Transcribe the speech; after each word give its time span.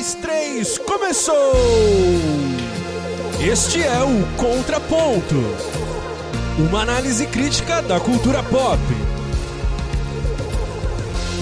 dois, 0.00 0.14
três, 0.14 0.78
começou! 0.78 1.52
Este 3.38 3.82
é 3.82 4.02
o 4.02 4.36
Contraponto 4.36 5.36
uma 6.58 6.80
análise 6.80 7.26
crítica 7.26 7.82
da 7.82 8.00
cultura 8.00 8.42
pop. 8.42 8.80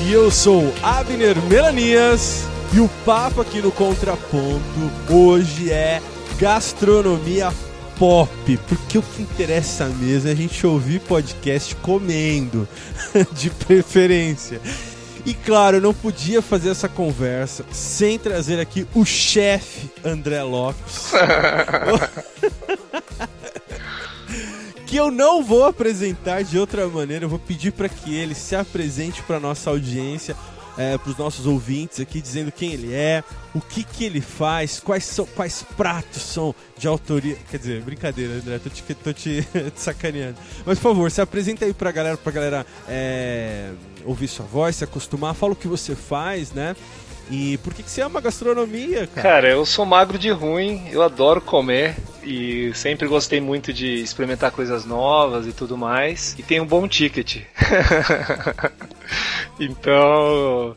E 0.05 0.13
eu 0.13 0.31
sou 0.31 0.73
Abner 0.83 1.41
Melanias 1.43 2.45
e 2.73 2.81
o 2.81 2.89
papo 3.05 3.41
aqui 3.41 3.63
no 3.63 3.71
Contraponto 3.71 4.61
hoje 5.09 5.71
é 5.71 6.03
gastronomia 6.39 7.53
pop, 7.97 8.57
porque 8.69 8.99
o 8.99 9.03
que 9.03 9.23
interessa 9.23 9.87
mesmo 9.87 10.29
é 10.29 10.33
a 10.33 10.37
gente 10.37 10.67
ouvir 10.67 11.01
podcast 11.01 11.77
comendo, 11.77 12.67
de 13.35 13.51
preferência. 13.51 14.61
E 15.29 15.35
claro, 15.35 15.77
eu 15.77 15.81
não 15.83 15.93
podia 15.93 16.41
fazer 16.41 16.71
essa 16.71 16.89
conversa 16.89 17.63
sem 17.71 18.19
trazer 18.19 18.59
aqui 18.59 18.87
o 18.95 19.05
chefe 19.05 19.91
André 20.03 20.43
Lopes. 20.43 21.13
que 24.87 24.97
eu 24.97 25.11
não 25.11 25.45
vou 25.45 25.67
apresentar 25.67 26.43
de 26.43 26.59
outra 26.59 26.89
maneira. 26.89 27.27
Eu 27.27 27.29
vou 27.29 27.39
pedir 27.39 27.73
para 27.73 27.91
que 27.91 28.17
ele 28.17 28.35
se 28.35 28.57
apresente 28.57 29.23
para 29.23 29.39
nossa 29.39 29.69
audiência, 29.69 30.35
é, 30.79 30.97
para 30.97 31.11
os 31.11 31.19
nossos 31.19 31.45
ouvintes 31.45 32.01
aqui, 32.01 32.23
dizendo 32.23 32.51
quem 32.51 32.73
ele 32.73 32.95
é, 32.95 33.23
o 33.55 33.61
que, 33.61 33.85
que 33.85 34.05
ele 34.05 34.23
faz, 34.23 34.81
quais 34.81 35.05
são, 35.05 35.27
quais 35.27 35.63
pratos 35.77 36.23
são 36.23 36.55
de 36.79 36.89
autoria. 36.89 37.37
Quer 37.51 37.59
dizer, 37.59 37.83
brincadeira, 37.83 38.33
André, 38.35 38.59
tô 38.61 38.71
te, 38.71 38.83
tô 38.95 39.13
te, 39.13 39.43
te 39.43 39.73
sacaneando. 39.77 40.39
Mas 40.65 40.79
por 40.79 40.85
favor, 40.85 41.11
se 41.11 41.21
apresenta 41.21 41.67
aí 41.67 41.75
para 41.75 41.91
a 41.91 41.93
galera, 41.93 42.17
para 42.17 42.33
galera 42.33 42.67
é, 42.89 43.73
ouvir 44.09 44.29
sua 44.29 44.47
voz, 44.47 44.77
se 44.77 44.85
acostumar, 44.85 45.35
fala 45.35 45.53
o 45.53 45.57
que 45.57 45.69
você 45.69 45.95
faz, 45.95 46.53
né? 46.53 46.75
E 47.31 47.59
por 47.59 47.75
que, 47.75 47.83
que 47.83 47.91
você 47.91 48.01
ama 48.01 48.23
gastronomia, 48.23 49.07
cara? 49.07 49.23
Cara, 49.23 49.49
eu 49.51 49.67
sou 49.67 49.85
magro 49.85 50.19
de 50.19 50.31
ruim, 50.31 50.89
eu 50.91 51.03
adoro 51.03 51.43
comer 51.43 51.95
e 52.25 52.73
sempre 52.75 53.07
gostei 53.07 53.39
muito 53.39 53.71
de 53.71 54.01
experimentar 54.01 54.51
coisas 54.51 54.87
novas 54.87 55.47
e 55.47 55.53
tudo 55.53 55.77
mais. 55.77 56.35
E 56.39 56.43
tenho 56.43 56.63
um 56.63 56.67
bom 56.67 56.89
ticket. 56.89 57.43
então, 59.61 60.75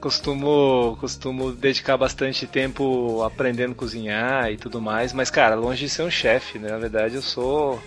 costumo, 0.00 0.96
costumo 0.98 1.52
dedicar 1.52 1.98
bastante 1.98 2.46
tempo 2.46 3.22
aprendendo 3.22 3.72
a 3.72 3.76
cozinhar 3.76 4.50
e 4.50 4.56
tudo 4.56 4.80
mais. 4.80 5.12
Mas, 5.12 5.30
cara, 5.30 5.54
longe 5.54 5.84
de 5.84 5.90
ser 5.90 6.02
um 6.02 6.10
chefe, 6.10 6.58
né? 6.58 6.70
Na 6.70 6.78
verdade, 6.78 7.16
eu 7.16 7.22
sou 7.22 7.78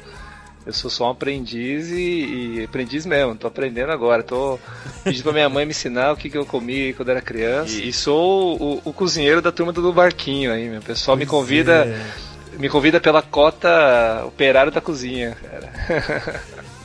eu 0.66 0.72
sou 0.72 0.90
só 0.90 1.08
um 1.08 1.12
aprendiz 1.12 1.90
e, 1.90 2.58
e 2.60 2.64
aprendiz 2.64 3.06
mesmo, 3.06 3.36
tô 3.36 3.48
aprendendo 3.48 3.92
agora. 3.92 4.24
Tô 4.24 4.58
pedindo 5.04 5.24
pra 5.24 5.34
minha 5.34 5.50
mãe 5.50 5.66
me 5.66 5.72
ensinar 5.72 6.14
o 6.14 6.18
que, 6.18 6.30
que 6.30 6.38
eu 6.38 6.46
comi 6.46 6.94
quando 6.94 7.10
era 7.10 7.22
criança. 7.22 7.74
E, 7.74 7.90
e 7.90 7.94
sou 7.94 8.58
o, 8.62 8.82
o, 8.86 8.94
cozinheiro 8.94 9.42
da 9.42 9.52
turma 9.52 9.74
do 9.74 9.92
barquinho 9.92 10.54
aí, 10.54 10.70
meu. 10.70 10.80
O 10.80 10.84
pessoal 10.84 11.18
pois 11.18 11.28
me 11.28 11.30
convida. 11.30 11.86
É. 11.86 12.34
Me 12.58 12.70
convida 12.70 13.02
pela 13.02 13.22
cota 13.22 14.24
operário 14.26 14.72
da 14.72 14.80
cozinha, 14.80 15.36
cara. 15.42 16.42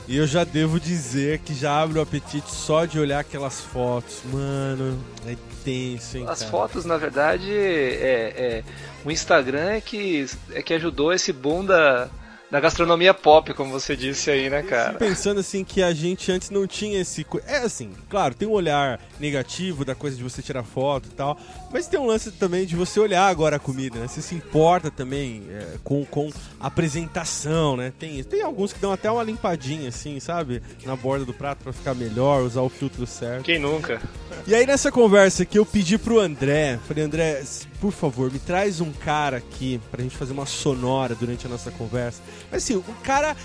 E 0.07 0.17
eu 0.17 0.25
já 0.25 0.43
devo 0.43 0.79
dizer 0.79 1.37
que 1.37 1.53
já 1.53 1.83
abre 1.83 1.99
o 1.99 2.01
apetite 2.01 2.49
só 2.49 2.85
de 2.85 2.99
olhar 2.99 3.19
aquelas 3.19 3.61
fotos. 3.61 4.21
Mano, 4.25 4.97
é 5.27 5.35
tenso, 5.63 6.17
hein? 6.17 6.25
As 6.27 6.39
cara. 6.39 6.49
fotos, 6.49 6.83
na 6.83 6.97
verdade, 6.97 7.51
é, 7.51 8.33
é, 8.35 8.63
o 9.05 9.11
Instagram 9.11 9.69
é 9.69 9.79
que, 9.79 10.25
é 10.51 10.63
que 10.63 10.73
ajudou 10.73 11.13
esse 11.13 11.31
boom 11.31 11.63
da, 11.63 12.09
da 12.51 12.59
gastronomia 12.59 13.13
pop, 13.13 13.53
como 13.53 13.71
você 13.71 13.95
disse 13.95 14.31
aí, 14.31 14.49
né, 14.49 14.63
cara? 14.63 14.93
Pensando 14.93 15.39
assim 15.39 15.63
que 15.63 15.83
a 15.83 15.93
gente 15.93 16.31
antes 16.31 16.49
não 16.49 16.65
tinha 16.65 16.99
esse. 16.99 17.25
É 17.45 17.57
assim, 17.57 17.91
claro, 18.09 18.33
tem 18.33 18.47
um 18.47 18.51
olhar 18.51 18.99
negativo 19.19 19.85
da 19.85 19.93
coisa 19.93 20.17
de 20.17 20.23
você 20.23 20.41
tirar 20.41 20.63
foto 20.63 21.07
e 21.07 21.11
tal, 21.11 21.39
mas 21.71 21.87
tem 21.87 21.99
um 21.99 22.07
lance 22.07 22.31
também 22.31 22.65
de 22.65 22.75
você 22.75 22.99
olhar 22.99 23.27
agora 23.27 23.57
a 23.57 23.59
comida, 23.59 23.99
né? 23.99 24.07
Você 24.07 24.21
se 24.21 24.33
importa 24.33 24.89
também 24.89 25.43
é, 25.49 25.77
com, 25.83 26.03
com 26.05 26.31
a 26.59 26.67
apresentação, 26.67 27.77
né? 27.77 27.93
Tem, 27.99 28.23
tem 28.23 28.41
alguns 28.41 28.73
que 28.73 28.79
dão 28.79 28.91
até 28.91 29.11
uma 29.11 29.23
limpadinha, 29.23 29.89
assim, 29.89 30.19
sabe? 30.19 30.61
Na 30.85 30.95
borda 30.95 31.25
do 31.25 31.33
prato 31.33 31.63
para 31.63 31.73
ficar 31.73 31.93
melhor, 31.93 32.41
usar 32.41 32.61
o 32.61 32.69
filtro 32.69 33.05
certo. 33.05 33.43
Quem 33.43 33.59
nunca? 33.59 34.01
E 34.47 34.55
aí 34.55 34.65
nessa 34.65 34.91
conversa 34.91 35.45
que 35.45 35.59
eu 35.59 35.65
pedi 35.65 35.97
pro 35.97 36.19
André, 36.19 36.79
falei, 36.87 37.03
André, 37.03 37.43
por 37.79 37.91
favor, 37.91 38.31
me 38.31 38.39
traz 38.39 38.81
um 38.81 38.91
cara 38.91 39.37
aqui 39.37 39.79
pra 39.91 40.01
gente 40.01 40.17
fazer 40.17 40.33
uma 40.33 40.45
sonora 40.45 41.13
durante 41.13 41.45
a 41.45 41.49
nossa 41.49 41.69
conversa. 41.71 42.21
Mas 42.51 42.63
assim, 42.63 42.75
um 42.75 43.01
cara 43.03 43.35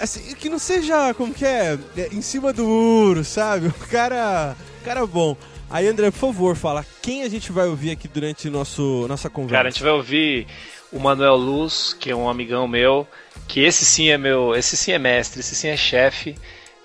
assim, 0.00 0.34
que 0.34 0.48
não 0.48 0.58
seja, 0.58 1.14
como 1.14 1.32
que 1.32 1.44
é, 1.44 1.78
é 1.96 2.08
em 2.12 2.22
cima 2.22 2.52
do 2.52 2.64
muro, 2.64 3.24
sabe? 3.24 3.66
Um 3.68 3.86
cara, 3.88 4.56
cara 4.84 5.06
bom. 5.06 5.36
Aí, 5.68 5.86
André, 5.86 6.10
por 6.10 6.18
favor, 6.18 6.56
fala 6.56 6.84
quem 7.00 7.22
a 7.22 7.28
gente 7.28 7.52
vai 7.52 7.68
ouvir 7.68 7.92
aqui 7.92 8.08
durante 8.08 8.50
nosso, 8.50 9.06
nossa 9.08 9.30
conversa. 9.30 9.56
Cara, 9.56 9.68
a 9.68 9.70
gente 9.70 9.82
vai 9.82 9.92
ouvir 9.92 10.46
o 10.92 10.98
Manuel 10.98 11.36
Luz, 11.36 11.94
que 11.98 12.10
é 12.10 12.16
um 12.16 12.28
amigão 12.28 12.66
meu, 12.66 13.06
que 13.46 13.60
esse 13.60 13.84
sim 13.84 14.08
é 14.08 14.18
meu, 14.18 14.54
esse 14.56 14.76
sim 14.76 14.92
é 14.92 14.98
mestre, 14.98 15.40
esse 15.40 15.54
sim 15.54 15.68
é 15.68 15.76
chefe. 15.76 16.36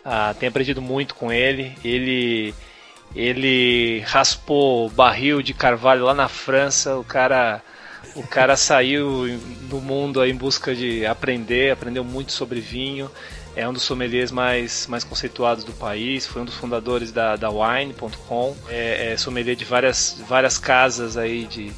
Ah, 0.04 0.36
tenho 0.40 0.52
aprendido 0.52 0.82
muito 0.82 1.16
com 1.16 1.32
ele. 1.32 1.76
Ele 1.84 2.54
ele 3.16 4.02
raspou 4.02 4.90
barril 4.90 5.42
de 5.42 5.54
carvalho 5.54 6.06
lá 6.06 6.14
na 6.14 6.28
França. 6.28 6.98
O 6.98 7.04
cara, 7.04 7.62
o 8.16 8.24
cara 8.24 8.56
saiu 8.56 9.40
do 9.70 9.80
mundo 9.82 10.24
em 10.24 10.36
busca 10.36 10.76
de 10.76 11.06
aprender, 11.06 11.72
aprendeu 11.72 12.04
muito 12.04 12.32
sobre 12.32 12.60
vinho. 12.60 13.10
É 13.56 13.68
um 13.68 13.74
dos 13.74 13.84
sommeliers 13.84 14.32
mais, 14.32 14.86
mais 14.88 15.04
conceituados 15.04 15.64
do 15.64 15.72
país. 15.72 16.26
Foi 16.26 16.42
um 16.42 16.46
dos 16.46 16.56
fundadores 16.56 17.12
da, 17.12 17.36
da 17.36 17.50
Wine.com. 17.50 18.56
É, 18.70 19.14
é 19.14 19.18
sommelier 19.18 19.56
de 19.56 19.64
várias, 19.64 20.22
várias 20.28 20.58
casas 20.58 21.16
aí 21.16 21.46
de, 21.46 21.72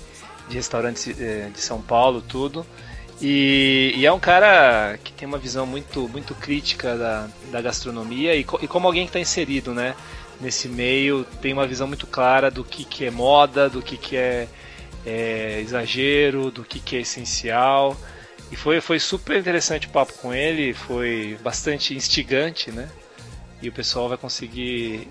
de 0.49 0.55
restaurantes 0.55 1.07
é, 1.19 1.49
de 1.53 1.61
São 1.61 1.81
Paulo, 1.81 2.21
tudo. 2.21 2.65
E, 3.21 3.93
e, 3.95 4.05
é 4.05 4.11
um 4.11 4.19
cara 4.19 4.97
que 5.03 5.11
tem 5.11 5.27
uma 5.27 5.39
visão 5.39 5.65
muito, 5.65 6.07
muito 6.09 6.35
crítica 6.35 6.95
da, 6.95 7.27
da 7.51 7.61
gastronomia 7.61 8.35
e, 8.35 8.41
e 8.41 8.67
como 8.67 8.85
alguém 8.85 9.03
que 9.03 9.09
está 9.09 9.19
inserido, 9.19 9.73
né? 9.73 9.95
nesse 10.39 10.67
meio 10.67 11.25
tem 11.41 11.53
uma 11.53 11.67
visão 11.67 11.87
muito 11.87 12.05
clara 12.07 12.49
do 12.49 12.63
que, 12.63 12.83
que 12.83 13.05
é 13.05 13.11
moda, 13.11 13.69
do 13.69 13.81
que, 13.81 13.97
que 13.97 14.15
é, 14.15 14.47
é 15.07 15.61
exagero, 15.61 16.51
do 16.51 16.63
que, 16.63 16.79
que 16.79 16.97
é 16.97 16.99
essencial. 16.99 17.95
E 18.51 18.55
foi, 18.55 18.81
foi 18.81 18.99
super 18.99 19.37
interessante 19.37 19.87
o 19.87 19.89
papo 19.89 20.13
com 20.13 20.33
ele, 20.33 20.73
foi 20.73 21.37
bastante 21.41 21.95
instigante, 21.95 22.71
né? 22.71 22.89
E 23.61 23.69
o 23.69 23.71
pessoal 23.71 24.09
vai 24.09 24.17
conseguir 24.17 25.07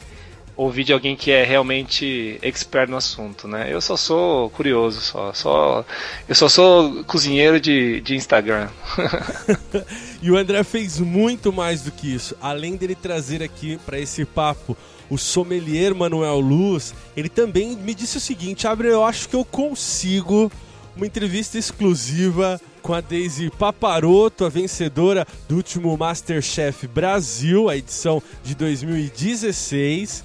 ouvir 0.57 0.85
de 0.85 0.93
alguém 0.93 1.15
que 1.17 1.31
é 1.31 1.45
realmente 1.45 2.39
expert 2.41 2.89
no 2.89 2.97
assunto, 2.97 3.47
né? 3.47 3.73
Eu 3.73 3.81
só 3.81 3.97
sou 3.97 4.49
curioso, 4.51 5.01
só, 5.01 5.33
só 5.33 5.85
eu 6.29 6.35
só 6.35 6.49
sou 6.49 7.05
cozinheiro 7.05 7.61
de, 7.61 8.01
de 8.01 8.15
Instagram. 8.15 8.69
e 10.23 10.31
o 10.31 10.37
André 10.37 10.63
fez 10.63 10.99
muito 10.99 11.53
mais 11.53 11.83
do 11.83 11.91
que 11.91 12.15
isso. 12.15 12.37
Além 12.41 12.77
dele 12.77 12.95
trazer 12.95 13.43
aqui 13.43 13.79
para 13.85 13.99
esse 13.99 14.25
papo 14.25 14.77
o 15.11 15.17
sommelier 15.17 15.95
Manuel 15.95 16.41
Luz, 16.41 16.95
ele 17.17 17.29
também 17.29 17.77
me 17.77 17.95
disse 17.95 18.17
o 18.17 18.21
seguinte: 18.21 18.67
Abre, 18.67 18.89
eu 18.89 19.05
acho 19.05 19.29
que 19.29 19.37
eu 19.37 19.45
consigo 19.45 20.51
uma 20.97 21.07
entrevista 21.07 21.59
exclusiva 21.59 22.61
com 22.83 22.95
a 22.95 23.01
Daisy 23.01 23.51
Paparoto, 23.51 24.45
a 24.45 24.49
vencedora 24.49 25.27
do 25.49 25.57
último 25.57 25.97
Masterchef 25.97 26.87
Brasil, 26.87 27.69
a 27.69 27.77
edição 27.77 28.23
de 28.45 28.55
2016. 28.55 30.25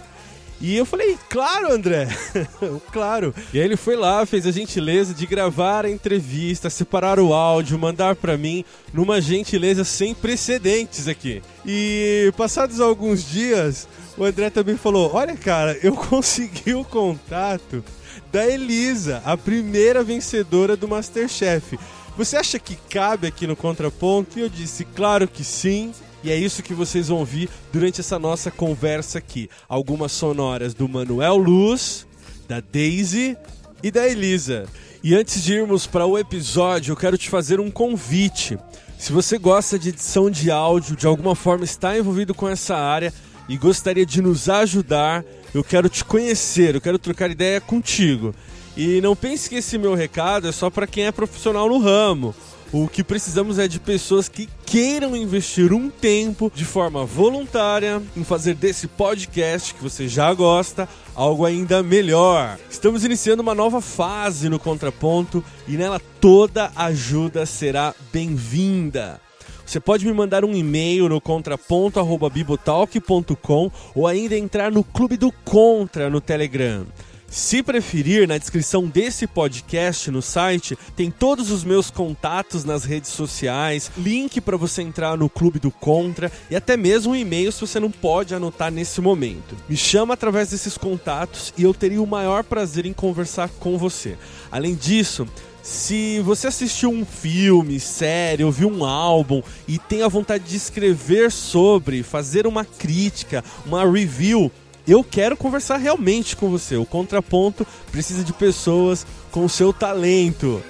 E 0.61 0.77
eu 0.77 0.85
falei, 0.85 1.17
claro, 1.27 1.73
André, 1.73 2.07
claro. 2.93 3.33
E 3.51 3.59
aí 3.59 3.65
ele 3.65 3.75
foi 3.75 3.95
lá, 3.95 4.23
fez 4.27 4.45
a 4.45 4.51
gentileza 4.51 5.11
de 5.11 5.25
gravar 5.25 5.85
a 5.85 5.89
entrevista, 5.89 6.69
separar 6.69 7.19
o 7.19 7.33
áudio, 7.33 7.79
mandar 7.79 8.15
para 8.15 8.37
mim, 8.37 8.63
numa 8.93 9.19
gentileza 9.19 9.83
sem 9.83 10.13
precedentes 10.13 11.07
aqui. 11.07 11.41
E 11.65 12.31
passados 12.37 12.79
alguns 12.79 13.27
dias, 13.27 13.87
o 14.15 14.23
André 14.23 14.51
também 14.51 14.77
falou: 14.77 15.11
Olha, 15.15 15.35
cara, 15.35 15.75
eu 15.81 15.95
consegui 15.97 16.75
o 16.75 16.85
contato 16.85 17.83
da 18.31 18.45
Elisa, 18.45 19.21
a 19.25 19.35
primeira 19.35 20.03
vencedora 20.03 20.77
do 20.77 20.87
Masterchef. 20.87 21.79
Você 22.15 22.37
acha 22.37 22.59
que 22.59 22.75
cabe 22.87 23.25
aqui 23.25 23.47
no 23.47 23.55
contraponto? 23.55 24.37
E 24.37 24.43
eu 24.43 24.49
disse: 24.49 24.85
Claro 24.85 25.27
que 25.27 25.43
sim. 25.43 25.91
E 26.23 26.31
é 26.31 26.37
isso 26.37 26.61
que 26.61 26.73
vocês 26.73 27.07
vão 27.07 27.17
ouvir 27.17 27.49
durante 27.73 28.01
essa 28.01 28.19
nossa 28.19 28.51
conversa 28.51 29.17
aqui. 29.17 29.49
Algumas 29.67 30.11
sonoras 30.11 30.73
do 30.73 30.87
Manuel 30.87 31.37
Luz, 31.37 32.05
da 32.47 32.59
Daisy 32.59 33.35
e 33.81 33.89
da 33.89 34.07
Elisa. 34.07 34.65
E 35.03 35.15
antes 35.15 35.43
de 35.43 35.53
irmos 35.53 35.87
para 35.87 36.05
o 36.05 36.17
episódio, 36.17 36.91
eu 36.91 36.95
quero 36.95 37.17
te 37.17 37.29
fazer 37.29 37.59
um 37.59 37.71
convite. 37.71 38.57
Se 38.99 39.11
você 39.11 39.39
gosta 39.39 39.79
de 39.79 39.89
edição 39.89 40.29
de 40.29 40.51
áudio, 40.51 40.95
de 40.95 41.07
alguma 41.07 41.33
forma 41.33 41.63
está 41.63 41.97
envolvido 41.97 42.35
com 42.35 42.47
essa 42.47 42.75
área 42.75 43.11
e 43.49 43.57
gostaria 43.57 44.05
de 44.05 44.21
nos 44.21 44.47
ajudar, 44.47 45.25
eu 45.55 45.63
quero 45.63 45.89
te 45.89 46.05
conhecer, 46.05 46.75
eu 46.75 46.81
quero 46.81 46.99
trocar 46.99 47.31
ideia 47.31 47.59
contigo. 47.59 48.35
E 48.77 49.01
não 49.01 49.15
pense 49.15 49.49
que 49.49 49.55
esse 49.55 49.77
meu 49.77 49.95
recado 49.95 50.47
é 50.47 50.51
só 50.51 50.69
para 50.69 50.85
quem 50.85 51.05
é 51.05 51.11
profissional 51.11 51.67
no 51.67 51.77
ramo 51.77 52.33
O 52.71 52.87
que 52.87 53.03
precisamos 53.03 53.59
é 53.59 53.67
de 53.67 53.79
pessoas 53.79 54.29
que 54.29 54.47
queiram 54.71 55.15
investir 55.17 55.73
um 55.73 55.89
tempo 55.89 56.49
de 56.55 56.63
forma 56.63 57.03
voluntária 57.03 58.01
em 58.15 58.23
fazer 58.23 58.55
desse 58.55 58.87
podcast 58.87 59.73
que 59.73 59.83
você 59.83 60.07
já 60.07 60.33
gosta 60.33 60.87
algo 61.13 61.45
ainda 61.45 61.83
melhor. 61.83 62.57
Estamos 62.69 63.03
iniciando 63.03 63.41
uma 63.41 63.53
nova 63.53 63.81
fase 63.81 64.47
no 64.47 64.57
Contraponto 64.57 65.43
e 65.67 65.73
nela 65.73 65.99
toda 66.21 66.71
ajuda 66.73 67.45
será 67.45 67.93
bem-vinda. 68.13 69.19
Você 69.65 69.77
pode 69.77 70.05
me 70.05 70.13
mandar 70.13 70.45
um 70.45 70.55
e-mail 70.55 71.09
no 71.09 71.19
contraponto@bibotalk.com 71.19 73.71
ou 73.93 74.07
ainda 74.07 74.37
entrar 74.37 74.71
no 74.71 74.85
Clube 74.85 75.17
do 75.17 75.33
Contra 75.43 76.09
no 76.09 76.21
Telegram. 76.21 76.85
Se 77.31 77.63
preferir, 77.63 78.27
na 78.27 78.37
descrição 78.37 78.85
desse 78.87 79.25
podcast 79.25 80.11
no 80.11 80.21
site 80.21 80.77
tem 80.97 81.09
todos 81.09 81.49
os 81.49 81.63
meus 81.63 81.89
contatos 81.89 82.65
nas 82.65 82.83
redes 82.83 83.09
sociais, 83.11 83.89
link 83.97 84.41
para 84.41 84.57
você 84.57 84.81
entrar 84.81 85.17
no 85.17 85.29
Clube 85.29 85.57
do 85.57 85.71
Contra 85.71 86.29
e 86.49 86.57
até 86.57 86.75
mesmo 86.75 87.13
um 87.13 87.15
e-mail 87.15 87.49
se 87.53 87.61
você 87.61 87.79
não 87.79 87.89
pode 87.89 88.35
anotar 88.35 88.69
nesse 88.69 88.99
momento. 88.99 89.55
Me 89.69 89.77
chama 89.77 90.13
através 90.13 90.49
desses 90.49 90.77
contatos 90.77 91.53
e 91.57 91.63
eu 91.63 91.73
teria 91.73 92.01
o 92.01 92.05
maior 92.05 92.43
prazer 92.43 92.85
em 92.85 92.91
conversar 92.91 93.47
com 93.61 93.77
você. 93.77 94.17
Além 94.51 94.75
disso, 94.75 95.25
se 95.63 96.19
você 96.21 96.47
assistiu 96.47 96.89
um 96.89 97.05
filme, 97.05 97.79
série, 97.79 98.43
ouviu 98.43 98.67
um 98.67 98.83
álbum 98.83 99.43
e 99.67 99.77
tem 99.77 100.01
a 100.01 100.07
vontade 100.07 100.43
de 100.43 100.57
escrever 100.57 101.31
sobre, 101.31 102.03
fazer 102.03 102.47
uma 102.47 102.65
crítica, 102.65 103.43
uma 103.65 103.89
review, 103.89 104.51
eu 104.87 105.03
quero 105.03 105.37
conversar 105.37 105.77
realmente 105.77 106.35
com 106.35 106.49
você. 106.49 106.75
O 106.75 106.85
Contraponto 106.85 107.65
precisa 107.91 108.23
de 108.23 108.33
pessoas 108.33 109.05
com 109.31 109.47
seu 109.47 109.71
talento. 109.71 110.61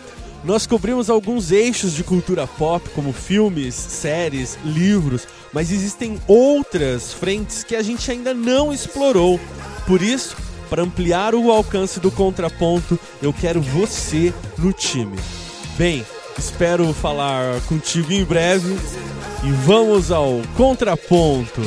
Nós 0.44 0.66
cobrimos 0.66 1.10
alguns 1.10 1.52
eixos 1.52 1.94
de 1.94 2.04
cultura 2.04 2.48
pop, 2.48 2.90
como 2.96 3.14
filmes, 3.14 3.76
séries, 3.76 4.58
livros, 4.66 5.28
mas 5.54 5.72
existem 5.72 6.20
outras 6.28 7.14
frentes 7.14 7.64
que 7.64 7.76
a 7.76 7.84
gente 7.84 8.10
ainda 8.10 8.34
não 8.34 8.74
explorou. 8.74 9.40
Por 9.86 10.02
isso, 10.02 10.36
para 10.70 10.82
ampliar 10.82 11.36
o 11.36 11.52
alcance 11.52 12.00
do 12.00 12.10
contraponto, 12.10 13.00
eu 13.22 13.32
quero 13.32 13.62
você 13.62 14.34
no 14.58 14.74
time. 14.74 15.18
Bem, 15.78 16.04
espero 16.38 16.92
falar 16.92 17.62
contigo 17.68 18.12
em 18.12 18.24
breve 18.24 18.74
e 19.44 19.52
vamos 19.64 20.12
ao 20.12 20.42
contraponto. 20.58 21.62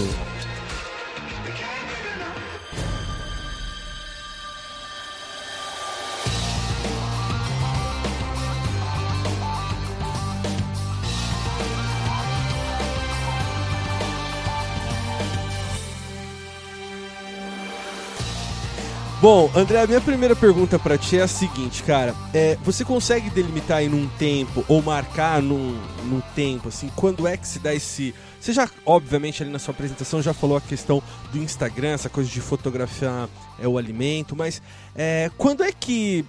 Bom, 19.24 19.50
André, 19.54 19.80
a 19.80 19.86
minha 19.86 20.02
primeira 20.02 20.36
pergunta 20.36 20.78
para 20.78 20.98
ti 20.98 21.16
é 21.16 21.22
a 21.22 21.26
seguinte, 21.26 21.82
cara. 21.82 22.14
É, 22.34 22.58
você 22.62 22.84
consegue 22.84 23.30
delimitar 23.30 23.78
aí 23.78 23.88
num 23.88 24.06
tempo 24.06 24.62
ou 24.68 24.82
marcar 24.82 25.40
num, 25.40 25.80
num 26.04 26.20
tempo, 26.36 26.68
assim, 26.68 26.90
quando 26.94 27.26
é 27.26 27.34
que 27.34 27.48
se 27.48 27.58
dá 27.58 27.74
esse. 27.74 28.14
Você 28.38 28.52
já, 28.52 28.68
obviamente, 28.84 29.42
ali 29.42 29.50
na 29.50 29.58
sua 29.58 29.72
apresentação 29.72 30.20
já 30.20 30.34
falou 30.34 30.58
a 30.58 30.60
questão 30.60 31.02
do 31.32 31.38
Instagram, 31.38 31.92
essa 31.92 32.10
coisa 32.10 32.28
de 32.28 32.38
fotografar 32.38 33.30
é, 33.58 33.66
o 33.66 33.78
alimento, 33.78 34.36
mas 34.36 34.60
é, 34.94 35.30
quando 35.38 35.64
é 35.64 35.72
que 35.72 36.22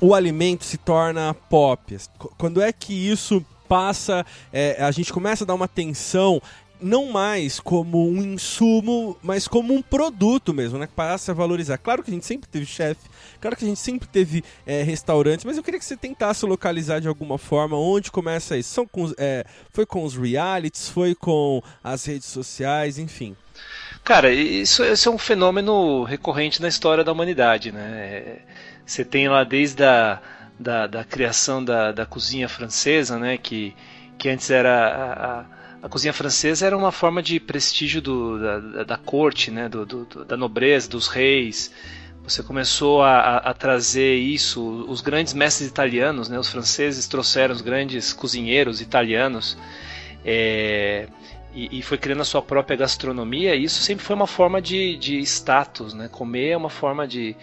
o 0.00 0.12
alimento 0.12 0.64
se 0.64 0.76
torna 0.76 1.32
pop? 1.48 1.96
Quando 2.36 2.60
é 2.60 2.72
que 2.72 2.92
isso 2.92 3.46
passa, 3.68 4.26
é, 4.52 4.82
a 4.82 4.90
gente 4.90 5.12
começa 5.12 5.44
a 5.44 5.46
dar 5.46 5.54
uma 5.54 5.66
atenção 5.66 6.42
não 6.80 7.06
mais 7.06 7.60
como 7.60 8.08
um 8.08 8.22
insumo, 8.22 9.16
mas 9.22 9.46
como 9.46 9.74
um 9.74 9.82
produto 9.82 10.52
mesmo, 10.52 10.78
né? 10.78 10.86
Que 10.86 10.92
passa 10.92 11.32
a 11.32 11.34
valorizar. 11.34 11.78
Claro 11.78 12.02
que 12.02 12.10
a 12.10 12.14
gente 12.14 12.26
sempre 12.26 12.48
teve 12.48 12.66
chefe, 12.66 13.08
claro 13.40 13.56
que 13.56 13.64
a 13.64 13.68
gente 13.68 13.80
sempre 13.80 14.08
teve 14.08 14.44
é, 14.66 14.82
restaurantes, 14.82 15.44
mas 15.44 15.56
eu 15.56 15.62
queria 15.62 15.78
que 15.78 15.84
você 15.84 15.96
tentasse 15.96 16.44
localizar 16.46 17.00
de 17.00 17.08
alguma 17.08 17.38
forma 17.38 17.76
onde 17.76 18.10
começa 18.10 18.56
isso. 18.56 18.70
São 18.70 18.86
com, 18.86 19.12
é, 19.18 19.44
foi 19.70 19.86
com 19.86 20.04
os 20.04 20.16
realities, 20.16 20.88
foi 20.88 21.14
com 21.14 21.62
as 21.82 22.04
redes 22.04 22.28
sociais, 22.28 22.98
enfim. 22.98 23.36
Cara, 24.02 24.32
isso, 24.32 24.82
isso 24.82 25.08
é 25.08 25.12
um 25.12 25.18
fenômeno 25.18 26.04
recorrente 26.04 26.62
na 26.62 26.68
história 26.68 27.04
da 27.04 27.12
humanidade, 27.12 27.70
né? 27.70 28.38
Você 28.86 29.04
tem 29.04 29.28
lá 29.28 29.44
desde 29.44 29.84
a 29.84 30.20
da, 30.60 30.86
da 30.86 31.04
criação 31.04 31.64
da, 31.64 31.90
da 31.90 32.04
cozinha 32.04 32.48
francesa, 32.48 33.18
né? 33.18 33.38
Que, 33.38 33.74
que 34.18 34.28
antes 34.28 34.50
era 34.50 34.70
a, 34.70 35.40
a 35.40 35.44
a 35.82 35.88
cozinha 35.88 36.12
francesa 36.12 36.66
era 36.66 36.76
uma 36.76 36.92
forma 36.92 37.22
de 37.22 37.40
prestígio 37.40 38.02
do, 38.02 38.38
da, 38.38 38.84
da, 38.84 38.96
corte, 38.98 39.50
né, 39.50 39.68
do, 39.68 39.86
do, 39.86 40.24
da 40.24 40.36
nobreza, 40.36 40.88
dos 40.88 41.08
reis. 41.08 41.72
Você 42.22 42.42
começou 42.42 43.02
a, 43.02 43.38
a, 43.38 43.54
trazer 43.54 44.14
isso. 44.16 44.62
Os 44.88 45.00
grandes 45.00 45.32
mestres 45.32 45.68
italianos, 45.68 46.28
né, 46.28 46.38
os 46.38 46.50
franceses 46.50 47.08
trouxeram 47.08 47.54
os 47.54 47.62
grandes 47.62 48.12
cozinheiros 48.12 48.82
italianos 48.82 49.56
é, 50.22 51.08
e, 51.54 51.78
e, 51.78 51.82
foi 51.82 51.96
criando 51.96 52.20
a 52.20 52.26
sua 52.26 52.42
própria 52.42 52.76
gastronomia. 52.76 53.54
E 53.54 53.64
isso 53.64 53.82
sempre 53.82 54.04
foi 54.04 54.14
uma 54.14 54.26
forma 54.26 54.60
de, 54.60 54.96
de 54.98 55.18
status, 55.20 55.94
né? 55.94 56.08
Comer 56.08 56.50
é 56.50 56.56
uma 56.56 56.70
forma 56.70 57.08
de, 57.08 57.34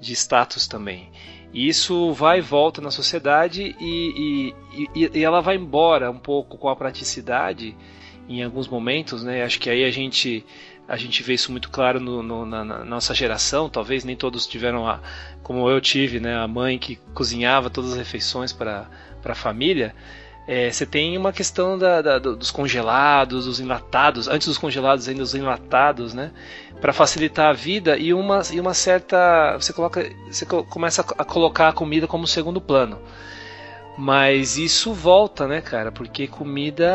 de 0.00 0.14
status 0.14 0.66
também. 0.66 1.10
E 1.54 1.68
isso 1.68 2.12
vai 2.12 2.38
e 2.38 2.42
volta 2.42 2.82
na 2.82 2.90
sociedade 2.90 3.76
e, 3.78 4.52
e, 4.92 5.08
e, 5.14 5.22
ela 5.22 5.40
vai 5.40 5.54
embora 5.54 6.10
um 6.10 6.18
pouco 6.18 6.58
com 6.58 6.68
a 6.68 6.74
praticidade 6.74 7.76
em 8.28 8.42
alguns 8.42 8.66
momentos, 8.66 9.22
né? 9.22 9.44
Acho 9.44 9.60
que 9.60 9.70
aí 9.70 9.84
a 9.84 9.90
gente 9.90 10.44
a 10.88 10.96
gente 10.96 11.22
vê 11.22 11.32
isso 11.32 11.52
muito 11.52 11.70
claro 11.70 12.00
no, 12.00 12.22
no, 12.22 12.44
na, 12.44 12.64
na, 12.64 12.84
nossa 12.84 13.14
geração. 13.14 13.70
Talvez 13.70 14.04
nem 14.04 14.16
todos 14.16 14.46
tiveram 14.48 14.86
a, 14.86 15.00
como 15.44 15.70
eu 15.70 15.80
tive, 15.80 16.18
né? 16.18 16.36
A 16.36 16.48
mãe 16.48 16.76
que 16.76 16.96
cozinhava 17.14 17.70
todas 17.70 17.92
as 17.92 17.98
refeições 17.98 18.52
para 18.52 18.90
para 19.22 19.32
a 19.32 19.36
família. 19.36 19.94
É, 20.46 20.70
você 20.70 20.84
tem 20.84 21.16
uma 21.16 21.32
questão 21.32 21.78
da, 21.78 22.02
da, 22.02 22.18
dos 22.18 22.50
congelados, 22.50 23.46
dos 23.46 23.60
enlatados, 23.60 24.28
antes 24.28 24.46
dos 24.46 24.58
congelados 24.58 25.08
ainda 25.08 25.22
os 25.22 25.34
enlatados, 25.34 26.12
né? 26.12 26.32
Para 26.80 26.92
facilitar 26.92 27.50
a 27.50 27.52
vida 27.52 27.96
e 27.96 28.12
uma, 28.12 28.42
e 28.52 28.60
uma 28.60 28.74
certa. 28.74 29.56
Você, 29.58 29.72
coloca, 29.72 30.04
você 30.30 30.44
começa 30.44 31.02
a 31.16 31.24
colocar 31.24 31.68
a 31.68 31.72
comida 31.72 32.06
como 32.06 32.26
segundo 32.26 32.60
plano. 32.60 33.00
Mas 33.96 34.58
isso 34.58 34.92
volta, 34.92 35.46
né, 35.46 35.60
cara? 35.60 35.92
Porque 35.92 36.26
comida 36.26 36.92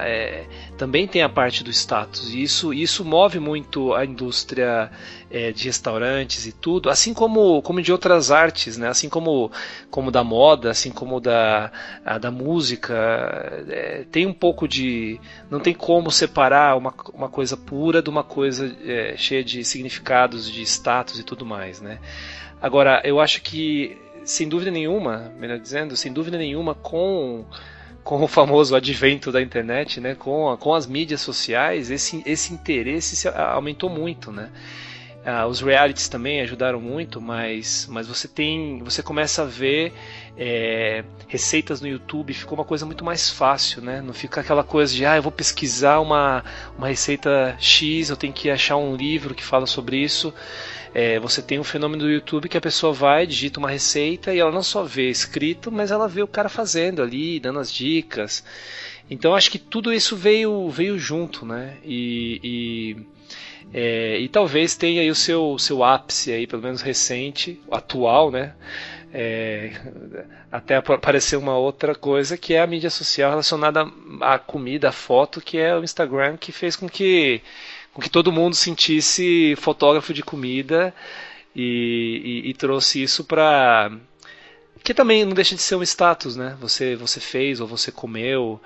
é, 0.00 0.46
também 0.78 1.06
tem 1.06 1.20
a 1.20 1.28
parte 1.28 1.62
do 1.62 1.70
status. 1.70 2.32
E 2.32 2.42
isso, 2.42 2.72
isso 2.72 3.04
move 3.04 3.38
muito 3.38 3.92
a 3.92 4.06
indústria 4.06 4.90
é, 5.30 5.52
de 5.52 5.64
restaurantes 5.64 6.46
e 6.46 6.52
tudo, 6.52 6.88
assim 6.88 7.12
como, 7.12 7.60
como 7.60 7.82
de 7.82 7.92
outras 7.92 8.30
artes, 8.30 8.78
né? 8.78 8.88
Assim 8.88 9.10
como, 9.10 9.52
como 9.90 10.10
da 10.10 10.24
moda, 10.24 10.70
assim 10.70 10.90
como 10.90 11.20
da, 11.20 11.70
a, 12.02 12.16
da 12.16 12.30
música. 12.30 12.94
É, 13.68 14.06
tem 14.10 14.26
um 14.26 14.32
pouco 14.32 14.66
de. 14.66 15.20
Não 15.50 15.60
tem 15.60 15.74
como 15.74 16.10
separar 16.10 16.78
uma, 16.78 16.94
uma 17.12 17.28
coisa 17.28 17.54
pura 17.54 18.00
de 18.00 18.08
uma 18.08 18.24
coisa 18.24 18.74
é, 18.82 19.14
cheia 19.18 19.44
de 19.44 19.62
significados, 19.62 20.50
de 20.50 20.62
status 20.62 21.18
e 21.18 21.22
tudo 21.22 21.44
mais, 21.44 21.82
né? 21.82 21.98
Agora, 22.62 23.02
eu 23.04 23.20
acho 23.20 23.42
que 23.42 24.03
sem 24.24 24.48
dúvida 24.48 24.70
nenhuma, 24.70 25.32
melhor 25.38 25.58
dizendo, 25.58 25.96
sem 25.96 26.12
dúvida 26.12 26.38
nenhuma, 26.38 26.74
com 26.74 27.44
com 28.04 28.22
o 28.22 28.28
famoso 28.28 28.76
advento 28.76 29.32
da 29.32 29.40
internet, 29.40 29.98
né, 29.98 30.14
com, 30.14 30.54
com 30.60 30.74
as 30.74 30.86
mídias 30.86 31.22
sociais, 31.22 31.90
esse, 31.90 32.22
esse 32.26 32.52
interesse 32.52 33.26
aumentou 33.28 33.88
muito, 33.88 34.30
né? 34.30 34.50
Ah, 35.26 35.46
os 35.46 35.62
realities 35.62 36.06
também 36.06 36.42
ajudaram 36.42 36.78
muito, 36.78 37.18
mas, 37.18 37.86
mas 37.90 38.06
você 38.06 38.28
tem, 38.28 38.80
você 38.84 39.02
começa 39.02 39.40
a 39.40 39.46
ver 39.46 39.90
é, 40.36 41.02
receitas 41.26 41.80
no 41.80 41.88
YouTube, 41.88 42.34
ficou 42.34 42.58
uma 42.58 42.64
coisa 42.64 42.84
muito 42.84 43.02
mais 43.02 43.30
fácil, 43.30 43.80
né? 43.80 44.02
Não 44.02 44.12
fica 44.12 44.42
aquela 44.42 44.62
coisa 44.62 44.92
de, 44.92 45.06
ah, 45.06 45.16
eu 45.16 45.22
vou 45.22 45.32
pesquisar 45.32 45.98
uma, 46.00 46.44
uma 46.76 46.88
receita 46.88 47.56
X, 47.58 48.10
eu 48.10 48.18
tenho 48.18 48.34
que 48.34 48.50
achar 48.50 48.76
um 48.76 48.94
livro 48.94 49.34
que 49.34 49.42
fala 49.42 49.66
sobre 49.66 49.96
isso. 49.96 50.34
É, 50.94 51.18
você 51.18 51.42
tem 51.42 51.58
um 51.58 51.64
fenômeno 51.64 52.04
do 52.04 52.10
YouTube 52.10 52.48
que 52.48 52.56
a 52.56 52.60
pessoa 52.60 52.92
vai, 52.92 53.26
digita 53.26 53.58
uma 53.58 53.68
receita 53.68 54.32
e 54.32 54.38
ela 54.38 54.52
não 54.52 54.62
só 54.62 54.84
vê 54.84 55.10
escrito, 55.10 55.72
mas 55.72 55.90
ela 55.90 56.06
vê 56.06 56.22
o 56.22 56.28
cara 56.28 56.48
fazendo 56.48 57.02
ali, 57.02 57.40
dando 57.40 57.58
as 57.58 57.72
dicas. 57.72 58.44
Então 59.10 59.34
acho 59.34 59.50
que 59.50 59.58
tudo 59.58 59.92
isso 59.92 60.16
veio, 60.16 60.68
veio 60.70 60.96
junto, 60.96 61.44
né? 61.44 61.78
E, 61.84 62.40
e, 62.44 62.96
é, 63.72 64.18
e 64.20 64.28
talvez 64.28 64.76
tenha 64.76 65.02
aí 65.02 65.10
o 65.10 65.16
seu, 65.16 65.58
seu 65.58 65.82
ápice 65.82 66.30
aí, 66.30 66.46
pelo 66.46 66.62
menos 66.62 66.80
recente, 66.80 67.60
atual, 67.72 68.30
né? 68.30 68.54
É, 69.12 69.72
até 70.50 70.76
aparecer 70.76 71.36
uma 71.36 71.56
outra 71.56 71.94
coisa 71.94 72.36
que 72.36 72.54
é 72.54 72.60
a 72.60 72.66
mídia 72.66 72.90
social 72.90 73.30
relacionada 73.30 73.84
à 74.20 74.38
comida, 74.38 74.90
à 74.90 74.92
foto, 74.92 75.40
que 75.40 75.58
é 75.58 75.76
o 75.76 75.82
Instagram, 75.82 76.36
que 76.36 76.52
fez 76.52 76.76
com 76.76 76.88
que 76.88 77.42
com 77.94 78.02
que 78.02 78.10
todo 78.10 78.32
mundo 78.32 78.56
sentisse 78.56 79.54
fotógrafo 79.56 80.12
de 80.12 80.22
comida 80.22 80.92
e, 81.54 82.42
e, 82.44 82.50
e 82.50 82.54
trouxe 82.54 83.00
isso 83.00 83.24
para 83.24 83.92
que 84.82 84.92
também 84.92 85.24
não 85.24 85.32
deixa 85.32 85.54
de 85.54 85.62
ser 85.62 85.76
um 85.76 85.82
status, 85.82 86.36
né? 86.36 86.56
Você, 86.60 86.96
você 86.96 87.20
fez 87.20 87.60
ou 87.60 87.66
você 87.66 87.90
comeu. 87.90 88.60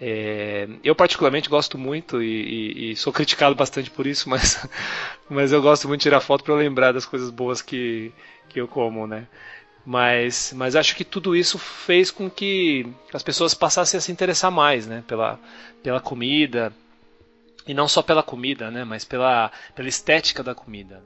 É, 0.00 0.68
eu 0.82 0.94
particularmente 0.96 1.48
gosto 1.48 1.78
muito 1.78 2.20
e, 2.20 2.90
e, 2.90 2.96
sou 2.96 3.12
criticado 3.12 3.54
bastante 3.54 3.88
por 3.88 4.06
isso, 4.06 4.28
mas, 4.28 4.66
mas 5.30 5.52
eu 5.52 5.62
gosto 5.62 5.86
muito 5.86 6.00
de 6.00 6.04
tirar 6.04 6.20
foto 6.20 6.42
para 6.42 6.54
lembrar 6.56 6.92
das 6.92 7.06
coisas 7.06 7.30
boas 7.30 7.62
que, 7.62 8.12
que 8.48 8.60
eu 8.60 8.66
como, 8.66 9.06
né? 9.06 9.28
Mas, 9.86 10.52
mas 10.56 10.76
acho 10.76 10.94
que 10.96 11.04
tudo 11.04 11.34
isso 11.36 11.58
fez 11.58 12.10
com 12.10 12.28
que 12.28 12.86
as 13.14 13.22
pessoas 13.22 13.54
passassem 13.54 13.96
a 13.96 14.00
se 14.00 14.12
interessar 14.12 14.50
mais, 14.50 14.86
né? 14.86 15.04
Pela, 15.06 15.38
pela 15.82 16.00
comida 16.00 16.72
e 17.66 17.74
não 17.74 17.88
só 17.88 18.02
pela 18.02 18.22
comida, 18.22 18.70
né? 18.70 18.84
Mas 18.84 19.04
pela, 19.04 19.50
pela 19.74 19.88
estética 19.88 20.42
da 20.42 20.54
comida. 20.54 21.02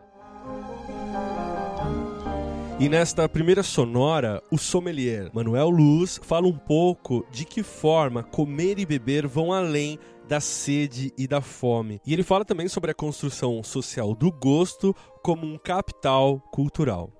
E 2.79 2.91
nesta 2.91 3.27
primeira 3.27 3.63
sonora, 3.63 4.43
o 4.51 4.59
sommelier 4.59 5.31
Manuel 5.33 5.71
Luz 5.71 6.21
fala 6.23 6.47
um 6.47 6.59
pouco 6.59 7.27
de 7.31 7.47
que 7.47 7.63
forma 7.63 8.23
comer 8.23 8.79
e 8.79 8.85
beber 8.85 9.27
vão 9.27 9.51
além 9.51 9.99
da 10.29 10.41
sede 10.41 11.11
e 11.17 11.27
da 11.27 11.41
fome. 11.41 12.01
E 12.05 12.13
ele 12.13 12.23
fala 12.23 12.45
também 12.45 12.69
sobre 12.69 12.91
a 12.91 12.95
construção 12.95 13.63
social 13.63 14.15
do 14.15 14.31
gosto 14.31 14.95
como 15.23 15.47
um 15.47 15.57
capital 15.57 16.39
cultural. 16.53 17.16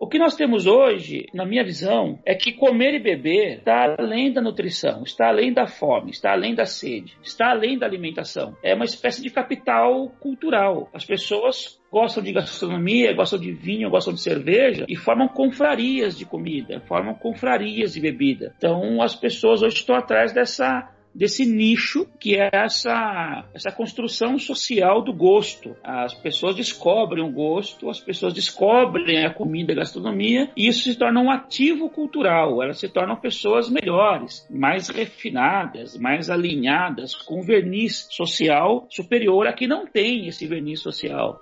O 0.00 0.06
que 0.06 0.18
nós 0.18 0.36
temos 0.36 0.64
hoje, 0.64 1.26
na 1.34 1.44
minha 1.44 1.64
visão, 1.64 2.20
é 2.24 2.32
que 2.32 2.52
comer 2.52 2.94
e 2.94 3.00
beber 3.00 3.58
está 3.58 3.96
além 3.98 4.32
da 4.32 4.40
nutrição, 4.40 5.02
está 5.02 5.26
além 5.26 5.52
da 5.52 5.66
fome, 5.66 6.12
está 6.12 6.30
além 6.30 6.54
da 6.54 6.64
sede, 6.64 7.16
está 7.20 7.50
além 7.50 7.76
da 7.76 7.84
alimentação. 7.84 8.56
É 8.62 8.74
uma 8.74 8.84
espécie 8.84 9.20
de 9.20 9.28
capital 9.28 10.08
cultural. 10.20 10.88
As 10.94 11.04
pessoas 11.04 11.80
gostam 11.90 12.22
de 12.22 12.32
gastronomia, 12.32 13.12
gostam 13.12 13.40
de 13.40 13.50
vinho, 13.50 13.90
gostam 13.90 14.14
de 14.14 14.20
cerveja 14.20 14.84
e 14.88 14.94
formam 14.94 15.26
confrarias 15.26 16.16
de 16.16 16.24
comida, 16.24 16.80
formam 16.86 17.14
confrarias 17.14 17.94
de 17.94 18.00
bebida. 18.00 18.54
Então 18.56 19.02
as 19.02 19.16
pessoas 19.16 19.62
hoje 19.62 19.76
estão 19.76 19.96
atrás 19.96 20.32
dessa 20.32 20.88
desse 21.14 21.44
nicho 21.44 22.06
que 22.18 22.36
é 22.36 22.50
essa, 22.52 23.44
essa 23.54 23.72
construção 23.72 24.38
social 24.38 25.02
do 25.02 25.12
gosto. 25.12 25.76
As 25.82 26.14
pessoas 26.14 26.54
descobrem 26.54 27.24
o 27.24 27.32
gosto, 27.32 27.88
as 27.88 28.00
pessoas 28.00 28.32
descobrem 28.32 29.24
a 29.24 29.32
comida, 29.32 29.72
a 29.72 29.76
gastronomia, 29.76 30.50
e 30.56 30.68
isso 30.68 30.84
se 30.84 30.96
torna 30.96 31.20
um 31.20 31.30
ativo 31.30 31.88
cultural. 31.90 32.62
Elas 32.62 32.78
se 32.78 32.88
tornam 32.88 33.16
pessoas 33.16 33.68
melhores, 33.68 34.46
mais 34.50 34.88
refinadas, 34.88 35.96
mais 35.96 36.30
alinhadas, 36.30 37.14
com 37.14 37.42
verniz 37.42 38.06
social 38.10 38.86
superior 38.90 39.46
a 39.46 39.52
que 39.52 39.66
não 39.66 39.86
tem 39.86 40.26
esse 40.26 40.46
verniz 40.46 40.80
social. 40.80 41.40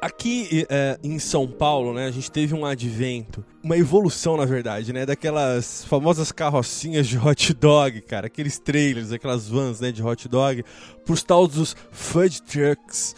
Aqui 0.00 0.64
é, 0.70 0.96
em 1.02 1.18
São 1.18 1.44
Paulo, 1.48 1.92
né, 1.92 2.06
a 2.06 2.10
gente 2.12 2.30
teve 2.30 2.54
um 2.54 2.64
advento, 2.64 3.44
uma 3.64 3.76
evolução, 3.76 4.36
na 4.36 4.44
verdade, 4.44 4.92
né, 4.92 5.04
daquelas 5.04 5.84
famosas 5.86 6.30
carrocinhas 6.30 7.08
de 7.08 7.18
hot 7.18 7.52
dog, 7.52 8.00
cara, 8.02 8.28
aqueles 8.28 8.60
trailers, 8.60 9.10
aquelas 9.10 9.48
vans, 9.48 9.80
né, 9.80 9.90
de 9.90 10.00
hot 10.00 10.28
dog, 10.28 10.64
pros 11.04 11.24
tal 11.24 11.48
dos 11.48 11.76
food 11.90 12.42
trucks, 12.42 13.16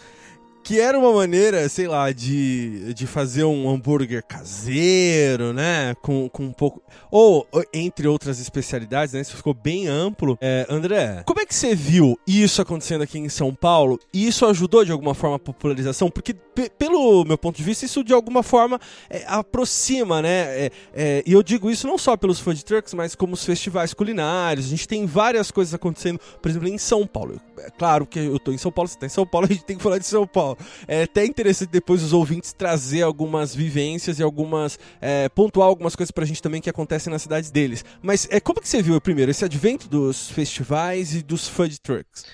que 0.70 0.78
era 0.78 0.96
uma 0.96 1.12
maneira, 1.12 1.68
sei 1.68 1.88
lá, 1.88 2.12
de, 2.12 2.94
de 2.94 3.04
fazer 3.04 3.42
um 3.42 3.68
hambúrguer 3.68 4.22
caseiro, 4.22 5.52
né? 5.52 5.96
Com, 6.00 6.28
com 6.28 6.44
um 6.44 6.52
pouco. 6.52 6.80
Ou, 7.10 7.44
entre 7.74 8.06
outras 8.06 8.38
especialidades, 8.38 9.12
né? 9.12 9.20
Isso 9.20 9.36
ficou 9.36 9.52
bem 9.52 9.88
amplo. 9.88 10.38
É, 10.40 10.64
André, 10.70 11.24
como 11.26 11.40
é 11.40 11.44
que 11.44 11.56
você 11.56 11.74
viu 11.74 12.16
isso 12.24 12.62
acontecendo 12.62 13.02
aqui 13.02 13.18
em 13.18 13.28
São 13.28 13.52
Paulo? 13.52 13.98
E 14.14 14.28
isso 14.28 14.46
ajudou 14.46 14.84
de 14.84 14.92
alguma 14.92 15.12
forma 15.12 15.34
a 15.34 15.38
popularização? 15.40 16.08
Porque, 16.08 16.34
pelo 16.78 17.24
meu 17.24 17.36
ponto 17.36 17.56
de 17.56 17.64
vista, 17.64 17.84
isso 17.84 18.04
de 18.04 18.12
alguma 18.12 18.44
forma 18.44 18.78
é, 19.08 19.24
aproxima, 19.26 20.22
né? 20.22 20.28
É, 20.28 20.70
é, 20.94 21.22
e 21.26 21.32
eu 21.32 21.42
digo 21.42 21.68
isso 21.68 21.84
não 21.88 21.98
só 21.98 22.16
pelos 22.16 22.38
food 22.38 22.64
trucks, 22.64 22.94
mas 22.94 23.16
como 23.16 23.34
os 23.34 23.44
festivais 23.44 23.92
culinários. 23.92 24.66
A 24.66 24.68
gente 24.68 24.86
tem 24.86 25.04
várias 25.04 25.50
coisas 25.50 25.74
acontecendo, 25.74 26.20
por 26.40 26.48
exemplo, 26.48 26.68
em 26.68 26.78
São 26.78 27.04
Paulo. 27.08 27.40
É 27.58 27.70
claro 27.70 28.06
que 28.06 28.20
eu 28.20 28.38
tô 28.38 28.52
em 28.52 28.58
São 28.58 28.70
Paulo, 28.70 28.88
você 28.88 28.96
tá 28.96 29.06
em 29.06 29.08
São 29.08 29.26
Paulo, 29.26 29.48
a 29.50 29.52
gente 29.52 29.64
tem 29.64 29.76
que 29.76 29.82
falar 29.82 29.98
de 29.98 30.06
São 30.06 30.24
Paulo. 30.24 30.59
É 30.86 31.02
até 31.04 31.24
interessante 31.24 31.70
depois 31.70 32.02
os 32.02 32.12
ouvintes 32.12 32.52
trazer 32.52 33.02
algumas 33.02 33.54
vivências 33.54 34.18
e 34.18 34.22
algumas. 34.22 34.78
É, 35.00 35.28
pontuar 35.28 35.68
algumas 35.68 35.96
coisas 35.96 36.10
pra 36.10 36.24
gente 36.24 36.42
também 36.42 36.60
que 36.60 36.70
acontecem 36.70 37.12
nas 37.12 37.22
cidades 37.22 37.50
deles. 37.50 37.84
Mas 38.02 38.28
é, 38.30 38.40
como 38.40 38.60
que 38.60 38.68
você 38.68 38.82
viu 38.82 39.00
primeiro 39.00 39.30
esse 39.30 39.44
advento 39.44 39.88
dos 39.88 40.30
festivais 40.30 41.14
e 41.14 41.22
dos 41.22 41.48
food 41.48 41.80
trucks? 41.80 42.24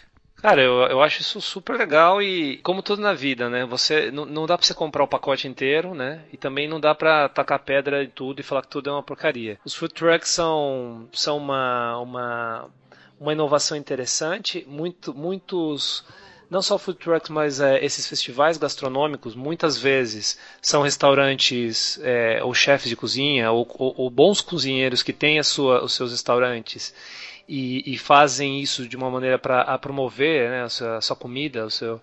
Cara, 0.46 0.62
eu, 0.62 0.74
eu 0.82 1.02
acho 1.02 1.22
isso 1.22 1.40
super 1.40 1.76
legal 1.76 2.22
e 2.22 2.58
como 2.58 2.82
tudo 2.82 3.02
na 3.02 3.14
vida, 3.14 3.48
né? 3.48 3.64
Você 3.66 4.10
não, 4.10 4.46
dá 4.46 4.56
para 4.56 4.66
você 4.66 4.74
comprar 4.74 5.02
o 5.02 5.08
pacote 5.08 5.48
inteiro, 5.48 5.94
né? 5.94 6.24
E 6.32 6.36
também 6.36 6.68
não 6.68 6.78
dá 6.78 6.94
para 6.94 7.28
tacar 7.28 7.58
pedra 7.58 8.04
em 8.04 8.08
tudo 8.08 8.38
e 8.38 8.42
falar 8.44 8.62
que 8.62 8.68
tudo 8.68 8.90
é 8.90 8.92
uma 8.92 9.02
porcaria. 9.02 9.58
Os 9.64 9.74
food 9.74 9.94
trucks 9.94 10.28
são 10.28 11.08
são 11.12 11.38
uma 11.38 11.98
uma 11.98 12.70
uma 13.18 13.32
inovação 13.32 13.76
interessante, 13.76 14.64
muito 14.68 15.14
muitos 15.14 16.04
não 16.48 16.62
só 16.62 16.78
food 16.78 16.98
trucks, 16.98 17.30
mas 17.30 17.60
é, 17.60 17.84
esses 17.84 18.06
festivais 18.06 18.56
gastronômicos, 18.56 19.34
muitas 19.34 19.78
vezes 19.78 20.38
são 20.62 20.82
restaurantes 20.82 21.98
é, 22.02 22.42
ou 22.42 22.54
chefes 22.54 22.88
de 22.88 22.96
cozinha 22.96 23.50
ou, 23.50 23.66
ou, 23.78 23.94
ou, 23.96 24.10
bons 24.10 24.40
cozinheiros 24.40 25.02
que 25.02 25.12
têm 25.12 25.38
a 25.38 25.44
sua, 25.44 25.82
os 25.82 25.92
seus 25.94 26.12
restaurantes 26.12 26.94
e, 27.48 27.82
e 27.92 27.98
fazem 27.98 28.60
isso 28.60 28.86
de 28.88 28.96
uma 28.96 29.10
maneira 29.10 29.38
para 29.38 29.76
promover 29.78 30.50
né, 30.50 30.62
a, 30.62 30.68
sua, 30.68 30.96
a 30.98 31.00
sua 31.00 31.16
comida, 31.16 31.66
o 31.66 31.70
seu, 31.70 32.00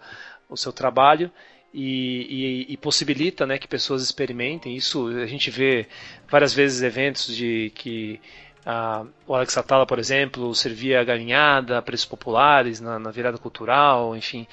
o 0.49 0.57
seu 0.57 0.71
trabalho. 0.71 1.31
E, 1.75 2.67
e, 2.69 2.73
e, 2.73 2.77
possibilita 2.77 3.47
né, 3.47 3.57
que 3.57 3.67
pessoas 3.67 4.03
experimentem. 4.03 4.75
Isso 4.75 5.07
a 5.07 5.25
gente 5.25 5.49
vê 5.49 5.87
várias 6.29 6.53
vezes 6.53 6.83
eventos 6.83 7.35
de 7.35 7.71
que 7.73 8.21
ah, 8.65 9.05
o 9.27 9.35
Alex 9.35 9.57
Atala, 9.57 9.85
por 9.85 9.99
exemplo, 9.99 10.55
servia 10.55 11.03
galinhada 11.03 11.77
a 11.77 11.81
preços 11.81 12.05
populares 12.05 12.79
na, 12.79 12.97
na, 12.97 13.11
virada 13.11 13.37
cultural, 13.37 14.15
enfim, 14.15 14.47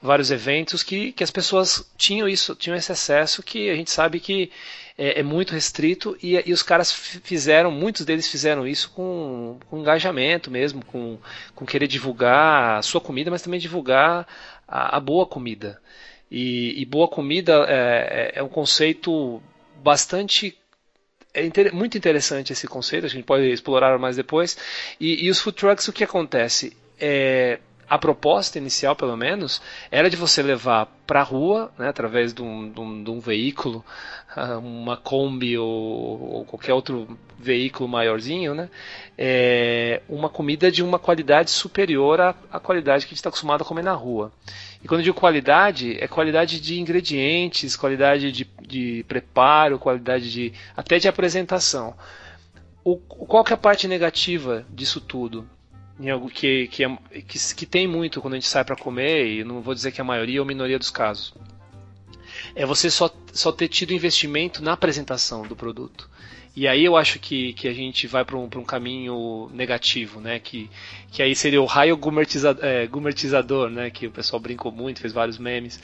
vários 0.00 0.30
eventos 0.30 0.82
que, 0.84 1.12
que 1.12 1.24
as 1.24 1.30
pessoas 1.30 1.90
tinham 1.96 2.28
isso, 2.28 2.54
tinham 2.54 2.76
esse 2.76 2.92
acesso 2.92 3.42
que 3.42 3.68
a 3.68 3.74
gente 3.74 3.90
sabe 3.90 4.20
que 4.20 4.52
é, 4.96 5.20
é 5.20 5.22
muito 5.22 5.52
restrito 5.52 6.16
e, 6.22 6.40
e, 6.46 6.52
os 6.52 6.62
caras 6.62 6.92
fizeram, 6.92 7.70
muitos 7.72 8.04
deles 8.04 8.28
fizeram 8.28 8.66
isso 8.66 8.90
com, 8.90 9.58
com 9.68 9.78
engajamento 9.78 10.50
mesmo, 10.50 10.84
com, 10.84 11.18
com 11.54 11.66
querer 11.66 11.88
divulgar 11.88 12.78
a 12.78 12.82
sua 12.82 13.00
comida, 13.00 13.30
mas 13.30 13.42
também 13.42 13.58
divulgar 13.58 14.28
a, 14.66 14.96
a 14.96 15.00
boa 15.00 15.26
comida. 15.26 15.80
E, 16.30 16.80
e 16.80 16.84
boa 16.84 17.08
comida 17.08 17.66
é, 17.68 18.32
é, 18.36 18.38
é 18.38 18.42
um 18.42 18.48
conceito 18.48 19.42
bastante 19.82 20.56
é 21.36 21.44
inter 21.44 21.74
muito 21.74 21.98
interessante 21.98 22.52
esse 22.52 22.66
conceito, 22.66 23.04
a 23.04 23.10
gente 23.10 23.24
pode 23.24 23.44
explorar 23.44 23.98
mais 23.98 24.16
depois. 24.16 24.56
E, 24.98 25.26
e 25.26 25.30
os 25.30 25.38
food 25.38 25.56
trucks, 25.56 25.86
o 25.86 25.92
que 25.92 26.02
acontece? 26.02 26.74
É, 26.98 27.58
a 27.88 27.98
proposta 27.98 28.58
inicial, 28.58 28.96
pelo 28.96 29.16
menos, 29.16 29.60
era 29.90 30.08
de 30.08 30.16
você 30.16 30.42
levar 30.42 30.86
para 31.06 31.20
a 31.20 31.22
rua, 31.22 31.70
né, 31.78 31.88
através 31.88 32.32
de 32.32 32.42
um, 32.42 32.70
de, 32.70 32.80
um, 32.80 33.04
de 33.04 33.10
um, 33.10 33.20
veículo, 33.20 33.84
uma 34.62 34.96
Kombi 34.96 35.56
ou, 35.56 36.36
ou, 36.36 36.44
qualquer 36.46 36.72
outro 36.72 37.16
veículo 37.38 37.88
maiorzinho, 37.88 38.54
né, 38.54 38.70
é, 39.16 40.00
uma 40.08 40.28
comida 40.28 40.72
de 40.72 40.82
uma 40.82 40.98
qualidade 40.98 41.50
superior 41.50 42.20
à, 42.20 42.34
à 42.50 42.58
qualidade 42.58 43.04
que 43.04 43.10
a 43.10 43.10
gente 43.10 43.18
está 43.18 43.28
acostumado 43.28 43.60
a 43.62 43.64
comer 43.64 43.84
na 43.84 43.92
rua. 43.92 44.32
E 44.86 44.88
quando 44.88 45.00
eu 45.00 45.06
digo 45.06 45.18
qualidade, 45.18 45.96
é 45.98 46.06
qualidade 46.06 46.60
de 46.60 46.78
ingredientes, 46.78 47.74
qualidade 47.74 48.30
de, 48.30 48.48
de 48.64 49.04
preparo, 49.08 49.80
qualidade 49.80 50.30
de 50.30 50.52
até 50.76 50.96
de 50.96 51.08
apresentação. 51.08 51.96
O, 52.84 52.96
qual 52.96 53.42
que 53.42 53.52
é 53.52 53.54
a 53.54 53.58
parte 53.58 53.88
negativa 53.88 54.64
disso 54.70 55.00
tudo? 55.00 55.44
Em 55.98 56.08
algo 56.08 56.30
que, 56.30 56.68
que, 56.68 56.84
é, 56.84 56.98
que, 57.26 57.54
que 57.56 57.66
tem 57.66 57.88
muito 57.88 58.20
quando 58.20 58.34
a 58.34 58.36
gente 58.36 58.46
sai 58.46 58.64
para 58.64 58.76
comer, 58.76 59.26
e 59.26 59.42
não 59.42 59.60
vou 59.60 59.74
dizer 59.74 59.90
que 59.90 60.00
é 60.00 60.02
a 60.02 60.06
maioria 60.06 60.40
ou 60.40 60.46
minoria 60.46 60.78
dos 60.78 60.90
casos. 60.90 61.34
É 62.54 62.64
você 62.64 62.88
só, 62.88 63.12
só 63.32 63.50
ter 63.50 63.66
tido 63.66 63.92
investimento 63.92 64.62
na 64.62 64.74
apresentação 64.74 65.42
do 65.42 65.56
produto. 65.56 66.08
E 66.56 66.66
aí 66.66 66.86
eu 66.86 66.96
acho 66.96 67.18
que, 67.18 67.52
que 67.52 67.68
a 67.68 67.74
gente 67.74 68.06
vai 68.06 68.24
para 68.24 68.38
um, 68.38 68.44
um 68.44 68.64
caminho 68.64 69.50
negativo, 69.52 70.22
né? 70.22 70.38
Que, 70.38 70.70
que 71.12 71.22
aí 71.22 71.36
seria 71.36 71.60
o 71.60 71.66
raio 71.66 71.94
gumertiza, 71.98 72.56
é, 72.62 72.86
gumertizador, 72.86 73.68
né? 73.68 73.90
Que 73.90 74.06
o 74.06 74.10
pessoal 74.10 74.40
brincou 74.40 74.72
muito, 74.72 75.02
fez 75.02 75.12
vários 75.12 75.36
memes. 75.36 75.78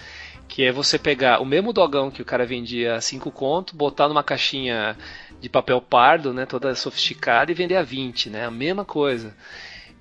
Que 0.48 0.64
é 0.64 0.72
você 0.72 0.98
pegar 0.98 1.42
o 1.42 1.44
mesmo 1.44 1.74
dogão 1.74 2.10
que 2.10 2.22
o 2.22 2.24
cara 2.24 2.46
vendia 2.46 2.94
a 2.94 3.02
5 3.02 3.30
conto, 3.30 3.76
botar 3.76 4.08
numa 4.08 4.24
caixinha 4.24 4.96
de 5.42 5.48
papel 5.50 5.78
pardo, 5.78 6.32
né? 6.32 6.46
Toda 6.46 6.74
sofisticada 6.74 7.52
e 7.52 7.54
vender 7.54 7.76
a 7.76 7.82
20, 7.82 8.30
né? 8.30 8.46
A 8.46 8.50
mesma 8.50 8.84
coisa. 8.84 9.36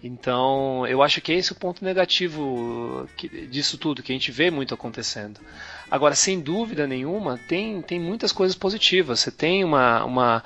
Então, 0.04 0.86
eu 0.88 1.04
acho 1.04 1.22
que 1.22 1.32
é 1.32 1.36
esse 1.36 1.52
o 1.52 1.56
ponto 1.56 1.86
negativo 1.86 3.08
disso 3.50 3.78
tudo, 3.78 4.02
que 4.02 4.12
a 4.12 4.16
gente 4.16 4.32
vê 4.32 4.50
muito 4.50 4.74
acontecendo. 4.74 5.40
Agora, 5.92 6.16
sem 6.16 6.40
dúvida 6.40 6.88
nenhuma, 6.88 7.40
tem, 7.48 7.82
tem 7.84 8.00
muitas 8.00 8.32
coisas 8.32 8.56
positivas. 8.56 9.20
Você 9.20 9.30
tem 9.30 9.64
uma, 9.64 10.04
uma, 10.04 10.44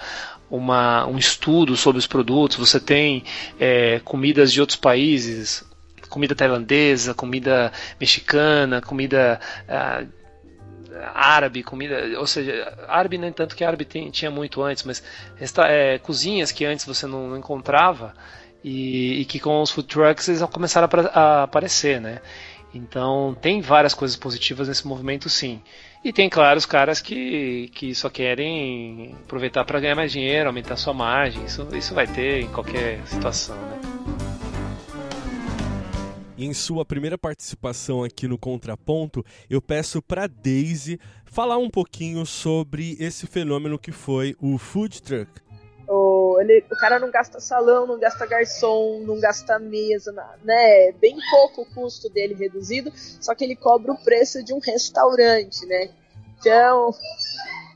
uma 0.49 1.07
um 1.07 1.17
estudo 1.17 1.77
sobre 1.77 1.99
os 1.99 2.07
produtos, 2.07 2.57
você 2.57 2.81
tem 2.81 3.23
é, 3.57 3.99
comidas 3.99 4.51
de 4.51 4.59
outros 4.59 4.77
países, 4.77 5.63
comida 6.09 6.35
tailandesa, 6.35 7.13
comida 7.13 7.71
mexicana, 7.99 8.81
comida. 8.81 9.39
Ah, 9.69 10.03
árabe, 11.13 11.61
comida, 11.61 12.17
ou 12.17 12.25
seja, 12.25 12.73
árabe 12.87 13.17
nem 13.17 13.31
tanto 13.31 13.53
que 13.53 13.65
árabe 13.65 13.83
tem, 13.83 14.09
tinha 14.09 14.31
muito 14.31 14.63
antes, 14.63 14.83
mas 14.83 15.03
esta, 15.37 15.67
é, 15.67 15.99
cozinhas 15.99 16.53
que 16.53 16.63
antes 16.63 16.85
você 16.85 17.05
não, 17.05 17.27
não 17.27 17.37
encontrava 17.37 18.13
e, 18.67 19.21
e, 19.21 19.25
que 19.25 19.39
com 19.39 19.61
os 19.61 19.69
food 19.69 19.87
trucks 19.87 20.27
eles 20.27 20.41
começaram 20.51 20.89
a, 20.91 21.19
a 21.19 21.43
aparecer, 21.43 22.01
né? 22.01 22.19
Então 22.73 23.37
tem 23.39 23.61
várias 23.61 23.93
coisas 23.93 24.17
positivas 24.17 24.67
nesse 24.67 24.87
movimento, 24.87 25.29
sim. 25.29 25.61
E 26.03 26.11
tem, 26.11 26.27
claro, 26.27 26.57
os 26.57 26.65
caras 26.65 26.99
que, 26.99 27.69
que 27.75 27.93
só 27.93 28.09
querem 28.09 29.15
aproveitar 29.23 29.63
para 29.65 29.79
ganhar 29.79 29.95
mais 29.95 30.11
dinheiro, 30.11 30.47
aumentar 30.47 30.77
sua 30.77 30.95
margem. 30.95 31.45
Isso, 31.45 31.67
isso 31.75 31.93
vai 31.93 32.07
ter 32.07 32.41
em 32.41 32.47
qualquer 32.47 33.05
situação, 33.05 33.55
né? 33.55 33.79
em 36.37 36.53
sua 36.53 36.83
primeira 36.83 37.17
participação 37.17 38.03
aqui 38.03 38.27
no 38.27 38.37
Contraponto, 38.37 39.25
eu 39.49 39.61
peço 39.61 40.01
para 40.01 40.27
Daisy 40.27 40.99
falar 41.23 41.57
um 41.57 41.69
pouquinho 41.69 42.25
sobre 42.25 42.97
esse 42.99 43.25
fenômeno 43.25 43.79
que 43.79 43.91
foi 43.91 44.35
o 44.41 44.57
food 44.57 45.01
truck. 45.01 45.31
O, 45.87 46.37
ele, 46.39 46.65
o 46.71 46.75
cara 46.75 46.99
não 46.99 47.11
gasta 47.11 47.39
salão, 47.39 47.85
não 47.85 47.99
gasta 47.99 48.25
garçom, 48.25 49.01
não 49.01 49.19
gasta 49.19 49.59
mesa, 49.59 50.11
né? 50.43 50.91
Bem 50.93 51.17
pouco 51.29 51.61
o 51.61 51.65
custo 51.65 52.09
dele 52.09 52.33
reduzido, 52.33 52.91
só 52.95 53.35
que 53.35 53.43
ele 53.43 53.55
cobra 53.55 53.91
o 53.91 54.03
preço 54.03 54.43
de 54.43 54.53
um 54.53 54.59
restaurante, 54.59 55.65
né? 55.67 55.89
Então, 56.39 56.93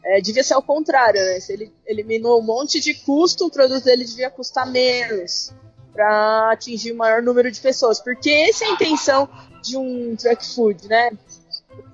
é, 0.04 0.22
devia 0.22 0.44
ser 0.44 0.56
ao 0.56 0.62
contrário, 0.64 1.22
né? 1.22 1.40
Se 1.40 1.54
ele 1.54 1.74
eliminou 1.86 2.40
um 2.40 2.46
monte 2.46 2.80
de 2.80 2.94
custo, 2.94 3.46
o 3.46 3.52
produto 3.52 3.84
dele 3.84 4.06
devia 4.06 4.30
custar 4.30 4.66
menos 4.70 5.54
para 5.94 6.52
atingir 6.52 6.92
o 6.92 6.96
maior 6.96 7.22
número 7.22 7.52
de 7.52 7.60
pessoas, 7.60 8.00
porque 8.00 8.30
essa 8.30 8.64
é 8.64 8.68
a 8.70 8.72
intenção 8.72 9.30
de 9.62 9.78
um 9.78 10.16
truck 10.16 10.46
food, 10.46 10.88
né? 10.88 11.12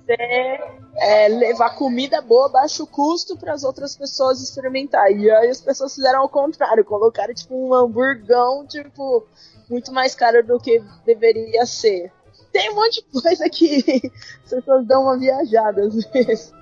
É, 0.08 1.28
levar 1.28 1.70
comida 1.76 2.20
boa, 2.20 2.48
baixo 2.48 2.86
custo 2.86 3.36
para 3.36 3.52
as 3.52 3.64
outras 3.64 3.96
pessoas 3.96 4.40
experimentar. 4.40 5.10
E 5.10 5.30
aí 5.30 5.48
as 5.48 5.60
pessoas 5.60 5.94
fizeram 5.94 6.20
ao 6.20 6.28
contrário, 6.28 6.84
colocaram 6.84 7.34
tipo 7.34 7.54
um 7.54 7.74
hamburgão, 7.74 8.66
tipo, 8.66 9.26
muito 9.68 9.92
mais 9.92 10.14
caro 10.14 10.46
do 10.46 10.58
que 10.58 10.82
deveria 11.04 11.66
ser. 11.66 12.12
Tem 12.52 12.70
um 12.70 12.76
monte 12.76 13.02
de 13.02 13.20
coisa 13.20 13.50
que 13.50 14.10
as 14.44 14.50
pessoas 14.50 14.86
dão 14.86 15.02
uma 15.02 15.18
viajada 15.18 15.82
às 15.82 15.94
vezes. 16.06 16.54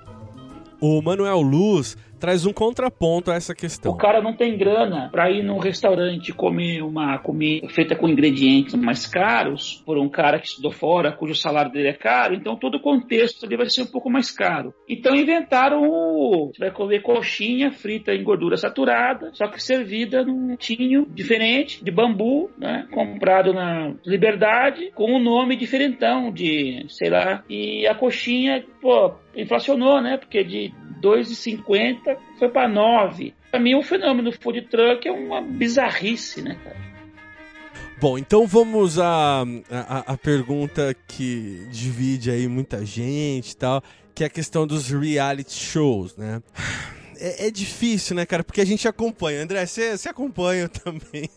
O 0.81 1.01
Manuel 1.01 1.41
Luz 1.41 1.97
traz 2.25 2.43
um 2.43 2.51
contraponto 2.51 3.29
a 3.29 3.35
essa 3.35 3.53
questão. 3.53 3.91
O 3.91 3.97
cara 3.97 4.19
não 4.19 4.35
tem 4.35 4.57
grana 4.57 5.09
para 5.11 5.29
ir 5.29 5.43
num 5.43 5.59
restaurante 5.59 6.33
comer 6.33 6.81
uma 6.81 7.19
comida 7.19 7.69
feita 7.69 7.95
com 7.95 8.09
ingredientes 8.09 8.73
mais 8.73 9.05
caros 9.05 9.83
por 9.85 9.99
um 9.99 10.09
cara 10.09 10.39
que 10.39 10.47
estudou 10.47 10.71
fora, 10.71 11.11
cujo 11.11 11.35
salário 11.35 11.71
dele 11.71 11.89
é 11.89 11.93
caro, 11.93 12.33
então 12.33 12.55
todo 12.55 12.77
o 12.77 12.81
contexto 12.81 13.45
ali 13.45 13.55
vai 13.55 13.69
ser 13.69 13.83
um 13.83 13.91
pouco 13.91 14.09
mais 14.09 14.31
caro. 14.31 14.73
Então 14.89 15.15
inventaram 15.15 15.83
o. 15.87 16.51
Você 16.51 16.57
vai 16.57 16.71
comer 16.71 17.03
coxinha 17.03 17.71
frita 17.71 18.11
em 18.11 18.23
gordura 18.23 18.57
saturada, 18.57 19.29
só 19.33 19.47
que 19.47 19.61
servida 19.61 20.25
num 20.25 20.55
tinho 20.55 21.05
diferente, 21.05 21.85
de 21.85 21.91
bambu, 21.91 22.49
né? 22.57 22.87
Comprado 22.91 23.53
na 23.53 23.93
Liberdade, 24.03 24.91
com 24.95 25.13
um 25.13 25.19
nome 25.19 25.55
diferentão 25.55 26.31
de, 26.31 26.87
sei 26.89 27.11
lá, 27.11 27.43
e 27.47 27.85
a 27.85 27.93
coxinha, 27.93 28.65
pô, 28.81 29.13
inflacionou, 29.35 30.01
né? 30.01 30.17
Porque 30.17 30.43
de 30.43 30.73
2,50 31.05 32.17
foi 32.39 32.49
para 32.49 32.67
9. 32.67 33.33
Para 33.51 33.59
mim, 33.59 33.75
o 33.75 33.83
fenômeno 33.83 34.31
food 34.31 34.63
truck 34.63 35.07
é 35.07 35.11
uma 35.11 35.41
bizarrice, 35.41 36.41
né, 36.41 36.57
cara? 36.63 36.75
Bom, 37.99 38.17
então 38.17 38.45
vamos 38.45 38.99
à, 38.99 39.43
à, 39.71 40.13
à 40.13 40.17
pergunta 40.17 40.95
que 41.07 41.65
divide 41.71 42.29
aí 42.29 42.47
muita 42.47 42.85
gente 42.85 43.51
e 43.51 43.55
tal, 43.55 43.81
que 44.13 44.23
é 44.23 44.27
a 44.27 44.29
questão 44.29 44.67
dos 44.67 44.89
reality 44.89 45.53
shows, 45.53 46.17
né? 46.17 46.41
É, 47.19 47.47
é, 47.47 47.51
difícil, 47.51 48.15
né, 48.15 48.25
cara? 48.25 48.43
Porque 48.43 48.61
a 48.61 48.65
gente 48.65 48.87
acompanha. 48.87 49.41
André, 49.41 49.65
você 49.65 50.09
acompanha 50.09 50.67
também. 50.69 51.29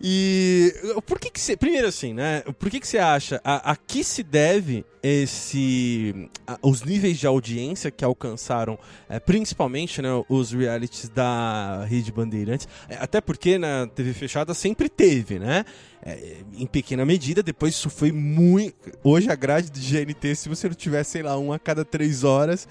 e 0.00 0.72
por 1.06 1.18
que 1.18 1.30
que 1.30 1.40
você... 1.40 1.56
Primeiro 1.56 1.88
assim, 1.88 2.12
né? 2.12 2.42
Por 2.58 2.70
que 2.70 2.80
que 2.80 2.86
você 2.86 2.98
acha... 2.98 3.40
A, 3.44 3.72
a 3.72 3.76
que 3.76 4.02
se 4.04 4.22
deve 4.22 4.84
esse... 5.02 6.28
A, 6.46 6.58
os 6.62 6.82
níveis 6.82 7.18
de 7.18 7.26
audiência 7.26 7.90
que 7.90 8.04
alcançaram, 8.04 8.78
é, 9.08 9.18
principalmente, 9.18 10.00
né, 10.02 10.08
os 10.28 10.52
realities 10.52 11.08
da 11.08 11.84
Rede 11.84 12.12
Bandeirantes. 12.12 12.68
É, 12.88 12.96
até 12.96 13.20
porque 13.20 13.58
na 13.58 13.86
TV 13.86 14.12
fechada 14.12 14.54
sempre 14.54 14.88
teve, 14.88 15.38
né? 15.38 15.64
É, 16.10 16.38
em 16.56 16.66
pequena 16.66 17.04
medida, 17.04 17.42
depois 17.42 17.74
isso 17.74 17.90
foi 17.90 18.10
muito. 18.10 18.74
Hoje 19.04 19.30
a 19.30 19.34
grade 19.34 19.68
de 19.68 19.78
GNT, 19.78 20.34
se 20.34 20.48
você 20.48 20.66
não 20.66 20.74
tiver, 20.74 21.04
sei 21.04 21.22
lá, 21.22 21.38
um 21.38 21.52
a 21.52 21.58
cada 21.58 21.84
três 21.84 22.24
horas, 22.24 22.66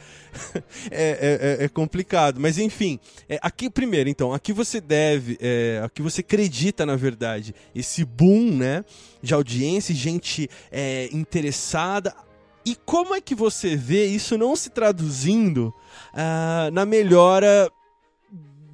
é, 0.90 1.60
é, 1.60 1.66
é, 1.66 1.70
complicado. 1.70 2.40
Mas 2.40 2.58
enfim, 2.58 3.00
é, 3.30 3.38
aqui 3.40 3.70
primeiro, 3.70 4.10
então, 4.10 4.34
aqui 4.34 4.52
você 4.52 4.82
deve, 4.82 5.38
é, 5.40 5.80
aqui 5.86 6.02
você 6.02 6.22
acredita, 6.22 6.84
na 6.84 6.96
verdade, 6.96 7.54
esse 7.76 8.04
boom 8.04 8.58
né, 8.58 8.84
de 9.22 9.36
audiência, 9.36 9.94
gente 9.94 10.50
é, 10.72 11.08
interessada. 11.12 12.16
E 12.66 12.76
como 12.76 13.14
é 13.14 13.22
que 13.22 13.36
você 13.36 13.76
vê 13.76 14.08
isso 14.08 14.36
não 14.36 14.56
se 14.56 14.72
traduzindo 14.72 15.72
uh, 16.12 16.72
na 16.74 16.88
melhora 16.88 17.72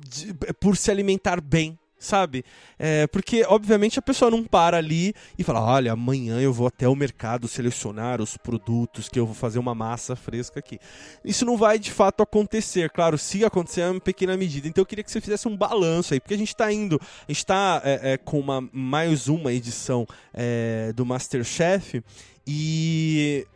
de, 0.07 0.33
por 0.59 0.77
se 0.77 0.89
alimentar 0.89 1.41
bem? 1.41 1.77
Sabe? 2.03 2.43
É, 2.77 3.07
porque, 3.07 3.43
obviamente, 3.47 3.97
a 3.97 4.01
pessoa 4.01 4.29
não 4.29 4.43
para 4.43 4.77
ali 4.77 5.13
e 5.37 5.43
fala: 5.43 5.61
olha, 5.61 5.93
amanhã 5.93 6.39
eu 6.39 6.53
vou 6.53 6.67
até 6.67 6.87
o 6.87 6.95
mercado 6.95 7.47
selecionar 7.47 8.21
os 8.21 8.37
produtos 8.37 9.09
que 9.09 9.19
eu 9.19 9.25
vou 9.25 9.35
fazer 9.35 9.59
uma 9.59 9.73
massa 9.73 10.15
fresca 10.15 10.59
aqui. 10.59 10.79
Isso 11.23 11.45
não 11.45 11.57
vai 11.57 11.79
de 11.79 11.91
fato 11.91 12.21
acontecer, 12.21 12.89
claro, 12.89 13.17
se 13.17 13.43
acontecer 13.45 13.81
é 13.81 13.89
uma 13.89 13.99
pequena 13.99 14.35
medida. 14.35 14.67
Então 14.67 14.81
eu 14.81 14.85
queria 14.85 15.03
que 15.03 15.11
você 15.11 15.21
fizesse 15.21 15.47
um 15.47 15.55
balanço 15.55 16.13
aí, 16.13 16.19
porque 16.19 16.33
a 16.33 16.37
gente 16.37 16.49
está 16.49 16.71
indo, 16.71 16.99
a 17.01 17.31
gente 17.31 17.37
está 17.37 17.81
é, 17.83 18.13
é, 18.13 18.17
com 18.17 18.39
uma, 18.39 18.67
mais 18.71 19.27
uma 19.27 19.53
edição 19.53 20.05
é, 20.33 20.91
do 20.93 21.05
Masterchef 21.05 22.03
e 22.45 23.47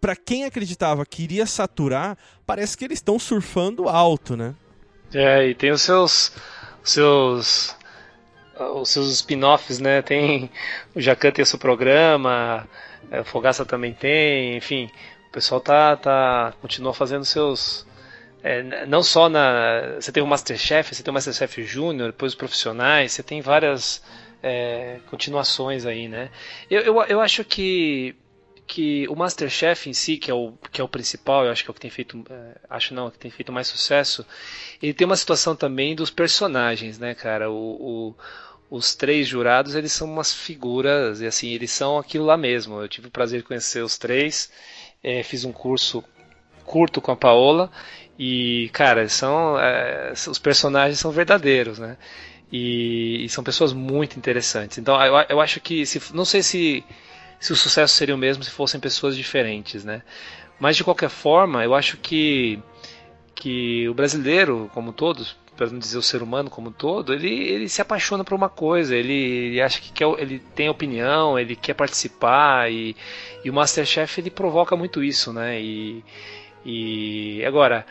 para 0.00 0.14
quem 0.14 0.44
acreditava 0.44 1.04
que 1.06 1.22
iria 1.22 1.46
saturar, 1.46 2.16
parece 2.46 2.76
que 2.76 2.84
eles 2.84 2.98
estão 2.98 3.18
surfando 3.18 3.88
alto, 3.88 4.36
né? 4.36 4.54
É, 5.12 5.48
e 5.48 5.54
tem 5.54 5.70
os 5.70 5.82
seus 5.82 6.32
seus 6.82 7.74
os 8.58 8.90
seus 8.90 9.10
spin-offs, 9.12 9.78
né? 9.78 10.02
Tem 10.02 10.50
o 10.94 11.00
Jacan 11.00 11.30
tem 11.30 11.44
seu 11.44 11.58
programa, 11.58 12.66
é, 13.10 13.20
o 13.20 13.24
Fogaça 13.24 13.64
também 13.64 13.92
tem, 13.92 14.56
enfim, 14.56 14.90
o 15.28 15.32
pessoal 15.32 15.60
tá 15.60 15.96
tá 15.96 16.54
continua 16.60 16.94
fazendo 16.94 17.24
seus 17.24 17.86
é, 18.42 18.86
não 18.86 19.02
só 19.02 19.28
na 19.28 19.96
você 20.00 20.12
tem 20.12 20.22
o 20.22 20.26
Masterchef, 20.26 20.94
você 20.94 21.02
tem 21.02 21.10
o 21.10 21.14
Masterchef 21.14 21.62
Júnior, 21.64 22.12
depois 22.12 22.32
os 22.32 22.38
profissionais, 22.38 23.12
você 23.12 23.22
tem 23.22 23.40
várias 23.40 24.02
é, 24.42 24.98
continuações 25.10 25.84
aí, 25.84 26.08
né? 26.08 26.30
Eu, 26.70 26.82
eu, 26.82 27.02
eu 27.04 27.20
acho 27.20 27.44
que 27.44 28.14
que 28.66 29.06
o 29.08 29.14
Masterchef 29.14 29.88
em 29.88 29.92
si, 29.92 30.16
que 30.16 30.30
é 30.30 30.34
o, 30.34 30.52
que 30.72 30.80
é 30.80 30.84
o 30.84 30.88
principal, 30.88 31.44
eu 31.44 31.52
acho 31.52 31.62
que 31.62 31.70
é 31.70 31.72
o 31.72 31.74
que 31.74 31.80
tem 31.80 31.90
feito, 31.90 32.24
é, 32.28 32.56
acho 32.68 32.92
não, 32.92 33.10
que 33.10 33.18
tem 33.18 33.30
feito 33.30 33.52
mais 33.52 33.68
sucesso, 33.68 34.26
ele 34.82 34.92
tem 34.92 35.06
uma 35.06 35.16
situação 35.16 35.54
também 35.54 35.94
dos 35.94 36.10
personagens, 36.10 36.98
né, 36.98 37.14
cara? 37.14 37.50
O, 37.50 37.54
o, 37.54 38.14
os 38.70 38.94
três 38.94 39.28
jurados, 39.28 39.74
eles 39.74 39.92
são 39.92 40.10
umas 40.10 40.34
figuras, 40.34 41.20
e 41.20 41.26
assim, 41.26 41.50
eles 41.50 41.70
são 41.70 41.98
aquilo 41.98 42.24
lá 42.24 42.36
mesmo. 42.36 42.80
Eu 42.80 42.88
tive 42.88 43.08
o 43.08 43.10
prazer 43.10 43.40
de 43.40 43.46
conhecer 43.46 43.82
os 43.82 43.96
três, 43.96 44.50
é, 45.02 45.22
fiz 45.22 45.44
um 45.44 45.52
curso 45.52 46.02
curto 46.64 47.00
com 47.00 47.12
a 47.12 47.16
Paola, 47.16 47.70
e, 48.18 48.70
cara, 48.72 49.08
são, 49.08 49.58
é, 49.58 50.12
os 50.12 50.38
personagens 50.38 50.98
são 50.98 51.10
verdadeiros, 51.10 51.78
né? 51.78 51.96
E, 52.50 53.24
e, 53.24 53.28
são 53.28 53.42
pessoas 53.44 53.72
muito 53.72 54.16
interessantes. 54.18 54.78
Então, 54.78 55.00
eu, 55.04 55.14
eu 55.28 55.40
acho 55.40 55.60
que, 55.60 55.84
se, 55.84 56.00
não 56.14 56.24
sei 56.24 56.42
se, 56.42 56.84
se 57.38 57.52
o 57.52 57.56
sucesso 57.56 57.94
seria 57.94 58.14
o 58.14 58.18
mesmo 58.18 58.42
se 58.42 58.50
fossem 58.50 58.80
pessoas 58.80 59.16
diferentes, 59.16 59.84
né? 59.84 60.02
Mas, 60.58 60.76
de 60.76 60.84
qualquer 60.84 61.10
forma, 61.10 61.62
eu 61.64 61.74
acho 61.74 61.96
que, 61.98 62.58
que 63.34 63.88
o 63.88 63.94
brasileiro, 63.94 64.70
como 64.72 64.92
todos, 64.92 65.36
para 65.56 65.66
não 65.68 65.78
dizer 65.78 65.98
o 65.98 66.02
ser 66.02 66.22
humano 66.22 66.50
como 66.50 66.70
todo, 66.70 67.12
ele, 67.12 67.28
ele 67.28 67.68
se 67.68 67.80
apaixona 67.80 68.22
por 68.22 68.34
uma 68.34 68.48
coisa, 68.48 68.94
ele, 68.94 69.12
ele 69.12 69.60
acha 69.60 69.80
que 69.80 69.90
quer, 69.92 70.06
ele 70.18 70.38
tem 70.54 70.68
opinião, 70.68 71.38
ele 71.38 71.56
quer 71.56 71.74
participar 71.74 72.70
e, 72.70 72.94
e 73.44 73.50
o 73.50 73.54
Masterchef 73.54 74.20
ele 74.20 74.30
provoca 74.30 74.76
muito 74.76 75.02
isso, 75.02 75.32
né? 75.32 75.60
E, 75.60 76.04
e 76.64 77.44
agora, 77.44 77.86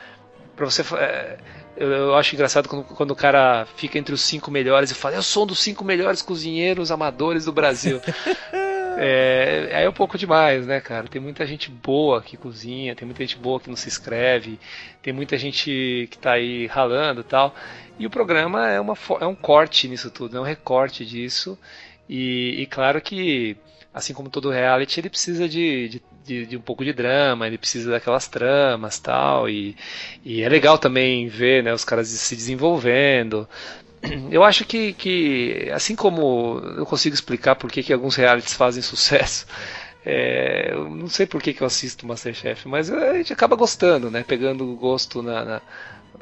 para 0.56 0.66
você 0.66 0.84
é, 0.96 1.38
eu, 1.76 1.92
eu, 1.92 2.16
acho 2.16 2.36
engraçado 2.36 2.70
quando, 2.70 2.84
quando 2.84 3.12
o 3.12 3.16
cara 3.16 3.66
fica 3.76 3.98
entre 3.98 4.14
os 4.14 4.22
cinco 4.22 4.50
melhores 4.50 4.92
e 4.92 4.96
fala: 4.96 5.16
Eu 5.16 5.24
sou 5.24 5.44
um 5.44 5.48
dos 5.48 5.60
cinco 5.60 5.84
melhores 5.84 6.22
cozinheiros 6.22 6.92
amadores 6.92 7.46
do 7.46 7.52
Brasil. 7.52 8.02
É, 8.98 9.72
aí 9.74 9.84
é 9.84 9.90
um 9.90 9.94
pouco 9.94 10.18
demais, 10.18 10.66
né, 10.66 10.80
cara? 10.80 11.08
Tem 11.08 11.22
muita 11.22 11.46
gente 11.46 11.70
boa 11.70 12.22
que 12.22 12.38
cozinha, 12.38 12.96
tem 12.96 13.06
muita 13.06 13.24
gente 13.24 13.38
boa 13.38 13.60
que 13.60 13.70
não 13.70 13.76
se 13.76 13.90
inscreve, 13.90 14.58
tem 15.02 15.12
muita 15.14 15.38
gente 15.38 16.08
que 16.10 16.18
tá 16.18 16.34
aí 16.34 16.66
ralando 16.68 17.22
e 17.22 17.24
tal. 17.24 17.54
E 18.00 18.06
o 18.06 18.10
programa 18.10 18.70
é, 18.70 18.80
uma, 18.80 18.94
é 19.20 19.26
um 19.26 19.36
corte 19.36 19.88
nisso 19.88 20.10
tudo, 20.10 20.38
é 20.38 20.40
um 20.40 20.44
recorte 20.44 21.06
disso. 21.06 21.58
E, 22.08 22.62
e 22.62 22.66
claro 22.68 23.02
que, 23.02 23.58
assim 23.94 24.14
como 24.14 24.30
todo 24.30 24.50
reality, 24.50 25.00
ele 25.00 25.10
precisa 25.10 25.48
de, 25.50 25.90
de, 25.90 26.04
de, 26.24 26.46
de, 26.46 26.58
um 26.58 26.62
pouco 26.62 26.86
de 26.86 26.94
drama, 26.94 27.48
ele 27.48 27.58
precisa 27.58 27.92
daquelas 27.92 28.28
tramas 28.28 29.00
tal, 29.00 29.50
e, 29.50 29.76
e 30.24 30.42
é 30.42 30.50
legal 30.50 30.78
também 30.78 31.28
ver 31.28 31.64
né, 31.64 31.74
os 31.74 31.84
caras 31.86 32.08
se 32.10 32.36
desenvolvendo. 32.36 33.48
Eu 34.32 34.44
acho 34.44 34.66
que, 34.66 34.94
que 34.94 35.70
assim 35.74 35.96
como 35.96 36.60
eu 36.78 36.86
consigo 36.86 37.14
explicar 37.14 37.56
por 37.56 37.72
que, 37.72 37.84
que 37.84 37.94
alguns 37.94 38.16
realities 38.16 38.54
fazem 38.54 38.82
sucesso, 38.84 39.46
é, 40.06 40.72
eu 40.72 40.88
não 40.90 41.08
sei 41.08 41.26
por 41.26 41.42
que, 41.42 41.54
que 41.54 41.62
eu 41.62 41.68
assisto 41.68 42.06
Masterchef, 42.06 42.68
mas 42.68 42.92
a 42.92 43.16
gente 43.16 43.34
acaba 43.34 43.56
gostando, 43.56 44.12
né? 44.12 44.24
Pegando 44.28 44.76
gosto 44.76 45.24
na, 45.24 45.44
na 45.44 45.62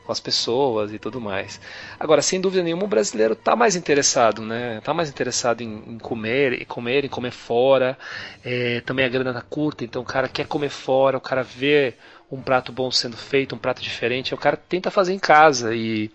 com 0.06 0.12
as 0.12 0.20
pessoas 0.20 0.94
e 0.94 1.00
tudo 1.00 1.20
mais. 1.20 1.60
Agora, 2.00 2.22
sem 2.22 2.40
dúvida 2.40 2.64
nenhuma, 2.64 2.84
o 2.84 2.88
brasileiro 2.88 3.34
está 3.34 3.56
mais 3.56 3.76
interessado, 3.76 4.42
né? 4.42 4.78
Está 4.78 4.94
mais 4.94 5.10
interessado 5.10 5.62
em, 5.62 5.84
em, 5.88 5.98
comer, 5.98 6.62
em 6.62 6.66
comer, 6.66 7.06
em 7.06 7.10
comer 7.10 7.32
fora. 7.32 7.98
É, 8.44 8.82
também 8.82 9.06
a 9.06 9.10
grana 9.10 9.32
está 9.32 9.42
curta, 9.42 9.84
então 9.84 10.02
o 10.02 10.06
cara 10.06 10.28
quer 10.28 10.46
comer 10.48 10.70
fora, 10.70 11.18
o 11.18 11.22
cara 11.22 11.44
vê 11.44 11.96
um 12.32 12.42
prato 12.42 12.72
bom 12.72 12.90
sendo 12.90 13.16
feito, 13.16 13.56
um 13.56 13.58
prato 13.60 13.82
diferente, 13.82 14.34
o 14.34 14.38
cara 14.38 14.58
tenta 14.58 14.90
fazer 14.90 15.14
em 15.14 15.20
casa 15.20 15.76
e 15.76 16.10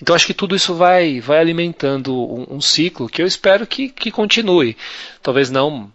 então 0.00 0.14
acho 0.14 0.26
que 0.26 0.34
tudo 0.34 0.56
isso 0.56 0.74
vai 0.74 1.20
vai 1.20 1.38
alimentando 1.38 2.14
um, 2.14 2.56
um 2.56 2.60
ciclo 2.60 3.08
que 3.08 3.22
eu 3.22 3.26
espero 3.26 3.66
que, 3.66 3.88
que 3.88 4.10
continue. 4.10 4.76
Talvez 5.22 5.50
não 5.50 5.92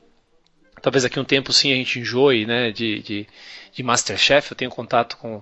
talvez 0.81 1.03
daqui 1.03 1.19
a 1.19 1.21
um 1.21 1.25
tempo 1.25 1.51
sim 1.51 1.71
a 1.71 1.75
gente 1.75 1.99
enjoe 1.99 2.45
né, 2.45 2.71
de, 2.71 3.01
de, 3.01 3.27
de 3.73 3.83
Masterchef. 3.83 4.51
Eu 4.51 4.57
tenho 4.57 4.71
contato 4.71 5.17
com, 5.17 5.41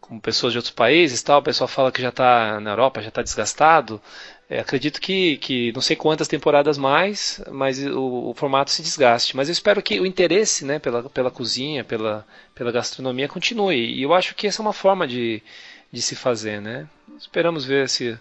com 0.00 0.20
pessoas 0.20 0.52
de 0.52 0.58
outros 0.58 0.74
países, 0.74 1.22
tal, 1.22 1.40
o 1.40 1.42
pessoal 1.42 1.68
fala 1.68 1.92
que 1.92 2.02
já 2.02 2.10
está 2.10 2.60
na 2.60 2.70
Europa, 2.70 3.02
já 3.02 3.08
está 3.08 3.22
desgastado. 3.22 4.00
É, 4.48 4.60
acredito 4.60 5.00
que, 5.00 5.38
que 5.38 5.72
não 5.72 5.80
sei 5.80 5.96
quantas 5.96 6.28
temporadas 6.28 6.78
mais, 6.78 7.42
mas 7.50 7.84
o, 7.84 8.30
o, 8.30 8.34
formato 8.34 8.70
se 8.70 8.80
desgaste. 8.80 9.36
Mas 9.36 9.48
eu 9.48 9.52
espero 9.52 9.82
que 9.82 9.98
o 9.98 10.06
interesse 10.06 10.64
né, 10.64 10.78
pela, 10.78 11.02
pela 11.10 11.32
cozinha, 11.32 11.82
pela, 11.82 12.24
pela 12.54 12.70
gastronomia 12.70 13.28
continue. 13.28 13.94
E 13.94 14.02
eu 14.02 14.14
acho 14.14 14.36
que 14.36 14.46
essa 14.46 14.62
é 14.62 14.64
uma 14.64 14.72
forma 14.72 15.06
de, 15.06 15.42
de 15.90 16.00
se 16.00 16.14
fazer. 16.14 16.60
Né? 16.60 16.88
Esperamos 17.18 17.64
ver 17.64 17.88
se, 17.88 18.16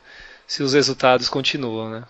se 0.47 0.63
os 0.63 0.73
resultados 0.73 1.29
continuam. 1.29 1.91
Né? 1.91 2.03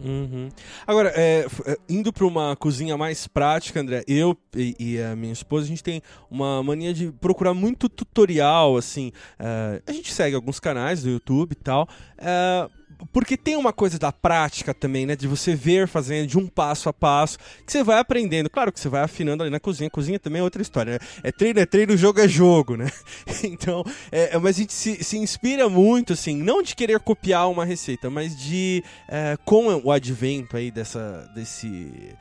Uhum. 0.00 0.48
Agora, 0.86 1.12
é, 1.14 1.46
é 1.66 1.76
indo 1.88 2.12
para 2.12 2.26
uma 2.26 2.54
cozinha 2.56 2.96
mais 2.96 3.26
prática, 3.26 3.80
André, 3.80 4.02
eu 4.06 4.36
e, 4.54 4.76
e, 4.78 5.02
a 5.02 5.16
minha 5.16 5.32
esposa, 5.32 5.64
a 5.66 5.68
gente 5.68 5.82
tem 5.82 6.02
uma 6.30 6.62
mania 6.62 6.92
de 6.92 7.10
procurar 7.12 7.54
muito 7.54 7.88
tutorial, 7.88 8.76
assim. 8.76 9.12
É, 9.38 9.82
a 9.86 9.92
gente 9.92 10.12
segue 10.12 10.36
alguns 10.36 10.60
canais 10.60 11.02
do 11.02 11.10
YouTube 11.10 11.52
e 11.52 11.56
tal. 11.56 11.88
É, 12.18 12.68
porque 13.12 13.36
tem 13.36 13.56
uma 13.56 13.72
coisa 13.72 13.98
da 13.98 14.12
prática 14.12 14.72
também, 14.72 15.06
né? 15.06 15.16
De 15.16 15.26
você 15.26 15.54
ver 15.54 15.88
fazendo 15.88 16.26
de 16.26 16.38
um 16.38 16.46
passo 16.46 16.88
a 16.88 16.92
passo, 16.92 17.38
que 17.64 17.72
você 17.72 17.82
vai 17.82 17.98
aprendendo. 17.98 18.48
Claro 18.48 18.72
que 18.72 18.80
você 18.80 18.88
vai 18.88 19.02
afinando 19.02 19.42
ali 19.42 19.50
na 19.50 19.60
cozinha. 19.60 19.90
Cozinha 19.90 20.18
também 20.18 20.40
é 20.40 20.42
outra 20.42 20.62
história, 20.62 20.94
né? 20.94 20.98
É 21.22 21.32
treino, 21.32 21.60
é 21.60 21.66
treino, 21.66 21.96
jogo 21.96 22.20
é 22.20 22.28
jogo, 22.28 22.76
né? 22.76 22.90
então, 23.44 23.84
é, 24.10 24.34
é, 24.34 24.38
mas 24.38 24.56
a 24.56 24.60
gente 24.60 24.72
se, 24.72 25.02
se, 25.02 25.18
inspira 25.18 25.68
muito, 25.68 26.12
assim, 26.12 26.36
não 26.36 26.62
de 26.62 26.74
querer 26.74 27.00
copiar 27.00 27.50
uma 27.50 27.64
receita, 27.64 28.08
mas 28.08 28.36
de, 28.36 28.82
é, 29.08 29.36
com 29.44 29.66
o 29.66 29.90
advento 29.90 30.56
aí 30.56 30.70
dessa, 30.70 31.30
desse 31.34 32.14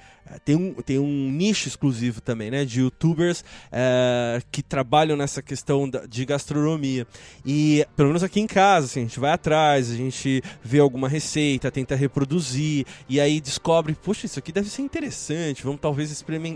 tem 0.44 0.56
um, 0.56 0.74
tem 0.74 1.00
um 1.00 1.32
nicho 1.32 1.68
exclusivo 1.68 2.22
também, 2.22 2.50
né? 2.50 2.66
De 2.66 2.82
youtubers 2.82 3.44
é, 3.72 4.42
que 4.52 4.62
trabalham 4.62 5.16
nessa 5.16 5.42
questão 5.42 5.90
de 6.10 6.26
gastronomia. 6.26 7.08
E, 7.46 7.86
pelo 7.96 8.10
menos 8.10 8.24
aqui 8.24 8.40
em 8.40 8.48
casa, 8.48 8.88
assim, 8.88 9.02
a 9.02 9.04
gente 9.04 9.20
vai 9.20 9.32
atrás, 9.32 9.92
a 9.92 9.96
gente 9.96 10.42
vê 10.64 10.80
alguma 10.80 11.08
receita, 11.08 11.72
tenta 11.72 11.96
reproduzir, 11.96 12.86
e 13.08 13.20
aí 13.20 13.40
descobre, 13.40 13.96
poxa, 13.96 14.26
isso 14.26 14.40
aqui 14.40 14.52
deve 14.52 14.70
ser 14.70 14.82
interessante, 14.82 15.64
vamos 15.64 15.80
talvez 15.80 16.12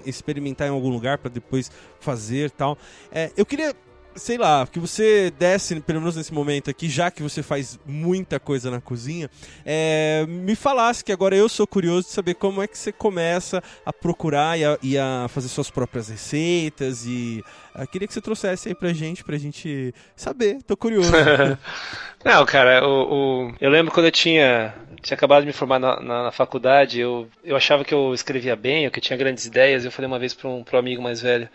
experimentar 0.06 0.68
em 0.68 0.72
algum 0.72 0.90
lugar 0.90 1.18
para 1.18 1.30
depois 1.30 1.72
fazer 2.00 2.52
tal. 2.52 2.78
É, 3.12 3.32
eu 3.38 3.46
queria 3.46 3.76
sei 4.16 4.38
lá, 4.38 4.68
que 4.68 4.80
você 4.80 5.32
desse, 5.38 5.80
pelo 5.82 6.00
menos 6.00 6.16
nesse 6.16 6.34
momento 6.34 6.70
aqui, 6.70 6.90
já 6.90 7.10
que 7.10 7.24
você 7.24 7.42
faz 7.42 7.80
muita 7.86 8.40
coisa 8.40 8.70
na 8.70 8.82
cozinha, 8.82 9.30
é, 9.66 10.26
me 10.28 10.56
falasse 10.56 11.04
que 11.04 11.12
agora 11.12 11.36
eu 11.36 11.48
sou 11.48 11.66
curioso 11.66 12.08
de 12.08 12.14
saber 12.14 12.36
como 12.36 12.62
é 12.62 12.68
que 12.68 12.78
você 12.78 12.92
começa 12.92 13.64
a 13.86 13.94
procurar 13.94 14.58
e 14.58 14.66
a, 14.66 14.78
e 14.82 14.98
a 14.98 15.28
fazer 15.30 15.48
suas 15.48 15.70
próprias 15.70 16.10
receitas 16.10 17.06
e 17.06 17.44
eu 17.76 17.84
ah, 17.84 17.88
queria 17.88 18.08
que 18.08 18.14
você 18.14 18.22
trouxesse 18.22 18.68
aí 18.68 18.76
pra 18.76 18.92
gente, 18.92 19.24
pra 19.24 19.38
gente 19.38 19.94
saber, 20.16 20.62
tô 20.64 20.76
curioso. 20.76 21.12
Não, 22.26 22.46
cara, 22.46 22.86
o, 22.86 23.48
o, 23.48 23.56
eu 23.62 23.70
lembro 23.70 23.94
quando 23.94 24.08
eu 24.08 24.12
tinha, 24.12 24.74
tinha 25.02 25.16
acabado 25.16 25.42
de 25.42 25.48
me 25.48 25.54
formar 25.54 25.80
na, 25.80 26.00
na, 26.02 26.24
na, 26.24 26.32
faculdade, 26.32 27.00
eu, 27.00 27.30
eu 27.44 27.56
achava 27.56 27.86
que 27.86 27.94
eu 27.94 28.14
escrevia 28.14 28.56
bem, 28.56 28.86
ou 28.86 28.92
que 28.92 29.00
eu 29.00 29.04
tinha 29.04 29.16
grandes 29.16 29.46
ideias, 29.46 29.86
eu 29.86 29.92
falei 29.92 30.08
uma 30.08 30.20
vez 30.20 30.34
para 30.34 30.50
um, 30.50 30.64
pra 30.64 30.76
um 30.76 30.80
amigo 30.80 31.02
mais 31.02 31.22
velho, 31.22 31.48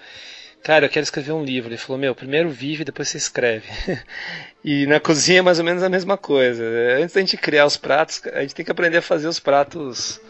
cara, 0.64 0.86
eu 0.86 0.90
quero 0.90 1.04
escrever 1.04 1.32
um 1.32 1.44
livro. 1.44 1.70
Ele 1.70 1.76
falou, 1.76 2.00
meu, 2.00 2.14
primeiro 2.14 2.48
vive 2.48 2.84
depois 2.84 3.08
você 3.08 3.18
escreve. 3.18 3.68
e 4.64 4.86
na 4.86 4.98
cozinha 4.98 5.40
é 5.40 5.42
mais 5.42 5.58
ou 5.58 5.64
menos 5.64 5.82
a 5.82 5.90
mesma 5.90 6.16
coisa. 6.16 6.64
Antes 6.98 7.14
da 7.14 7.20
gente 7.20 7.36
criar 7.36 7.66
os 7.66 7.76
pratos, 7.76 8.22
a 8.32 8.40
gente 8.40 8.54
tem 8.54 8.64
que 8.64 8.72
aprender 8.72 8.96
a 8.96 9.02
fazer 9.02 9.28
os 9.28 9.38
pratos 9.38 10.20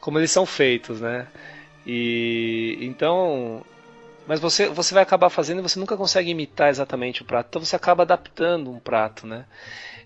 como 0.00 0.18
eles 0.18 0.30
são 0.30 0.44
feitos, 0.44 1.00
né? 1.00 1.26
E 1.86 2.76
então, 2.80 3.64
mas 4.26 4.40
você 4.40 4.68
você 4.68 4.92
vai 4.92 5.04
acabar 5.04 5.30
fazendo 5.30 5.60
e 5.60 5.62
você 5.62 5.78
nunca 5.78 5.96
consegue 5.96 6.30
imitar 6.30 6.68
exatamente 6.68 7.22
o 7.22 7.24
prato. 7.24 7.46
Então 7.50 7.64
você 7.64 7.76
acaba 7.76 8.02
adaptando 8.02 8.70
um 8.70 8.80
prato, 8.80 9.26
né? 9.26 9.44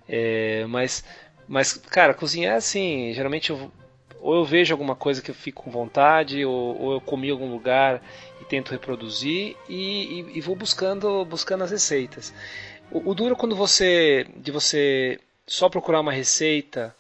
É, 0.09 0.67
mas 0.69 1.03
mas 1.49 1.73
cara, 1.75 2.13
cozinhar 2.15 2.55
é 2.55 2.57
assim, 2.59 3.13
geralmente 3.15 3.51
eu, 3.51 3.73
ou 4.21 4.37
eu 4.37 4.45
vejo 4.45 4.75
alguma 4.75 4.95
coisa 4.95 5.23
que 5.23 5.31
eu 5.31 5.35
fico 5.35 5.63
com 5.65 5.71
vontade, 5.71 6.45
ou, 6.45 6.81
ou 6.81 6.93
eu 6.95 7.01
comi 7.01 7.29
em 7.29 7.33
algum 7.33 7.51
lugar 7.51 8.03
tento 8.51 8.73
reproduzir 8.73 9.57
e, 9.69 10.21
e, 10.35 10.39
e 10.39 10.41
vou 10.41 10.57
buscando 10.57 11.25
buscando 11.25 11.63
as 11.63 11.71
receitas. 11.71 12.35
O, 12.91 13.11
o, 13.11 13.15
duro 13.15 13.35
é 13.35 13.39
quando 13.39 13.55
você 13.55 14.27
de 14.37 14.51
você 14.51 15.21
só 15.47 15.69
procurar 15.69 16.01
uma 16.01 16.13
receita 16.13 16.95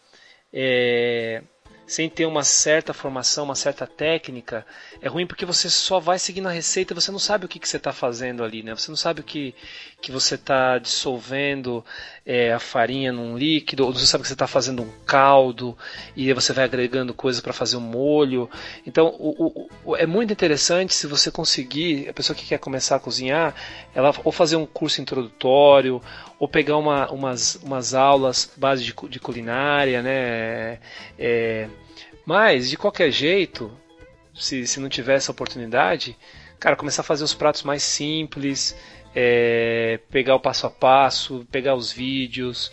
é, 0.52 1.42
sem 1.86 2.08
ter 2.08 2.24
uma 2.24 2.44
certa 2.44 2.94
formação, 2.94 3.44
uma 3.44 3.56
certa 3.56 3.84
técnica, 3.84 4.64
é 5.02 5.08
ruim 5.08 5.26
porque 5.26 5.44
você 5.44 5.68
só 5.68 5.98
vai 5.98 6.20
seguindo 6.20 6.46
a 6.46 6.52
receita, 6.52 6.94
você 6.94 7.10
não 7.10 7.18
sabe 7.18 7.46
o 7.46 7.48
que, 7.48 7.58
que 7.58 7.68
você 7.68 7.78
está 7.78 7.92
fazendo 7.92 8.44
ali, 8.44 8.62
né? 8.62 8.72
Você 8.76 8.88
não 8.92 8.96
sabe 8.96 9.20
o 9.20 9.24
que, 9.24 9.52
que 10.00 10.12
você 10.12 10.36
está 10.36 10.78
dissolvendo 10.78 11.84
é, 12.24 12.52
a 12.52 12.58
farinha 12.58 13.12
num 13.12 13.36
líquido, 13.36 13.84
ou 13.84 13.92
você 13.92 14.06
sabe 14.06 14.22
que 14.22 14.28
você 14.28 14.34
está 14.34 14.46
fazendo 14.46 14.82
um 14.82 14.90
caldo 15.06 15.76
e 16.14 16.32
você 16.32 16.52
vai 16.52 16.64
agregando 16.64 17.14
coisas 17.14 17.40
para 17.40 17.52
fazer 17.52 17.76
um 17.76 17.80
molho. 17.80 18.48
Então, 18.86 19.14
o, 19.18 19.68
o, 19.84 19.96
é 19.96 20.06
muito 20.06 20.32
interessante 20.32 20.94
se 20.94 21.06
você 21.06 21.30
conseguir, 21.30 22.08
a 22.08 22.12
pessoa 22.12 22.36
que 22.36 22.46
quer 22.46 22.58
começar 22.58 22.96
a 22.96 23.00
cozinhar, 23.00 23.54
ela 23.94 24.14
ou 24.24 24.32
fazer 24.32 24.56
um 24.56 24.66
curso 24.66 25.00
introdutório, 25.00 26.00
ou 26.38 26.48
pegar 26.48 26.76
uma, 26.76 27.10
umas, 27.10 27.56
umas 27.56 27.94
aulas 27.94 28.50
base 28.56 28.84
de, 28.84 28.94
de 29.08 29.18
culinária, 29.18 30.02
né? 30.02 30.78
É, 31.18 31.68
mas, 32.24 32.70
de 32.70 32.76
qualquer 32.76 33.10
jeito, 33.10 33.72
se, 34.34 34.66
se 34.66 34.78
não 34.78 34.88
tiver 34.88 35.14
essa 35.14 35.32
oportunidade, 35.32 36.16
cara, 36.58 36.76
começar 36.76 37.02
a 37.02 37.04
fazer 37.04 37.24
os 37.24 37.34
pratos 37.34 37.62
mais 37.62 37.82
simples, 37.82 38.76
é, 39.14 40.00
pegar 40.10 40.34
o 40.34 40.40
passo 40.40 40.66
a 40.66 40.70
passo, 40.70 41.46
pegar 41.50 41.74
os 41.74 41.92
vídeos 41.92 42.72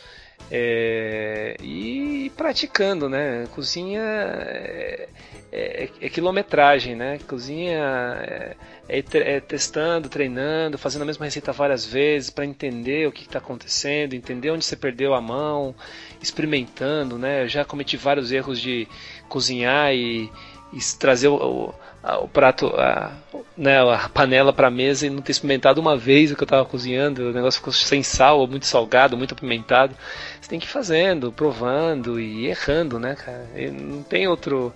é, 0.52 1.58
e 1.62 2.26
ir 2.26 2.30
praticando, 2.32 3.10
né? 3.10 3.48
Cozinha 3.54 4.02
é, 4.02 5.10
é, 5.52 5.90
é 6.02 6.10
quilometragem, 6.10 6.96
né? 6.96 7.20
Cozinha 7.28 7.80
é, 8.22 8.56
é, 8.88 9.04
é, 9.14 9.40
testando, 9.40 10.08
treinando, 10.08 10.78
fazendo 10.78 11.02
a 11.02 11.06
mesma 11.06 11.26
receita 11.26 11.52
várias 11.52 11.86
vezes 11.86 12.30
para 12.30 12.46
entender 12.46 13.08
o 13.08 13.12
que 13.12 13.24
está 13.24 13.40
acontecendo, 13.40 14.14
entender 14.14 14.52
onde 14.52 14.64
você 14.64 14.76
perdeu 14.76 15.14
a 15.14 15.22
mão, 15.22 15.76
experimentando, 16.22 17.18
né? 17.18 17.44
Eu 17.44 17.50
já 17.50 17.66
cometi 17.66 17.98
vários 17.98 18.32
erros 18.32 18.62
de 18.62 18.88
cozinhar 19.28 19.94
e, 19.94 20.32
e 20.72 20.80
trazer 20.98 21.28
o, 21.28 21.36
o, 21.36 21.74
o 22.16 22.28
prato, 22.28 22.68
a, 22.68 23.12
né, 23.58 23.80
a 23.80 24.10
panela 24.10 24.54
para 24.54 24.68
a 24.68 24.72
mesa 24.72 25.06
e 25.06 25.10
não 25.10 25.22
ter 25.22 25.32
experimentado 25.32 25.82
uma 25.82 25.98
vez 25.98 26.32
o 26.32 26.36
que 26.36 26.44
eu 26.44 26.46
estava 26.46 26.66
cozinhando, 26.66 27.30
o 27.30 27.34
negócio 27.34 27.60
ficou 27.60 27.74
sem 27.74 28.02
sal, 28.02 28.40
ou 28.40 28.48
muito 28.48 28.66
salgado, 28.66 29.18
muito 29.18 29.34
apimentado. 29.34 29.96
Você 30.40 30.50
tem 30.50 30.60
que 30.60 30.66
ir 30.66 30.70
fazendo, 30.70 31.32
provando 31.32 32.20
e 32.20 32.48
errando, 32.48 33.00
né, 33.00 33.16
cara? 33.16 33.48
E 33.56 33.70
não 33.70 34.04
tem 34.04 34.28
outro, 34.28 34.74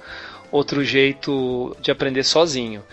outro 0.52 0.84
jeito 0.84 1.76
de 1.80 1.92
aprender 1.92 2.24
sozinho. 2.24 2.84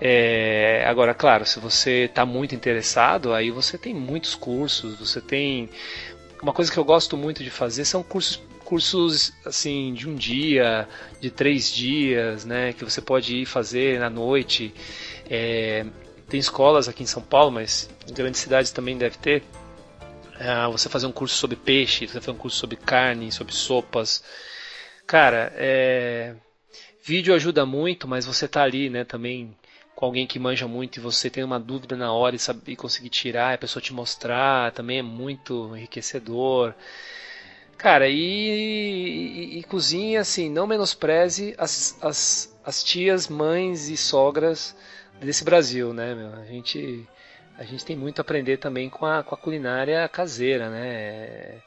É, 0.00 0.84
agora, 0.86 1.12
claro, 1.12 1.44
se 1.44 1.60
você 1.60 2.04
está 2.04 2.24
muito 2.24 2.54
interessado, 2.54 3.34
aí 3.34 3.50
você 3.50 3.76
tem 3.76 3.94
muitos 3.94 4.34
cursos, 4.34 4.98
você 4.98 5.20
tem. 5.20 5.68
Uma 6.42 6.54
coisa 6.54 6.72
que 6.72 6.78
eu 6.78 6.84
gosto 6.84 7.18
muito 7.18 7.44
de 7.44 7.50
fazer 7.50 7.84
são 7.84 8.02
cursos 8.02 8.40
cursos 8.70 9.32
assim 9.44 9.92
de 9.92 10.08
um 10.08 10.14
dia, 10.14 10.88
de 11.20 11.28
três 11.28 11.74
dias, 11.74 12.44
né, 12.44 12.72
que 12.72 12.84
você 12.84 13.00
pode 13.00 13.34
ir 13.34 13.44
fazer 13.44 13.98
na 13.98 14.08
noite. 14.08 14.72
É, 15.28 15.84
tem 16.28 16.38
escolas 16.38 16.88
aqui 16.88 17.02
em 17.02 17.06
São 17.06 17.20
Paulo, 17.20 17.50
mas 17.50 17.90
em 18.08 18.14
grandes 18.14 18.40
cidades 18.40 18.70
também 18.70 18.96
deve 18.96 19.18
ter. 19.18 19.42
É, 20.38 20.68
você 20.68 20.88
fazer 20.88 21.08
um 21.08 21.12
curso 21.12 21.34
sobre 21.34 21.56
peixe, 21.56 22.06
você 22.06 22.20
fazer 22.20 22.30
um 22.30 22.36
curso 22.36 22.58
sobre 22.58 22.76
carne, 22.76 23.32
sobre 23.32 23.52
sopas. 23.52 24.22
Cara, 25.04 25.52
é, 25.56 26.36
vídeo 27.04 27.34
ajuda 27.34 27.66
muito, 27.66 28.06
mas 28.06 28.24
você 28.24 28.46
tá 28.46 28.62
ali, 28.62 28.88
né, 28.88 29.02
também 29.02 29.52
com 29.96 30.06
alguém 30.06 30.28
que 30.28 30.38
manja 30.38 30.68
muito 30.68 30.98
e 30.98 31.00
você 31.00 31.28
tem 31.28 31.42
uma 31.42 31.58
dúvida 31.58 31.96
na 31.96 32.12
hora 32.12 32.36
e, 32.36 32.38
sabe, 32.38 32.60
e 32.68 32.76
conseguir 32.76 33.10
tirar, 33.10 33.52
a 33.52 33.58
pessoa 33.58 33.82
te 33.82 33.92
mostrar, 33.92 34.70
também 34.70 35.00
é 35.00 35.02
muito 35.02 35.76
enriquecedor. 35.76 36.72
Cara, 37.80 38.10
e, 38.10 38.14
e, 38.14 39.58
e 39.58 39.62
cozinha, 39.62 40.20
assim, 40.20 40.50
não 40.50 40.66
menospreze 40.66 41.54
as, 41.56 41.98
as, 42.02 42.60
as 42.62 42.84
tias, 42.84 43.26
mães 43.26 43.88
e 43.88 43.96
sogras 43.96 44.76
desse 45.18 45.42
Brasil, 45.42 45.94
né, 45.94 46.14
meu? 46.14 46.30
A 46.34 46.44
gente, 46.44 47.08
a 47.56 47.64
gente 47.64 47.82
tem 47.82 47.96
muito 47.96 48.18
a 48.18 48.22
aprender 48.22 48.58
também 48.58 48.90
com 48.90 49.06
a, 49.06 49.22
com 49.22 49.34
a 49.34 49.38
culinária 49.38 50.06
caseira, 50.10 50.68
né? 50.68 50.88
É, 50.88 51.58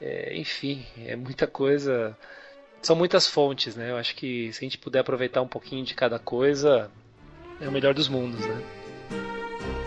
é, 0.00 0.36
enfim, 0.38 0.86
é 1.04 1.16
muita 1.16 1.48
coisa. 1.48 2.16
São 2.80 2.94
muitas 2.94 3.26
fontes, 3.26 3.74
né? 3.74 3.90
Eu 3.90 3.96
acho 3.96 4.14
que 4.14 4.52
se 4.52 4.60
a 4.60 4.66
gente 4.66 4.78
puder 4.78 5.00
aproveitar 5.00 5.42
um 5.42 5.48
pouquinho 5.48 5.84
de 5.84 5.96
cada 5.96 6.20
coisa, 6.20 6.88
é 7.60 7.68
o 7.68 7.72
melhor 7.72 7.92
dos 7.92 8.08
mundos, 8.08 8.46
né? 8.46 8.79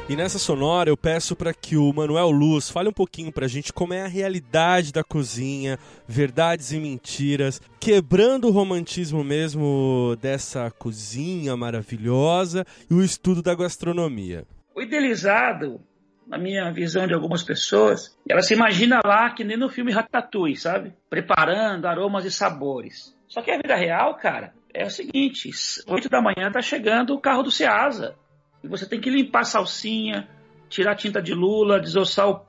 E 0.10 0.18
nessa 0.18 0.38
sonora 0.38 0.90
eu 0.90 0.98
peço 0.98 1.34
para 1.34 1.54
que 1.54 1.78
o 1.78 1.94
Manuel 1.94 2.30
Luz 2.30 2.70
fale 2.70 2.90
um 2.90 2.94
pouquinho 2.94 3.32
pra 3.32 3.48
gente 3.48 3.72
como 3.72 3.94
é 3.94 4.02
a 4.02 4.08
realidade 4.08 4.92
da 4.92 5.02
cozinha, 5.02 5.80
verdades 6.06 6.74
e 6.74 6.78
mentiras, 6.78 7.62
quebrando 7.80 8.50
o 8.50 8.52
romantismo 8.52 9.24
mesmo 9.24 10.18
dessa 10.22 10.70
cozinha 10.72 11.56
maravilhosa 11.56 12.66
e 12.92 12.94
o 12.94 13.02
estudo 13.02 13.42
da 13.42 13.56
gastronomia. 13.56 14.46
O 14.76 14.82
idealizado, 14.82 15.80
na 16.28 16.38
minha 16.38 16.70
visão 16.74 17.08
de 17.08 17.14
algumas 17.14 17.42
pessoas, 17.42 18.18
ela 18.30 18.42
se 18.42 18.54
imagina 18.54 19.00
lá 19.06 19.30
que 19.30 19.46
nem 19.46 19.56
no 19.56 19.70
filme 19.70 19.94
Ratatouille, 19.94 20.58
sabe? 20.58 20.94
Preparando 21.10 21.88
aromas 21.88 22.26
e 22.26 22.32
sabores. 22.32 23.16
Só 23.26 23.42
que 23.42 23.52
a 23.52 23.58
vida 23.58 23.76
real, 23.76 24.16
cara, 24.16 24.54
é 24.74 24.86
o 24.86 24.92
seguinte: 24.92 25.50
8 25.88 26.10
da 26.10 26.22
manhã 26.22 26.52
tá 26.52 26.62
chegando 26.62 27.14
o 27.14 27.22
carro 27.22 27.44
do 27.44 27.52
Ceasa. 27.52 28.16
E 28.64 28.68
você 28.68 28.88
tem 28.88 29.00
que 29.00 29.10
limpar 29.10 29.42
a 29.42 29.46
salsinha, 29.46 30.28
tirar 30.70 30.94
a 30.94 30.96
tinta 30.96 31.22
de 31.22 31.34
lula, 31.34 31.80
desossar 31.80 32.30
o, 32.30 32.42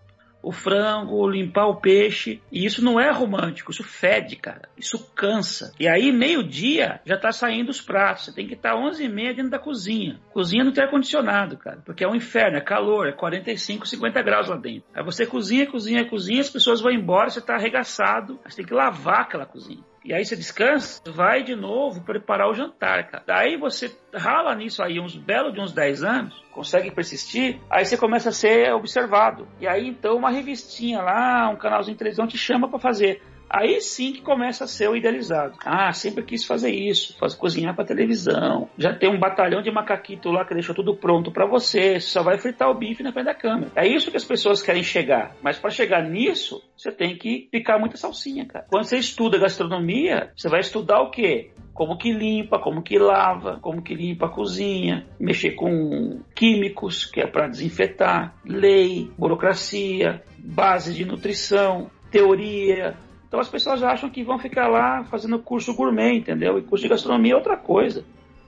o 0.42 0.52
frango, 0.52 1.28
limpar 1.28 1.66
o 1.66 1.76
peixe. 1.76 2.40
E 2.52 2.64
isso 2.64 2.84
não 2.84 3.00
é 3.00 3.10
romântico, 3.10 3.70
isso 3.70 3.82
fede, 3.82 4.36
cara. 4.36 4.68
Isso 4.78 5.12
cansa. 5.14 5.72
E 5.78 5.88
aí, 5.88 6.12
meio-dia, 6.12 7.00
já 7.04 7.18
tá 7.18 7.32
saindo 7.32 7.70
os 7.70 7.80
pratos. 7.80 8.26
Você 8.26 8.32
tem 8.32 8.46
que 8.46 8.54
estar 8.54 8.72
tá 8.72 8.78
11h30 8.78 9.34
dentro 9.34 9.50
da 9.50 9.58
cozinha. 9.58 10.20
Cozinha 10.32 10.64
não 10.64 10.72
tem 10.72 10.84
ar-condicionado, 10.84 11.56
cara. 11.56 11.82
Porque 11.84 12.04
é 12.04 12.08
um 12.08 12.14
inferno, 12.14 12.56
é 12.56 12.60
calor, 12.60 13.08
é 13.08 13.12
45, 13.12 13.86
50 13.86 14.22
graus 14.22 14.48
lá 14.48 14.56
dentro. 14.56 14.84
Aí 14.94 15.02
você 15.02 15.26
cozinha, 15.26 15.66
cozinha, 15.66 16.08
cozinha, 16.08 16.40
as 16.40 16.50
pessoas 16.50 16.80
vão 16.80 16.92
embora, 16.92 17.30
você 17.30 17.40
tá 17.40 17.56
arregaçado. 17.56 18.38
Você 18.46 18.56
tem 18.58 18.66
que 18.66 18.74
lavar 18.74 19.22
aquela 19.22 19.46
cozinha. 19.46 19.82
E 20.04 20.12
aí 20.12 20.22
você 20.22 20.36
descansa, 20.36 21.00
vai 21.06 21.42
de 21.42 21.56
novo 21.56 22.02
preparar 22.02 22.50
o 22.50 22.54
jantar, 22.54 23.08
cara. 23.10 23.24
Daí 23.26 23.56
você 23.56 23.90
rala 24.12 24.54
nisso 24.54 24.82
aí 24.82 25.00
uns 25.00 25.16
belos 25.16 25.54
de 25.54 25.60
uns 25.60 25.72
10 25.72 26.04
anos, 26.04 26.44
consegue 26.52 26.90
persistir, 26.90 27.58
aí 27.70 27.86
você 27.86 27.96
começa 27.96 28.28
a 28.28 28.32
ser 28.32 28.70
observado. 28.74 29.48
E 29.58 29.66
aí 29.66 29.88
então 29.88 30.16
uma 30.16 30.30
revistinha 30.30 31.00
lá, 31.00 31.48
um 31.48 31.56
canalzinho 31.56 31.94
de 31.94 31.98
televisão 31.98 32.26
te 32.26 32.36
chama 32.36 32.68
para 32.68 32.78
fazer. 32.78 33.22
Aí 33.48 33.80
sim 33.80 34.12
que 34.12 34.22
começa 34.22 34.64
a 34.64 34.66
ser 34.66 34.88
o 34.88 34.96
idealizado. 34.96 35.54
Ah, 35.64 35.92
sempre 35.92 36.22
quis 36.22 36.44
fazer 36.44 36.70
isso, 36.70 37.16
fazer 37.18 37.36
cozinhar 37.36 37.74
para 37.74 37.84
televisão. 37.84 38.68
Já 38.76 38.94
tem 38.94 39.08
um 39.08 39.18
batalhão 39.18 39.62
de 39.62 39.70
macaquito 39.70 40.30
lá 40.30 40.44
que 40.44 40.54
deixou 40.54 40.74
tudo 40.74 40.96
pronto 40.96 41.30
para 41.30 41.46
você. 41.46 42.00
Só 42.00 42.22
vai 42.22 42.38
fritar 42.38 42.70
o 42.70 42.74
bife 42.74 43.02
na 43.02 43.12
frente 43.12 43.26
da 43.26 43.34
câmera. 43.34 43.70
É 43.76 43.86
isso 43.86 44.10
que 44.10 44.16
as 44.16 44.24
pessoas 44.24 44.62
querem 44.62 44.82
chegar. 44.82 45.36
Mas 45.42 45.58
para 45.58 45.70
chegar 45.70 46.02
nisso, 46.02 46.62
você 46.76 46.90
tem 46.90 47.16
que 47.16 47.48
picar 47.50 47.78
muita 47.78 47.96
salsinha, 47.96 48.46
cara. 48.46 48.66
Quando 48.68 48.84
você 48.84 48.96
estuda 48.96 49.38
gastronomia, 49.38 50.32
você 50.36 50.48
vai 50.48 50.60
estudar 50.60 51.00
o 51.00 51.10
quê? 51.10 51.50
como 51.74 51.98
que 51.98 52.12
limpa, 52.12 52.58
como 52.60 52.82
que 52.82 52.96
lava, 52.98 53.58
como 53.60 53.82
que 53.82 53.94
limpa 53.94 54.26
a 54.26 54.30
cozinha, 54.30 55.04
mexer 55.18 55.50
com 55.56 56.20
químicos, 56.34 57.04
que 57.04 57.20
é 57.20 57.26
para 57.26 57.48
desinfetar, 57.48 58.32
lei, 58.44 59.10
burocracia, 59.18 60.22
base 60.38 60.94
de 60.94 61.04
nutrição, 61.04 61.90
teoria, 62.12 62.94
então 63.34 63.40
as 63.40 63.48
pessoas 63.48 63.82
acham 63.82 64.08
que 64.08 64.22
vão 64.22 64.38
ficar 64.38 64.68
lá 64.68 65.02
fazendo 65.10 65.40
curso 65.40 65.74
gourmet, 65.74 66.18
entendeu? 66.18 66.56
E 66.56 66.62
curso 66.62 66.84
de 66.84 66.88
gastronomia 66.88 67.32
é 67.32 67.34
outra 67.34 67.56
coisa. 67.56 68.04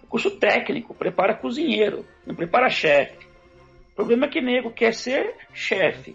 Curso 0.09 0.31
técnico, 0.39 0.95
prepara 0.95 1.35
cozinheiro, 1.35 2.07
não 2.25 2.37
prepara 2.37 2.71
chefe. 2.71 3.27
O 3.91 3.97
problema 3.97 4.27
é 4.27 4.29
que 4.29 4.41
nego 4.41 4.71
quer 4.71 4.95
ser 4.95 5.35
chefe. 5.53 6.15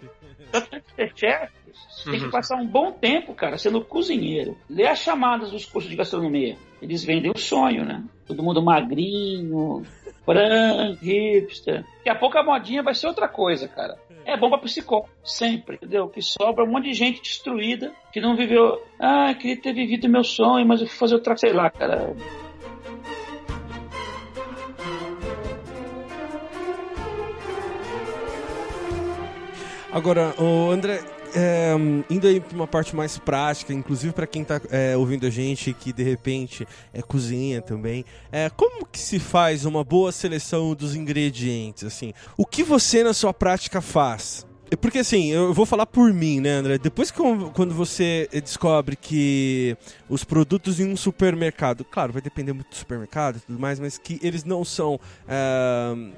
Tanto 0.50 0.70
que 0.70 0.94
ser 0.94 1.12
chefe, 1.14 1.52
você 1.90 2.10
tem 2.10 2.20
que 2.20 2.24
uhum. 2.24 2.30
passar 2.30 2.56
um 2.56 2.66
bom 2.66 2.92
tempo, 2.92 3.34
cara, 3.34 3.58
sendo 3.58 3.84
cozinheiro. 3.84 4.56
Lê 4.70 4.86
as 4.86 5.00
chamadas 5.00 5.50
dos 5.50 5.66
cursos 5.66 5.90
de 5.90 5.96
gastronomia. 5.96 6.56
Eles 6.80 7.04
vendem 7.04 7.30
o 7.30 7.38
sonho, 7.38 7.84
né? 7.84 8.02
Todo 8.26 8.42
mundo 8.42 8.62
magrinho, 8.62 9.82
branco, 10.24 11.04
hipster. 11.04 11.84
Daqui 11.98 12.08
a 12.08 12.14
pouco 12.14 12.38
a 12.38 12.42
modinha 12.42 12.82
vai 12.82 12.94
ser 12.94 13.06
outra 13.06 13.28
coisa, 13.28 13.68
cara 13.68 13.98
é 14.24 14.36
bom 14.36 14.48
pra 14.48 14.58
psicólogo, 14.58 15.08
sempre, 15.24 15.76
entendeu? 15.76 16.08
Que 16.08 16.22
sobra 16.22 16.64
um 16.64 16.70
monte 16.70 16.84
de 16.84 16.94
gente 16.94 17.22
destruída, 17.22 17.92
que 18.12 18.20
não 18.20 18.36
viveu. 18.36 18.82
Ah, 18.98 19.34
queria 19.34 19.60
ter 19.60 19.72
vivido 19.72 20.08
meu 20.08 20.24
sonho, 20.24 20.66
mas 20.66 20.80
eu 20.80 20.86
fui 20.86 20.96
fazer 20.96 21.14
outra, 21.14 21.36
sei 21.36 21.52
lá, 21.52 21.70
cara. 21.70 22.14
Agora, 29.92 30.34
o 30.38 30.70
André, 30.70 31.00
é, 31.34 31.74
indo 32.10 32.26
aí 32.26 32.40
para 32.40 32.54
uma 32.54 32.66
parte 32.66 32.94
mais 32.94 33.18
prática, 33.18 33.72
inclusive 33.72 34.12
para 34.12 34.26
quem 34.26 34.42
está 34.42 34.60
é, 34.70 34.96
ouvindo 34.96 35.26
a 35.26 35.30
gente 35.30 35.72
que 35.72 35.92
de 35.92 36.02
repente 36.02 36.66
é 36.92 37.02
cozinha 37.02 37.60
também, 37.60 38.04
é, 38.30 38.50
como 38.50 38.86
que 38.86 38.98
se 38.98 39.18
faz 39.18 39.64
uma 39.64 39.84
boa 39.84 40.12
seleção 40.12 40.74
dos 40.74 40.94
ingredientes? 40.94 41.84
Assim, 41.84 42.12
o 42.36 42.46
que 42.46 42.62
você 42.62 43.02
na 43.02 43.14
sua 43.14 43.32
prática 43.32 43.80
faz? 43.80 44.46
Porque 44.76 44.98
assim, 44.98 45.30
eu 45.30 45.52
vou 45.52 45.66
falar 45.66 45.86
por 45.86 46.12
mim, 46.12 46.40
né, 46.40 46.50
André? 46.50 46.78
Depois 46.78 47.10
que 47.10 47.18
quando 47.54 47.74
você 47.74 48.28
descobre 48.32 48.96
que 48.96 49.76
os 50.08 50.24
produtos 50.24 50.80
em 50.80 50.86
um 50.86 50.96
supermercado, 50.96 51.84
claro, 51.84 52.12
vai 52.12 52.22
depender 52.22 52.52
muito 52.52 52.70
do 52.70 52.76
supermercado 52.76 53.36
e 53.36 53.40
tudo 53.40 53.58
mais, 53.58 53.78
mas 53.78 53.98
que 53.98 54.18
eles 54.22 54.44
não 54.44 54.64
são 54.64 54.94
uh, 54.94 56.12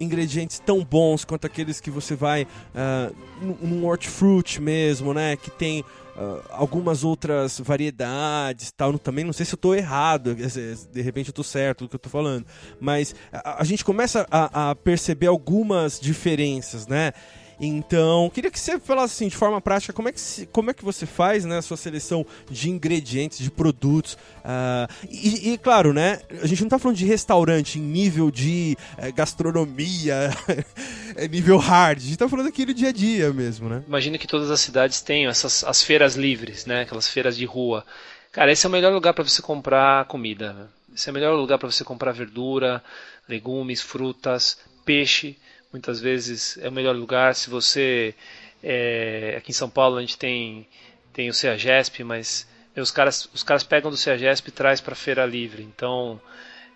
ingredientes 0.00 0.58
tão 0.58 0.84
bons 0.84 1.24
quanto 1.24 1.46
aqueles 1.46 1.80
que 1.80 1.90
você 1.90 2.14
vai 2.14 2.44
uh, 2.44 3.14
num 3.62 3.86
hortifruti 3.86 4.60
mesmo, 4.60 5.14
né? 5.14 5.36
Que 5.36 5.50
tem 5.50 5.84
Uh, 6.16 6.40
algumas 6.48 7.04
outras 7.04 7.60
variedades 7.60 8.72
tal. 8.72 8.98
Também 8.98 9.22
não 9.22 9.34
sei 9.34 9.44
se 9.44 9.52
eu 9.52 9.56
estou 9.56 9.74
errado, 9.74 10.34
de 10.34 11.02
repente 11.02 11.28
eu 11.28 11.30
estou 11.30 11.44
certo 11.44 11.84
do 11.84 11.90
que 11.90 11.96
eu 11.96 11.98
estou 11.98 12.10
falando. 12.10 12.46
Mas 12.80 13.14
a, 13.30 13.60
a 13.60 13.64
gente 13.64 13.84
começa 13.84 14.26
a, 14.30 14.70
a, 14.70 14.74
perceber 14.74 15.26
algumas 15.26 16.00
diferenças, 16.00 16.86
né? 16.86 17.12
Então, 17.58 18.30
queria 18.34 18.50
que 18.50 18.60
você 18.60 18.78
falasse 18.78 19.14
assim, 19.14 19.28
de 19.28 19.36
forma 19.36 19.60
prática, 19.60 19.92
como 19.92 20.08
é 20.08 20.12
que, 20.12 20.20
se, 20.20 20.46
como 20.46 20.70
é 20.70 20.74
que 20.74 20.84
você 20.84 21.06
faz 21.06 21.44
né, 21.44 21.58
a 21.58 21.62
sua 21.62 21.76
seleção 21.76 22.26
de 22.50 22.68
ingredientes, 22.68 23.38
de 23.38 23.50
produtos. 23.50 24.14
Uh, 24.44 25.06
e, 25.10 25.52
e, 25.52 25.58
claro, 25.58 25.92
né? 25.92 26.20
A 26.42 26.46
gente 26.46 26.60
não 26.60 26.66
está 26.66 26.78
falando 26.78 26.98
de 26.98 27.06
restaurante 27.06 27.78
em 27.78 27.82
nível 27.82 28.30
de 28.30 28.76
uh, 28.98 29.12
gastronomia, 29.14 30.30
nível 31.30 31.56
hard. 31.56 31.98
A 31.98 32.02
gente 32.02 32.12
está 32.12 32.28
falando 32.28 32.48
aqui 32.48 32.66
do 32.66 32.74
dia 32.74 32.90
a 32.90 32.92
dia 32.92 33.32
mesmo, 33.32 33.68
né? 33.68 33.82
Imagina 33.86 34.18
que 34.18 34.26
todas 34.26 34.50
as 34.50 34.60
cidades 34.60 35.00
tenham 35.00 35.30
essas 35.30 35.64
as 35.64 35.82
feiras 35.82 36.14
livres, 36.14 36.66
né? 36.66 36.82
Aquelas 36.82 37.08
feiras 37.08 37.36
de 37.36 37.46
rua. 37.46 37.84
Cara, 38.32 38.52
esse 38.52 38.66
é 38.66 38.68
o 38.68 38.72
melhor 38.72 38.92
lugar 38.92 39.14
para 39.14 39.24
você 39.24 39.40
comprar 39.40 40.04
comida. 40.06 40.52
Né? 40.52 40.66
Esse 40.94 41.08
é 41.08 41.10
o 41.10 41.14
melhor 41.14 41.34
lugar 41.34 41.58
para 41.58 41.70
você 41.70 41.82
comprar 41.82 42.12
verdura, 42.12 42.84
legumes, 43.26 43.80
frutas, 43.80 44.58
peixe 44.84 45.38
muitas 45.76 46.00
vezes 46.00 46.58
é 46.62 46.68
o 46.68 46.72
melhor 46.72 46.96
lugar. 46.96 47.34
Se 47.34 47.50
você. 47.50 48.14
É, 48.62 49.34
aqui 49.36 49.50
em 49.50 49.54
São 49.54 49.68
Paulo 49.68 49.98
a 49.98 50.00
gente 50.00 50.16
tem, 50.16 50.66
tem 51.12 51.28
o 51.28 51.34
CEAGESP, 51.34 52.02
mas 52.02 52.48
os 52.76 52.90
caras, 52.90 53.28
os 53.32 53.42
caras 53.42 53.62
pegam 53.62 53.90
do 53.90 53.96
CEAGESP 53.96 54.48
e 54.48 54.52
traz 54.52 54.80
para 54.80 54.94
feira 54.94 55.24
livre. 55.24 55.62
Então, 55.62 56.20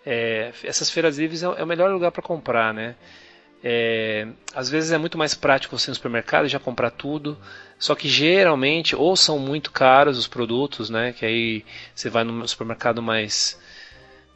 é, 0.05 0.53
essas 0.63 0.91
feiras 0.91 1.19
livres 1.19 1.43
é, 1.43 1.47
é 1.47 1.65
o 1.65 1.67
melhor 1.67 1.91
lugar 1.91 2.13
para 2.13 2.23
comprar, 2.23 2.73
né? 2.73 2.95
É, 3.63 4.27
às 4.55 4.71
vezes 4.71 4.91
é 4.91 4.99
muito 4.99 5.19
mais 5.19 5.35
prático 5.35 5.79
você 5.79 5.91
ir 5.91 5.93
no 5.93 5.95
supermercado 5.95 6.47
e 6.47 6.49
já 6.49 6.59
comprar 6.59 6.91
tudo. 6.91 7.37
Só 7.79 7.95
que 7.95 8.09
geralmente 8.09 8.95
ou 8.95 9.17
são 9.17 9.39
muito 9.39 9.71
caros 9.71 10.19
os 10.19 10.29
produtos, 10.29 10.91
né? 10.91 11.13
Que 11.13 11.25
aí 11.25 11.65
você 11.95 12.11
vai 12.11 12.25
no 12.25 12.47
supermercado 12.47 13.03
mais 13.03 13.59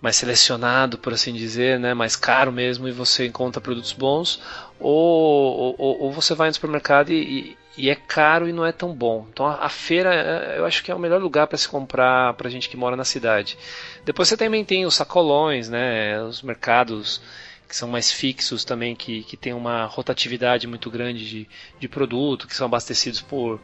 mais 0.04 0.16
selecionado, 0.16 0.98
por 0.98 1.14
assim 1.14 1.32
dizer, 1.32 1.80
né, 1.80 1.94
mais 1.94 2.14
caro 2.14 2.52
mesmo, 2.52 2.86
e 2.86 2.92
você 2.92 3.26
encontra 3.26 3.58
produtos 3.58 3.94
bons, 3.94 4.38
ou, 4.78 5.74
ou, 5.78 6.02
ou 6.02 6.12
você 6.12 6.34
vai 6.34 6.48
no 6.48 6.54
supermercado 6.54 7.10
e, 7.10 7.56
e, 7.74 7.88
é 7.88 7.94
caro 7.94 8.46
e 8.46 8.52
não 8.52 8.66
é 8.66 8.70
tão 8.70 8.92
bom. 8.92 9.26
Então 9.32 9.46
a, 9.46 9.64
a 9.64 9.68
feira 9.70 10.14
é, 10.14 10.58
eu 10.58 10.66
acho 10.66 10.84
que 10.84 10.90
é 10.90 10.94
o 10.94 10.98
melhor 10.98 11.22
lugar 11.22 11.46
para 11.46 11.56
se 11.56 11.66
comprar 11.66 12.34
para 12.34 12.50
gente 12.50 12.68
que 12.68 12.76
mora 12.76 12.96
na 12.96 13.04
cidade. 13.04 13.56
Depois 14.04 14.28
você 14.28 14.36
também 14.36 14.62
tem 14.62 14.84
os 14.84 14.94
sacolões, 14.94 15.70
né, 15.70 16.22
os 16.22 16.42
mercados 16.42 17.22
que 17.66 17.74
são 17.74 17.88
mais 17.88 18.12
fixos 18.12 18.62
também, 18.62 18.94
que, 18.94 19.22
que 19.22 19.38
tem 19.38 19.54
uma 19.54 19.86
rotatividade 19.86 20.66
muito 20.66 20.90
grande 20.90 21.26
de, 21.26 21.48
de 21.80 21.88
produto, 21.88 22.46
que 22.46 22.54
são 22.54 22.66
abastecidos 22.66 23.22
por, 23.22 23.58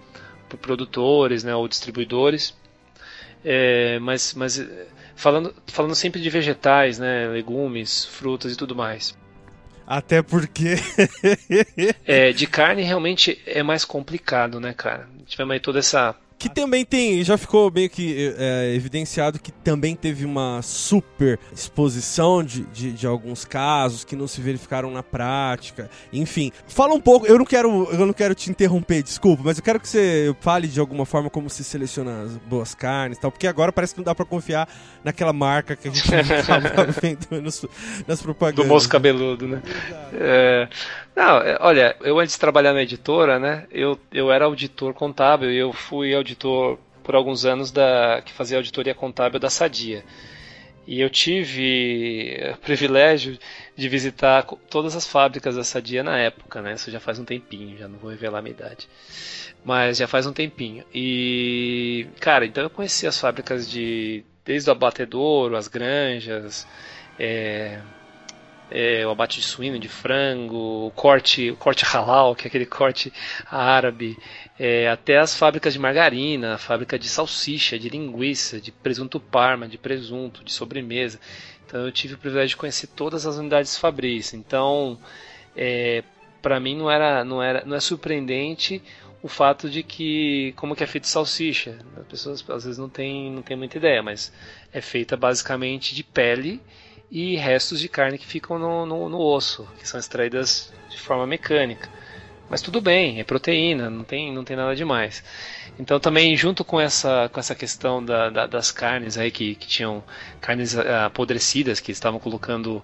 por 0.49 0.57
produtores 0.57 1.45
né, 1.45 1.55
ou 1.55 1.69
distribuidores. 1.69 2.57
É, 3.45 3.99
mas, 3.99 4.33
mas 4.33 4.59
falando, 5.21 5.55
falando 5.67 5.95
sempre 5.95 6.21
de 6.21 6.31
vegetais, 6.31 6.99
né? 6.99 7.29
Legumes, 7.29 8.07
frutas 8.07 8.53
e 8.53 8.57
tudo 8.57 8.75
mais. 8.75 9.17
Até 9.87 10.23
porque. 10.23 10.77
é, 12.07 12.33
de 12.33 12.47
carne 12.47 12.83
realmente 12.83 13.41
é 13.47 13.63
mais 13.63 13.85
complicado, 13.85 14.59
né, 14.59 14.73
cara? 14.73 15.07
Tivemos 15.27 15.53
aí 15.53 15.61
toda 15.61 15.79
essa 15.79 16.17
que 16.41 16.49
também 16.49 16.87
tem, 16.87 17.23
já 17.23 17.37
ficou 17.37 17.71
meio 17.71 17.91
que 17.91 18.35
é, 18.39 18.73
evidenciado 18.75 19.39
que 19.39 19.53
também 19.53 19.95
teve 19.95 20.25
uma 20.25 20.63
super 20.63 21.39
exposição 21.53 22.43
de, 22.43 22.63
de, 22.65 22.93
de, 22.93 23.07
alguns 23.07 23.45
casos 23.45 24.05
que 24.05 24.17
não 24.17 24.27
se 24.27 24.41
verificaram 24.41 24.91
na 24.91 25.03
prática. 25.03 25.91
Enfim, 26.11 26.51
fala 26.67 26.95
um 26.95 27.01
pouco, 27.01 27.27
eu 27.27 27.37
não 27.37 27.45
quero, 27.45 27.87
eu 27.93 28.07
não 28.07 28.15
quero 28.15 28.35
te 28.35 28.51
interromper, 28.51 29.03
desculpa, 29.03 29.43
mas 29.45 29.59
eu 29.59 29.63
quero 29.63 29.79
que 29.79 29.87
você 29.87 30.35
fale 30.41 30.67
de 30.67 30.81
alguma 30.81 31.05
forma 31.05 31.29
como 31.29 31.51
se 31.51 31.63
seleciona 31.63 32.23
as 32.23 32.39
boas 32.39 32.75
carnes 32.75 33.19
e 33.19 33.21
tal, 33.21 33.31
porque 33.31 33.47
agora 33.47 33.71
parece 33.71 33.93
que 33.93 34.01
não 34.01 34.07
dá 34.07 34.15
para 34.15 34.25
confiar 34.25 34.67
naquela 35.05 35.35
marca 35.35 35.77
que 35.77 35.89
a 35.89 35.91
gente 35.91 36.09
estava 36.09 36.87
vendo 36.87 37.43
nos, 37.43 37.67
nas 38.09 38.23
propagandas. 38.23 38.65
Do 38.65 38.69
moço 38.69 38.89
cabeludo, 38.89 39.47
né? 39.47 39.63
É, 40.15 40.69
não, 41.15 41.37
é, 41.39 41.59
olha, 41.61 41.97
eu 42.01 42.19
antes 42.19 42.35
de 42.35 42.41
trabalhar 42.41 42.73
na 42.73 42.83
editora, 42.83 43.39
né, 43.39 43.67
eu, 43.71 43.99
eu 44.11 44.33
era 44.33 44.47
auditor 44.47 44.95
contábil 44.95 45.51
e 45.51 45.59
eu 45.59 45.71
fui 45.71 46.15
auditor 46.15 46.30
por 46.37 47.15
alguns 47.15 47.45
anos 47.45 47.71
da 47.71 48.23
que 48.25 48.33
fazia 48.33 48.59
auditoria 48.59 48.95
contábil 48.95 49.41
da 49.41 49.51
Sadia. 49.51 50.05
E 50.87 51.01
eu 51.01 51.09
tive 51.09 52.37
o 52.53 52.57
privilégio 52.59 53.39
de 53.77 53.89
visitar 53.89 54.43
todas 54.69 54.97
as 54.97 55.07
fábricas 55.07 55.55
da 55.55 55.63
Sadia 55.63 56.03
na 56.03 56.19
época, 56.19 56.61
né? 56.61 56.75
Isso 56.75 56.91
já 56.91 56.99
faz 56.99 57.19
um 57.19 57.25
tempinho, 57.25 57.79
já 57.79 57.87
não 57.87 57.99
vou 57.99 58.11
revelar 58.11 58.39
a 58.39 58.43
minha 58.43 58.55
idade. 58.55 58.89
Mas 59.65 59.99
já 59.99 60.09
faz 60.09 60.27
um 60.27 60.33
tempinho. 60.33 60.85
E, 60.93 62.09
cara, 62.19 62.45
então 62.47 62.63
eu 62.65 62.71
conheci 62.71 63.07
as 63.07 63.19
fábricas 63.21 63.71
de. 63.71 64.25
Desde 64.45 64.69
o 64.69 64.73
abatedouro, 64.73 65.57
as 65.57 65.69
granjas, 65.69 66.67
é, 67.19 67.79
é, 68.71 69.05
o 69.07 69.11
abate 69.11 69.41
de 69.41 69.47
suíno, 69.47 69.79
de 69.79 69.89
frango, 69.89 70.87
o 70.87 70.93
corte, 70.93 71.51
o 71.51 71.57
corte 71.57 71.85
halal, 71.85 72.35
que 72.35 72.47
é 72.47 72.49
aquele 72.49 72.67
corte 72.67 73.13
árabe, 73.51 74.17
é, 74.59 74.89
até 74.89 75.19
as 75.19 75.35
fábricas 75.35 75.73
de 75.73 75.79
margarina, 75.79 76.55
a 76.55 76.59
fábrica 76.59 76.99
de 76.99 77.09
salsicha, 77.09 77.79
de 77.79 77.89
linguiça, 77.89 78.61
de 78.61 78.71
presunto 78.71 79.19
parma, 79.19 79.67
de 79.67 79.77
presunto, 79.77 80.45
de 80.45 80.53
sobremesa. 80.53 81.19
Então 81.67 81.85
eu 81.85 81.93
tive 81.93 82.15
o 82.15 82.19
privilégio 82.19 82.51
de 82.51 82.57
conhecer 82.57 82.87
todas 82.89 83.27
as 83.27 83.37
unidades 83.37 83.77
Fabris. 83.77 84.35
Então, 84.35 84.99
é, 85.57 86.05
para 86.41 86.61
mim 86.61 86.77
não 86.77 86.91
era, 86.91 87.25
não 87.25 87.43
era, 87.43 87.65
não 87.65 87.77
é 87.77 87.81
surpreendente 87.81 88.83
o 89.23 89.29
fato 89.29 89.69
de 89.69 89.83
que 89.83 90.53
como 90.57 90.75
que 90.75 90.83
é 90.83 90.87
feito 90.87 91.07
salsicha. 91.07 91.79
As 91.97 92.07
pessoas 92.07 92.45
às 92.49 92.65
vezes 92.65 92.79
não 92.79 92.89
têm, 92.89 93.31
não 93.31 93.43
têm 93.43 93.57
muita 93.57 93.77
ideia, 93.77 94.03
mas 94.03 94.33
é 94.73 94.81
feita 94.81 95.17
basicamente 95.17 95.95
de 95.95 96.03
pele 96.03 96.61
e 97.11 97.37
restos 97.37 97.81
de 97.81 97.89
carne 97.89 98.19
que 98.19 98.27
ficam 98.27 98.59
no, 98.59 98.87
no, 98.87 99.09
no 99.09 99.19
osso, 99.19 99.67
que 99.79 99.89
são 99.89 99.99
extraídas 99.99 100.73
de 100.89 100.99
forma 100.99 101.27
mecânica. 101.27 101.89
Mas 102.49 102.61
tudo 102.61 102.81
bem, 102.81 103.21
é 103.21 103.25
proteína, 103.25 103.89
não 103.89 104.03
tem, 104.03 104.33
não 104.33 104.43
tem 104.43 104.57
nada 104.57 104.75
demais. 104.75 105.23
Então 105.79 106.01
também 106.01 106.37
junto 106.37 106.65
com 106.65 106.81
essa, 106.81 107.29
com 107.33 107.39
essa 107.39 107.55
questão 107.55 108.05
da, 108.05 108.29
da, 108.29 108.47
das 108.47 108.73
carnes 108.73 109.17
aí 109.17 109.31
que, 109.31 109.55
que 109.55 109.67
tinham 109.67 110.03
carnes 110.41 110.77
ah, 110.77 111.07
apodrecidas 111.07 111.79
que 111.79 111.93
estavam 111.93 112.19
colocando 112.19 112.83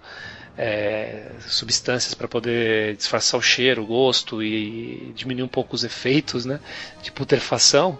é, 0.57 1.33
substâncias 1.41 2.15
para 2.15 2.29
poder 2.29 2.97
disfarçar 2.97 3.39
o 3.39 3.43
cheiro, 3.43 3.83
o 3.83 3.87
gosto 3.87 4.43
e 4.43 5.13
diminuir 5.15 5.43
um 5.45 5.49
pouco 5.49 5.75
os 5.75 5.85
efeitos 5.85 6.45
né, 6.45 6.61
de 7.03 7.13
putrefação, 7.13 7.99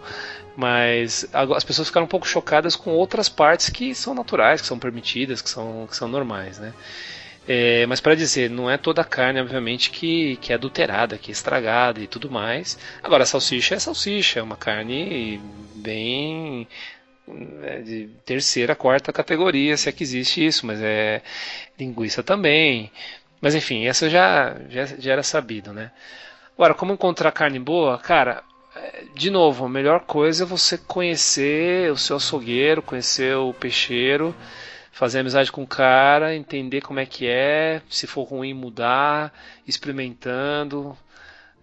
mas 0.57 1.29
as 1.33 1.65
pessoas 1.65 1.89
ficaram 1.89 2.07
um 2.07 2.09
pouco 2.09 2.27
chocadas 2.27 2.75
com 2.75 2.91
outras 2.91 3.29
partes 3.29 3.69
que 3.69 3.95
são 3.95 4.15
naturais, 4.15 4.63
que 4.63 4.67
são 4.67 4.79
permitidas, 4.79 5.43
que 5.43 5.51
são, 5.51 5.87
que 5.87 5.95
são 5.95 6.09
normais, 6.09 6.59
né? 6.59 6.73
É, 7.49 7.87
mas 7.87 8.01
para 8.01 8.17
dizer, 8.17 8.51
não 8.51 8.69
é 8.69 8.77
toda 8.77 9.03
a 9.03 9.05
carne, 9.05 9.41
obviamente, 9.41 9.91
que, 9.91 10.37
que 10.37 10.53
é 10.53 10.57
adulterada, 10.57 11.17
que 11.19 11.31
é 11.31 11.33
estragada 11.33 12.01
e 12.01 12.07
tudo 12.07 12.31
mais. 12.31 12.77
Agora, 13.03 13.23
a 13.23 13.27
salsicha 13.27 13.77
é 13.77 13.79
salsicha, 13.79 14.41
é 14.41 14.43
uma 14.43 14.57
carne 14.57 15.41
bem 15.77 16.67
é, 17.63 17.83
de 17.83 18.09
terceira, 18.25 18.75
quarta 18.75 19.13
categoria, 19.13 19.77
se 19.77 19.89
é 19.89 19.93
que 19.93 20.03
existe 20.03 20.45
isso, 20.45 20.67
mas 20.67 20.81
é 20.83 21.23
linguiça 21.79 22.23
também. 22.23 22.91
Mas 23.41 23.55
enfim, 23.55 23.87
essa 23.87 24.09
já, 24.11 24.57
já, 24.69 24.87
já 24.87 25.13
era 25.13 25.23
sabido, 25.23 25.73
né? 25.73 25.93
Agora, 26.57 26.75
como 26.75 26.93
encontrar 26.95 27.31
carne 27.33 27.59
boa? 27.59 27.99
Cara, 27.99 28.43
de 29.15 29.31
novo, 29.31 29.65
a 29.65 29.69
melhor 29.69 30.01
coisa 30.01 30.45
é 30.45 30.47
você 30.47 30.77
conhecer 30.77 31.91
o 31.91 31.97
seu 31.97 32.17
açougueiro, 32.17 32.83
conhecer 32.83 33.37
o 33.37 33.55
peixeiro, 33.55 34.35
fazer 34.93 35.21
amizade 35.21 35.51
com 35.53 35.63
o 35.63 35.67
cara, 35.67 36.35
entender 36.35 36.81
como 36.81 37.01
é 37.01 37.07
que 37.07 37.27
é, 37.27 37.83
se 37.89 38.07
for 38.07 38.25
ruim 38.25 38.55
mudar, 38.55 39.33
experimentando, 39.67 40.97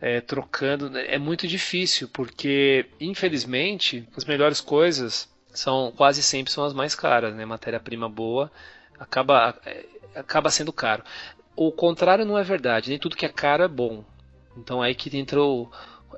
é, 0.02 0.22
trocando. 0.22 0.98
É 0.98 1.18
muito 1.18 1.48
difícil, 1.48 2.10
porque 2.10 2.86
infelizmente 3.00 4.08
as 4.18 4.26
melhores 4.26 4.60
coisas 4.60 5.30
são 5.54 5.94
quase 5.96 6.24
sempre 6.24 6.52
são 6.52 6.66
as 6.66 6.74
mais 6.74 6.96
caras, 6.96 7.36
né? 7.36 7.46
Matéria-prima 7.46 8.10
boa 8.10 8.52
acaba, 9.00 9.56
é, 9.66 9.86
acaba 10.16 10.50
sendo 10.50 10.74
caro. 10.74 11.04
O 11.56 11.72
contrário 11.72 12.26
não 12.26 12.38
é 12.38 12.44
verdade, 12.44 12.90
nem 12.90 13.00
tudo 13.00 13.16
que 13.16 13.26
é 13.26 13.30
caro 13.30 13.64
é 13.64 13.68
bom. 13.68 14.04
Então 14.58 14.84
é 14.84 14.88
aí 14.88 14.96
que 14.96 15.16
entra 15.18 15.42
o, 15.42 15.70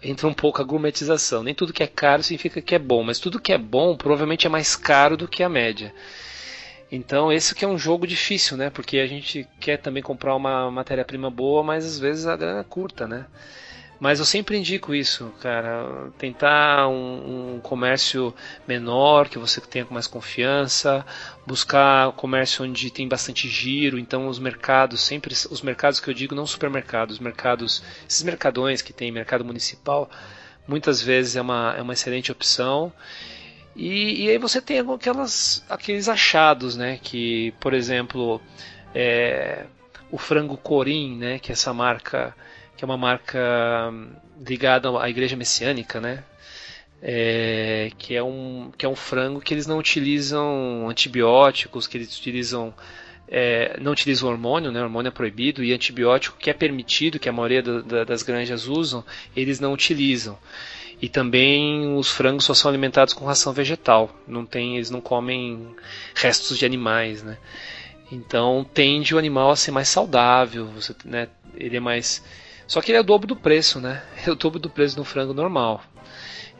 entra 0.02 0.28
um 0.28 0.34
pouco 0.34 0.62
a 0.62 0.66
gourmetização. 0.66 1.44
Nem 1.44 1.54
tudo 1.54 1.74
que 1.74 1.84
é 1.84 1.88
caro 1.88 2.24
significa 2.24 2.62
que 2.62 2.76
é 2.76 2.80
bom, 2.80 3.04
mas 3.04 3.20
tudo 3.20 3.40
que 3.40 3.54
é 3.54 3.58
bom 3.58 3.96
provavelmente 3.96 4.48
é 4.48 4.50
mais 4.50 4.76
caro 4.76 5.18
do 5.18 5.28
que 5.28 5.44
a 5.44 5.50
média. 5.50 5.94
Então 6.92 7.32
esse 7.32 7.56
que 7.56 7.66
é 7.66 7.68
um 7.68 7.78
jogo 7.78 8.06
difícil, 8.08 8.58
né? 8.58 8.70
Porque 8.70 9.00
a 9.00 9.08
gente 9.08 9.48
quer 9.60 9.78
também 9.78 10.04
comprar 10.04 10.36
uma 10.36 10.70
matéria-prima 10.72 11.30
boa, 11.30 11.64
mas 11.64 11.86
às 11.86 12.00
vezes 12.00 12.28
a 12.28 12.36
grana 12.36 12.62
é 12.62 12.64
curta, 12.64 13.08
né? 13.08 13.26
Mas 14.00 14.20
eu 14.20 14.26
sempre 14.26 14.58
indico 14.58 14.94
isso, 14.94 15.34
cara. 15.42 16.12
Tentar 16.18 16.88
um, 16.90 17.56
um, 17.56 17.60
comércio 17.62 18.34
menor, 18.68 19.30
que 19.30 19.40
você 19.40 19.62
tenha 19.62 19.88
mais 19.90 20.06
confiança. 20.06 21.06
Buscar 21.46 22.12
comércio 22.14 22.66
onde 22.66 22.92
tem 22.92 23.08
bastante 23.08 23.48
giro. 23.48 23.98
Então, 23.98 24.28
os 24.28 24.38
mercados, 24.38 25.02
sempre. 25.02 25.34
Os 25.34 25.62
mercados 25.62 26.00
que 26.00 26.10
eu 26.10 26.14
digo, 26.14 26.36
não 26.36 26.46
supermercados, 26.46 27.20
mercados. 27.20 27.82
Esses 28.08 28.24
mercadões 28.24 28.82
que 28.82 28.92
tem 28.92 29.12
mercado 29.12 29.46
municipal, 29.46 30.10
muitas 30.68 31.02
vezes 31.02 31.36
é 31.36 31.42
uma, 31.42 31.76
é 31.78 31.82
uma 31.82 31.94
excelente 31.94 32.32
opção. 32.32 32.92
E, 33.76 34.26
e 34.26 34.30
aí 34.30 34.38
você 34.38 34.62
tem 34.62 34.80
aquelas, 34.80 35.64
aqueles 35.70 36.10
achados, 36.10 36.76
né? 36.76 37.00
Que, 37.02 37.54
por 37.62 37.74
exemplo, 37.74 38.42
é, 38.94 39.66
o 40.12 40.18
frango 40.18 40.58
Corim, 40.58 41.18
né? 41.18 41.40
Que 41.40 41.52
é 41.52 41.54
essa 41.54 41.74
marca 41.74 42.36
que 42.76 42.84
é 42.84 42.86
uma 42.86 42.98
marca 42.98 43.40
hum, 43.92 44.10
ligada 44.46 44.90
à 45.00 45.10
igreja 45.10 45.36
messiânica, 45.36 46.00
né? 46.00 46.24
É, 47.02 47.92
que, 47.98 48.16
é 48.16 48.24
um, 48.24 48.72
que 48.78 48.86
é 48.86 48.90
um 48.90 48.96
frango 48.96 49.40
que 49.40 49.54
eles 49.54 49.68
não 49.68 49.78
utilizam 49.78 50.90
antibióticos, 50.90 51.86
que 51.88 51.98
eles 51.98 52.18
utilizam 52.18 52.74
é, 53.28 53.78
não 53.82 53.92
utilizam 53.92 54.30
hormônio, 54.30 54.72
né? 54.72 54.82
hormônio 54.82 55.10
é 55.10 55.12
proibido, 55.12 55.64
e 55.64 55.74
antibiótico 55.74 56.38
que 56.38 56.50
é 56.50 56.54
permitido, 56.54 57.20
que 57.20 57.30
a 57.30 57.34
maioria 57.34 57.62
do, 57.62 57.84
da, 57.84 58.04
das 58.04 58.24
granjas 58.24 58.68
usam, 58.68 59.04
eles 59.36 59.60
não 59.60 59.74
utilizam. 59.74 60.38
E 61.02 61.10
também 61.10 61.96
os 61.98 62.10
frangos 62.10 62.46
só 62.46 62.54
são 62.54 62.70
alimentados 62.70 63.14
com 63.14 63.26
ração 63.26 63.52
vegetal, 63.52 64.16
não 64.28 64.46
tem, 64.46 64.76
eles 64.76 64.90
não 64.90 65.02
comem 65.02 65.76
restos 66.14 66.58
de 66.58 66.66
animais, 66.66 67.22
né? 67.22 67.38
Então 68.12 68.66
tende 68.74 69.14
o 69.14 69.18
animal 69.18 69.52
a 69.52 69.56
ser 69.56 69.72
mais 69.72 69.90
saudável, 69.90 70.68
você, 70.68 70.96
né? 71.04 71.28
ele 71.58 71.78
é 71.78 71.80
mais 71.80 72.24
só 72.68 72.82
que 72.82 72.92
ele 72.92 72.98
é 72.98 73.02
o 73.02 73.04
dobro 73.04 73.28
do 73.28 73.36
preço, 73.36 73.80
né? 73.80 74.04
É 74.26 74.32
o 74.32 74.36
dobro 74.36 74.60
do 74.60 74.70
preço 74.70 74.96
do 74.96 75.04
frango 75.04 75.34
normal. 75.34 75.84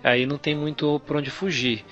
Aí 0.04 0.26
não 0.26 0.38
tem 0.38 0.56
muito 0.56 1.02
por 1.06 1.18
onde 1.18 1.32
fugir. 1.32 1.84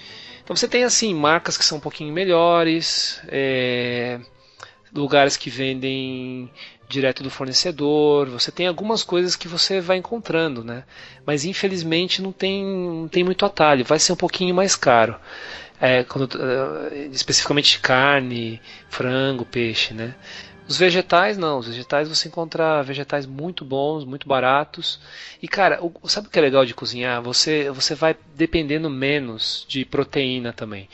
Então 0.43 0.55
você 0.55 0.67
tem 0.67 0.83
assim 0.83 1.13
marcas 1.15 1.57
que 1.57 1.65
são 1.65 1.77
um 1.77 1.81
pouquinho 1.81 2.13
melhores, 2.13 3.21
é, 3.27 4.19
lugares 4.93 5.37
que 5.37 5.49
vendem 5.49 6.51
direto 6.87 7.23
do 7.23 7.29
fornecedor. 7.29 8.29
Você 8.29 8.51
tem 8.51 8.67
algumas 8.67 9.03
coisas 9.03 9.35
que 9.35 9.47
você 9.47 9.81
vai 9.81 9.97
encontrando, 9.97 10.63
né? 10.63 10.83
Mas 11.25 11.45
infelizmente 11.45 12.21
não 12.21 12.31
tem, 12.31 12.63
não 12.63 13.07
tem 13.07 13.23
muito 13.23 13.45
atalho. 13.45 13.85
Vai 13.85 13.99
ser 13.99 14.13
um 14.13 14.17
pouquinho 14.17 14.53
mais 14.53 14.75
caro. 14.75 15.15
É, 15.81 16.03
quando, 16.03 16.25
uh, 16.35 16.93
especificamente 17.11 17.79
carne, 17.79 18.61
frango, 18.89 19.43
peixe, 19.43 19.93
né? 19.93 20.15
Os 20.67 20.77
vegetais, 20.77 21.37
não. 21.37 21.59
Os 21.59 21.67
vegetais 21.67 22.07
você 22.07 22.27
encontra 22.27 22.81
vegetais 22.83 23.25
muito 23.25 23.65
bons, 23.65 24.05
muito 24.05 24.27
baratos. 24.27 24.99
E, 25.41 25.47
cara, 25.47 25.83
o, 25.83 26.07
sabe 26.07 26.27
o 26.27 26.29
que 26.29 26.39
é 26.39 26.41
legal 26.41 26.65
de 26.65 26.73
cozinhar? 26.73 27.21
Você, 27.21 27.69
você 27.71 27.93
vai 27.95 28.15
dependendo 28.35 28.89
menos 28.89 29.65
de 29.67 29.83
proteína 29.83 30.53
também. 30.53 30.89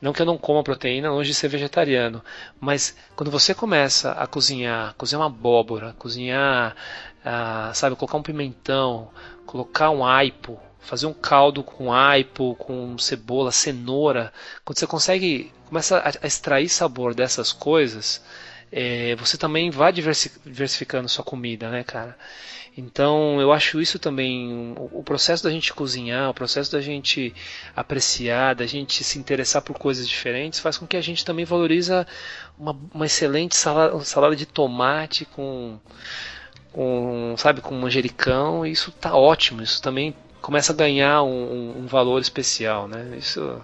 Não 0.00 0.12
que 0.12 0.22
eu 0.22 0.26
não 0.26 0.38
coma 0.38 0.62
proteína, 0.62 1.10
longe 1.10 1.30
de 1.30 1.34
ser 1.34 1.48
vegetariano. 1.48 2.22
Mas 2.60 2.96
quando 3.16 3.30
você 3.30 3.52
começa 3.54 4.12
a 4.12 4.26
cozinhar, 4.26 4.94
cozinhar 4.96 5.20
uma 5.20 5.26
abóbora, 5.26 5.94
cozinhar, 5.98 6.76
ah, 7.24 7.72
sabe, 7.74 7.96
colocar 7.96 8.16
um 8.16 8.22
pimentão, 8.22 9.10
colocar 9.44 9.90
um 9.90 10.04
aipo, 10.04 10.60
fazer 10.78 11.06
um 11.06 11.12
caldo 11.12 11.64
com 11.64 11.92
aipo, 11.92 12.54
com 12.54 12.96
cebola, 12.96 13.50
cenoura, 13.50 14.32
quando 14.64 14.78
você 14.78 14.86
consegue 14.86 15.52
começa 15.68 16.02
a, 16.02 16.26
extrair 16.26 16.68
sabor 16.68 17.14
dessas 17.14 17.52
coisas, 17.52 18.22
é, 18.70 19.14
você 19.16 19.36
também 19.36 19.70
vai 19.70 19.92
diversificando 19.92 21.08
sua 21.08 21.24
comida, 21.24 21.70
né, 21.70 21.82
cara? 21.84 22.16
Então 22.76 23.40
eu 23.40 23.50
acho 23.50 23.80
isso 23.80 23.98
também 23.98 24.72
o 24.92 25.02
processo 25.02 25.42
da 25.42 25.50
gente 25.50 25.74
cozinhar, 25.74 26.30
o 26.30 26.34
processo 26.34 26.70
da 26.70 26.80
gente 26.80 27.34
apreciar, 27.74 28.54
da 28.54 28.66
gente 28.66 29.02
se 29.02 29.18
interessar 29.18 29.62
por 29.62 29.76
coisas 29.76 30.08
diferentes, 30.08 30.60
faz 30.60 30.78
com 30.78 30.86
que 30.86 30.96
a 30.96 31.00
gente 31.00 31.24
também 31.24 31.44
valoriza 31.44 32.06
uma, 32.56 32.78
uma 32.94 33.06
excelente 33.06 33.56
salada, 33.56 33.98
salada 34.04 34.36
de 34.36 34.46
tomate 34.46 35.24
com, 35.24 35.76
com 36.72 37.34
sabe 37.36 37.60
com 37.60 37.74
manjericão. 37.74 38.64
E 38.64 38.70
isso 38.70 38.92
tá 38.92 39.12
ótimo. 39.16 39.60
Isso 39.60 39.82
também 39.82 40.14
começa 40.40 40.72
a 40.72 40.76
ganhar 40.76 41.24
um, 41.24 41.80
um 41.80 41.86
valor 41.88 42.20
especial, 42.20 42.86
né? 42.86 43.16
Isso 43.18 43.60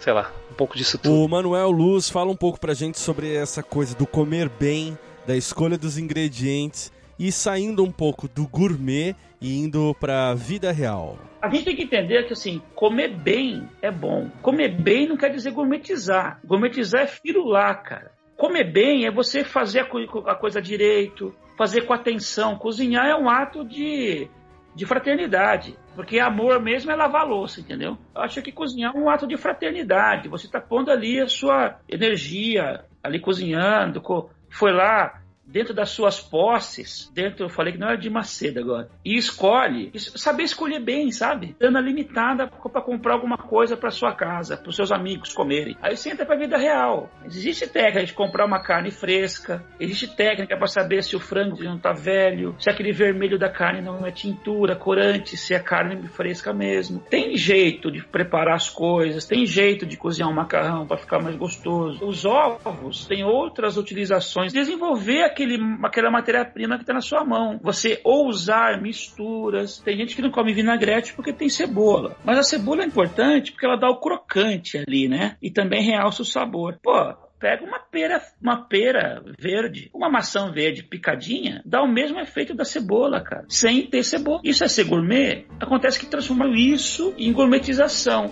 sei 0.00 0.12
lá, 0.12 0.32
pouco 0.58 0.76
disso 0.76 0.98
tudo. 0.98 1.14
O 1.14 1.28
Manuel 1.28 1.70
Luz 1.70 2.10
fala 2.10 2.32
um 2.32 2.36
pouco 2.36 2.58
pra 2.58 2.74
gente 2.74 2.98
sobre 2.98 3.32
essa 3.32 3.62
coisa 3.62 3.96
do 3.96 4.04
comer 4.04 4.48
bem, 4.48 4.98
da 5.24 5.36
escolha 5.36 5.78
dos 5.78 5.96
ingredientes 5.96 6.92
e 7.16 7.30
saindo 7.30 7.84
um 7.84 7.92
pouco 7.92 8.26
do 8.26 8.46
gourmet 8.46 9.14
e 9.40 9.56
indo 9.60 9.94
para 10.00 10.30
a 10.30 10.34
vida 10.34 10.72
real. 10.72 11.16
A 11.40 11.48
gente 11.48 11.64
tem 11.64 11.76
que 11.76 11.82
entender 11.84 12.26
que 12.26 12.32
assim, 12.32 12.60
comer 12.74 13.08
bem 13.08 13.68
é 13.80 13.90
bom. 13.90 14.28
Comer 14.42 14.68
bem 14.68 15.06
não 15.06 15.16
quer 15.16 15.30
dizer 15.30 15.52
gourmetizar. 15.52 16.40
Gourmetizar 16.44 17.02
é 17.02 17.06
firular, 17.06 17.80
cara. 17.84 18.10
Comer 18.36 18.64
bem 18.64 19.06
é 19.06 19.10
você 19.10 19.44
fazer 19.44 19.86
a 20.26 20.34
coisa 20.34 20.60
direito, 20.60 21.32
fazer 21.56 21.82
com 21.82 21.92
atenção. 21.92 22.56
Cozinhar 22.56 23.06
é 23.06 23.14
um 23.14 23.28
ato 23.28 23.64
de, 23.64 24.28
de 24.78 24.86
fraternidade. 24.86 25.76
Porque 25.96 26.20
amor 26.20 26.62
mesmo 26.62 26.92
é 26.92 26.94
lavar 26.94 27.26
louça, 27.26 27.60
entendeu? 27.60 27.98
Eu 28.14 28.22
acho 28.22 28.40
que 28.40 28.52
cozinhar 28.52 28.94
é 28.94 28.98
um 28.98 29.10
ato 29.10 29.26
de 29.26 29.36
fraternidade. 29.36 30.28
Você 30.28 30.46
está 30.46 30.60
pondo 30.60 30.92
ali 30.92 31.20
a 31.20 31.26
sua 31.26 31.80
energia, 31.88 32.84
ali 33.02 33.18
cozinhando, 33.18 34.00
foi 34.48 34.72
lá, 34.72 35.20
dentro 35.48 35.74
das 35.74 35.90
suas 35.90 36.20
posses, 36.20 37.10
dentro, 37.14 37.44
eu 37.44 37.48
falei 37.48 37.72
que 37.72 37.78
não 37.78 37.88
era 37.88 37.96
de 37.96 38.10
Macedo 38.10 38.60
agora, 38.60 38.88
e 39.04 39.16
escolhe, 39.16 39.90
saber 39.96 40.42
escolher 40.42 40.80
bem, 40.80 41.10
sabe? 41.10 41.56
Dando 41.58 41.80
limitada 41.80 42.46
para 42.46 42.82
comprar 42.82 43.14
alguma 43.14 43.38
coisa 43.38 43.76
para 43.76 43.90
sua 43.90 44.14
casa, 44.14 44.56
para 44.56 44.68
os 44.68 44.76
seus 44.76 44.92
amigos 44.92 45.32
comerem. 45.32 45.76
Aí 45.80 45.96
você 45.96 46.10
entra 46.10 46.26
para 46.26 46.34
a 46.34 46.38
vida 46.38 46.56
real. 46.56 47.10
Existe 47.24 47.66
técnica 47.66 48.04
de 48.04 48.12
comprar 48.12 48.44
uma 48.44 48.62
carne 48.62 48.90
fresca, 48.90 49.64
existe 49.80 50.14
técnica 50.14 50.56
para 50.56 50.66
saber 50.66 51.02
se 51.02 51.16
o 51.16 51.20
frango 51.20 51.62
não 51.62 51.76
está 51.76 51.92
velho, 51.92 52.54
se 52.58 52.68
aquele 52.68 52.92
vermelho 52.92 53.38
da 53.38 53.48
carne 53.48 53.80
não 53.80 54.06
é 54.06 54.10
tintura, 54.10 54.76
corante, 54.76 55.36
se 55.36 55.54
é 55.54 55.58
carne 55.58 56.06
fresca 56.08 56.52
mesmo. 56.52 57.00
Tem 57.08 57.36
jeito 57.36 57.90
de 57.90 58.04
preparar 58.04 58.56
as 58.56 58.68
coisas, 58.68 59.24
tem 59.24 59.46
jeito 59.46 59.86
de 59.86 59.96
cozinhar 59.96 60.28
um 60.30 60.34
macarrão 60.34 60.86
para 60.86 60.98
ficar 60.98 61.20
mais 61.20 61.36
gostoso. 61.36 62.04
Os 62.04 62.24
ovos 62.24 63.06
têm 63.06 63.24
outras 63.24 63.76
utilizações. 63.76 64.52
Desenvolver 64.52 65.22
aquele, 65.38 65.58
aquela 65.84 66.10
matéria-prima 66.10 66.76
que 66.76 66.82
está 66.82 66.92
na 66.92 67.00
sua 67.00 67.24
mão. 67.24 67.60
Você 67.62 68.00
ousar 68.02 68.82
misturas. 68.82 69.78
Tem 69.78 69.96
gente 69.96 70.16
que 70.16 70.22
não 70.22 70.30
come 70.30 70.52
vinagrete 70.52 71.14
porque 71.14 71.32
tem 71.32 71.48
cebola. 71.48 72.16
Mas 72.24 72.38
a 72.38 72.42
cebola 72.42 72.82
é 72.82 72.86
importante 72.86 73.52
porque 73.52 73.64
ela 73.64 73.76
dá 73.76 73.88
o 73.88 74.00
crocante 74.00 74.78
ali, 74.78 75.08
né? 75.08 75.36
E 75.40 75.50
também 75.50 75.82
realça 75.82 76.22
o 76.22 76.24
sabor. 76.24 76.78
Pô, 76.82 76.92
pega 77.38 77.64
uma 77.64 77.78
pera, 77.78 78.20
uma 78.42 78.68
pera 78.68 79.22
verde, 79.38 79.90
uma 79.94 80.10
maçã 80.10 80.50
verde 80.50 80.82
picadinha, 80.82 81.62
dá 81.64 81.82
o 81.82 81.88
mesmo 81.88 82.18
efeito 82.18 82.54
da 82.54 82.64
cebola, 82.64 83.20
cara, 83.20 83.44
sem 83.48 83.86
ter 83.86 84.02
cebola. 84.02 84.40
Isso 84.42 84.64
é 84.64 84.68
ser 84.68 84.84
gourmet? 84.84 85.46
Acontece 85.60 86.00
que 86.00 86.06
transformam 86.06 86.52
isso 86.54 87.14
em 87.16 87.32
gourmetização. 87.32 88.30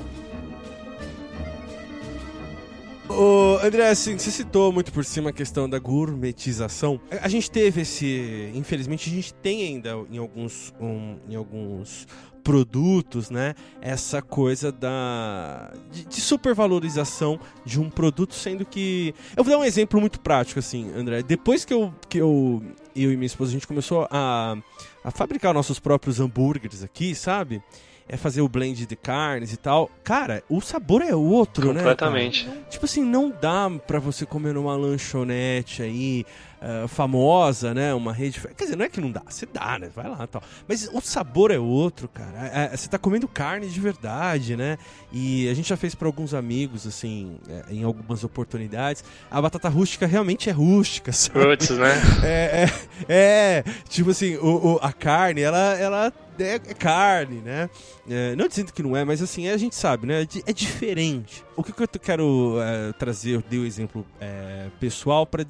Ô, 3.09 3.59
André, 3.63 3.89
assim, 3.89 4.19
você 4.19 4.31
citou 4.31 4.73
muito 4.73 4.93
por 4.93 5.05
cima 5.05 5.31
a 5.31 5.33
questão 5.33 5.69
da 5.69 5.79
gourmetização. 5.79 7.01
A 7.23 7.29
gente 7.29 7.51
teve 7.51 7.83
esse. 7.83 8.51
Infelizmente, 8.55 9.09
a 9.09 9.13
gente 9.13 9.33
tem 9.35 9.63
ainda 9.63 9.91
em 10.11 10.19
alguns, 10.19 10.75
um, 10.81 11.17
em 11.29 11.37
alguns 11.37 12.07
produtos, 12.43 13.31
né? 13.31 13.55
Essa 13.81 14.21
coisa 14.21 14.71
da 14.71 15.73
de, 15.91 16.05
de, 16.05 16.21
supervalorização 16.21 17.41
de 17.65 17.81
um 17.81 17.91
produto, 17.91 18.35
sendo 18.35 18.65
que 18.65 19.15
eu 19.37 19.43
vou 19.43 19.53
dar 19.53 19.59
um 19.59 19.65
exemplo 19.65 20.01
muito 20.01 20.21
prático 20.21 20.59
assim, 20.59 20.93
André. 20.93 21.23
Depois 21.23 21.65
que 21.65 21.75
eu 21.75 21.93
que 22.09 22.19
eu 22.19 22.63
eu 22.95 23.13
e 23.13 23.17
minha 23.17 23.27
esposa 23.27 23.51
a 23.51 23.55
gente 23.55 23.67
começou 23.67 24.07
a, 24.11 24.57
a 25.03 25.11
fabricar 25.11 25.53
nossos 25.53 25.81
próprios 25.81 26.21
hambúrgueres 26.21 26.85
aqui, 26.85 27.15
sabe? 27.15 27.61
É 28.09 28.17
fazer 28.17 28.41
o 28.41 28.49
blend 28.49 28.87
de 28.87 28.97
carnes 28.97 29.53
e 29.53 29.57
tal. 29.57 29.91
Cara, 30.05 30.43
o 30.49 30.61
sabor 30.61 31.03
é 31.03 31.15
outro, 31.15 31.73
né? 31.73 31.81
Completamente. 31.81 32.49
Tipo 32.71 32.85
assim, 32.85 33.03
não 33.03 33.31
dá 33.31 33.71
pra 33.87 33.99
você 33.99 34.25
comer 34.25 34.55
numa 34.55 34.77
lanchonete 34.77 35.83
aí, 35.83 36.25
uh, 36.61 36.89
famosa, 36.89 37.75
né? 37.75 37.93
Uma 37.95 38.13
rede. 38.13 38.41
Quer 38.57 38.65
dizer, 38.65 38.77
não 38.77 38.85
é 38.85 38.89
que 38.89 39.01
não 39.01 39.11
dá, 39.11 39.23
você 39.29 39.47
dá, 39.47 39.79
né? 39.79 39.91
Vai 39.95 40.09
lá 40.09 40.23
e 40.23 40.27
tal. 40.27 40.43
Mas 40.69 40.89
o 40.93 41.01
sabor 41.01 41.51
é 41.51 41.59
outro, 41.59 42.09
cara. 42.09 42.51
É, 42.53 42.65
é, 42.73 42.77
você 42.77 42.89
tá 42.89 42.99
comendo 42.99 43.27
carne 43.27 43.69
de 43.69 43.81
verdade, 43.81 44.57
né? 44.57 44.79
E 45.13 45.49
a 45.49 45.55
gente 45.55 45.69
já 45.69 45.77
fez 45.77 45.95
para 45.95 46.07
alguns 46.07 46.35
amigos, 46.35 46.87
assim, 46.87 47.39
é, 47.49 47.73
em 47.73 47.83
algumas 47.83 48.25
oportunidades. 48.25 49.05
A 49.31 49.41
batata 49.41 49.69
rústica 49.69 50.07
realmente 50.07 50.49
é 50.49 50.53
rústica, 50.53 51.13
sabe? 51.13 51.45
Roots, 51.45 51.71
né? 51.71 51.97
É, 52.27 52.65
é, 52.65 52.71
é, 53.09 53.65
tipo 53.89 54.11
assim, 54.11 54.37
o, 54.37 54.75
o, 54.75 54.79
a 54.83 54.93
carne, 54.93 55.43
ela, 55.43 55.77
ela 55.79 56.13
é, 56.39 56.55
é 56.55 56.75
carne, 56.75 57.37
né? 57.37 57.71
É, 58.09 58.35
não 58.37 58.49
dizendo 58.49 58.73
que 58.73 58.83
não 58.83 58.97
é, 58.97 59.05
mas 59.05 59.23
assim, 59.23 59.49
a 59.49 59.57
gente 59.57 59.75
sabe, 59.75 60.07
né? 60.07 60.23
É, 60.47 60.53
diferente. 60.53 61.45
O 61.57 61.63
que, 61.63 61.73
que 61.73 61.83
eu 61.83 61.89
quero 62.01 62.57
é, 62.61 62.93
trazer, 62.93 63.37
eu 63.37 63.43
dei 63.49 63.59
o 63.59 63.63
um 63.63 63.67
exemplo 63.67 64.07
é, 64.21 64.69
pessoal 64.81 65.27
para 65.27 65.45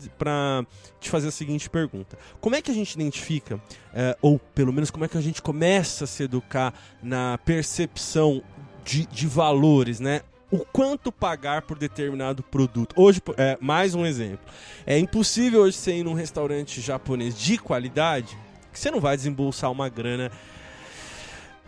te 1.01 1.11
fazer 1.11 1.29
a 1.29 1.33
seguinte 1.33 1.69
pergunta: 1.69 2.19
Como 2.41 2.55
é 2.55 2.63
que 2.63 2.71
a 2.71 2.75
gente 2.75 2.95
identifica, 2.95 3.61
é, 3.95 4.17
ou 4.21 4.39
pelo 4.39 4.73
menos 4.73 4.91
como 4.91 5.05
é 5.05 5.09
que 5.09 5.19
a 5.19 5.23
gente 5.23 5.43
começa 5.43 6.05
a 6.05 6.07
se 6.07 6.23
educar 6.23 6.73
na 7.03 7.39
percepção 7.45 8.43
de, 8.85 9.07
de 9.07 9.27
valores, 9.27 10.01
né? 10.01 10.23
o 10.49 10.59
quanto 10.59 11.11
pagar 11.11 11.63
por 11.63 11.77
determinado 11.77 12.41
produto. 12.41 12.95
Hoje, 12.97 13.21
é, 13.37 13.59
mais 13.61 13.97
um 13.97 14.07
exemplo. 14.07 14.47
É 14.87 14.97
impossível 14.97 15.63
hoje 15.63 15.77
você 15.77 15.97
ir 15.97 16.05
num 16.05 16.15
restaurante 16.15 16.81
japonês 16.81 17.37
de 17.37 17.59
qualidade 17.59 18.39
que 18.77 18.81
você 18.81 18.91
não 18.91 19.01
vai 19.01 19.17
desembolsar 19.17 19.73
uma 19.73 19.89
grana 19.89 20.31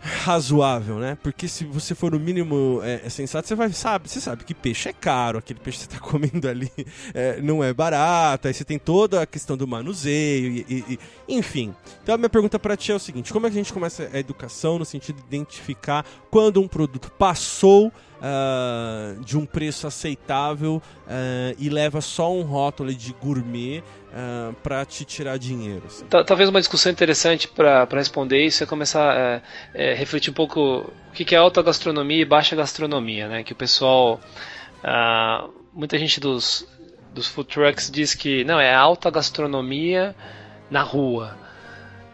razoável, 0.01 0.95
né? 0.95 1.17
Porque 1.21 1.47
se 1.47 1.65
você 1.65 1.93
for 1.93 2.11
no 2.11 2.19
mínimo 2.19 2.79
é, 2.83 3.01
é, 3.05 3.09
sensato, 3.09 3.47
você 3.47 3.55
vai 3.55 3.71
sabe, 3.73 4.09
você 4.09 4.21
sabe 4.21 4.43
que 4.43 4.53
peixe 4.53 4.89
é 4.89 4.93
caro, 4.93 5.39
aquele 5.39 5.59
peixe 5.59 5.79
que 5.79 5.83
você 5.85 5.97
está 5.97 5.99
comendo 6.05 6.47
ali 6.47 6.71
é, 7.13 7.41
não 7.41 7.63
é 7.63 7.73
barato, 7.73 8.47
aí 8.47 8.53
você 8.53 8.63
tem 8.63 8.79
toda 8.79 9.21
a 9.21 9.25
questão 9.25 9.57
do 9.57 9.67
manuseio, 9.67 10.51
e, 10.51 10.65
e, 10.69 10.99
e 11.27 11.35
enfim. 11.35 11.75
Então 12.01 12.15
a 12.15 12.17
minha 12.17 12.29
pergunta 12.29 12.57
para 12.57 12.77
ti 12.77 12.91
é 12.91 12.95
o 12.95 12.99
seguinte: 12.99 13.33
como 13.33 13.47
é 13.47 13.49
que 13.49 13.55
a 13.55 13.59
gente 13.59 13.73
começa 13.73 14.09
a 14.11 14.19
educação 14.19 14.79
no 14.79 14.85
sentido 14.85 15.17
de 15.17 15.27
identificar 15.27 16.05
quando 16.29 16.61
um 16.61 16.67
produto 16.67 17.11
passou 17.11 17.91
uh, 18.19 19.23
de 19.23 19.37
um 19.37 19.45
preço 19.45 19.87
aceitável 19.87 20.75
uh, 20.75 21.55
e 21.57 21.69
leva 21.69 22.01
só 22.01 22.31
um 22.33 22.43
rótulo 22.43 22.93
de 22.93 23.13
gourmet 23.13 23.79
uh, 23.79 23.83
ah, 24.13 24.53
para 24.61 24.85
te 24.85 25.05
tirar 25.05 25.37
dinheiro. 25.37 25.83
Assim. 25.85 26.05
Talvez 26.05 26.49
uma 26.49 26.59
discussão 26.59 26.91
interessante 26.91 27.47
para 27.47 27.87
responder 27.93 28.43
isso 28.43 28.63
é 28.63 28.67
começar 28.67 29.11
a 29.11 29.19
é, 29.19 29.41
é, 29.73 29.93
refletir 29.93 30.31
um 30.31 30.33
pouco 30.33 30.91
o 31.09 31.11
que 31.11 31.35
é 31.35 31.37
alta 31.37 31.61
gastronomia 31.61 32.21
e 32.21 32.25
baixa 32.25 32.55
gastronomia, 32.55 33.27
né? 33.27 33.43
Que 33.43 33.53
o 33.53 33.55
pessoal, 33.55 34.19
muita 35.73 35.97
gente 35.97 36.19
dos, 36.19 36.67
dos 37.13 37.27
food 37.27 37.49
trucks 37.49 37.89
diz 37.89 38.13
que 38.13 38.43
não 38.43 38.59
é 38.59 38.73
alta 38.73 39.09
gastronomia 39.09 40.15
na 40.69 40.81
rua, 40.81 41.37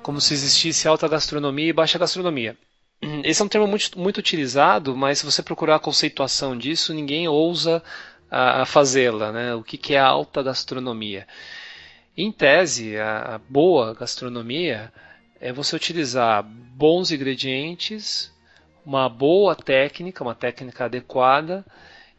como 0.01 0.19
se 0.21 0.33
existisse 0.33 0.87
alta 0.87 1.07
gastronomia 1.07 1.69
e 1.69 1.73
baixa 1.73 1.99
gastronomia. 1.99 2.57
Esse 3.23 3.41
é 3.41 3.45
um 3.45 3.47
termo 3.47 3.67
muito, 3.67 3.99
muito 3.99 4.17
utilizado, 4.17 4.95
mas 4.95 5.19
se 5.19 5.25
você 5.25 5.43
procurar 5.43 5.75
a 5.75 5.79
conceituação 5.79 6.57
disso, 6.57 6.93
ninguém 6.93 7.27
ousa 7.27 7.83
a, 8.29 8.61
a 8.61 8.65
fazê-la. 8.65 9.31
Né? 9.31 9.55
O 9.55 9.63
que, 9.63 9.77
que 9.77 9.93
é 9.93 9.99
alta 9.99 10.41
gastronomia? 10.41 11.27
Em 12.17 12.31
tese, 12.31 12.97
a, 12.97 13.35
a 13.35 13.37
boa 13.37 13.93
gastronomia 13.93 14.91
é 15.39 15.51
você 15.51 15.75
utilizar 15.75 16.43
bons 16.43 17.11
ingredientes, 17.11 18.33
uma 18.85 19.09
boa 19.09 19.55
técnica, 19.55 20.23
uma 20.23 20.35
técnica 20.35 20.85
adequada 20.85 21.65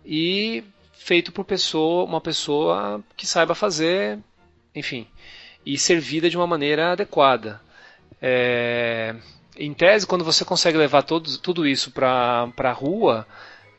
e 0.04 0.62
feito 0.92 1.32
por 1.32 1.44
pessoa, 1.44 2.04
uma 2.04 2.20
pessoa 2.20 3.02
que 3.16 3.26
saiba 3.26 3.54
fazer, 3.54 4.18
enfim, 4.74 5.06
e 5.64 5.78
servida 5.78 6.28
de 6.28 6.36
uma 6.36 6.46
maneira 6.46 6.92
adequada. 6.92 7.60
É, 8.20 9.14
em 9.56 9.72
tese, 9.72 10.06
quando 10.06 10.24
você 10.24 10.44
consegue 10.44 10.78
levar 10.78 11.02
todo, 11.02 11.38
tudo 11.38 11.66
isso 11.66 11.90
para 11.90 12.48
a 12.56 12.72
rua, 12.72 13.26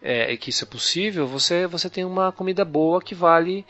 é, 0.01 0.35
que 0.37 0.49
isso 0.49 0.63
é 0.63 0.67
possível, 0.67 1.27
você, 1.27 1.67
você 1.67 1.89
tem 1.89 2.03
uma 2.03 2.31
comida 2.31 2.63
boa 2.63 3.01
que 3.01 3.15
vale 3.15 3.65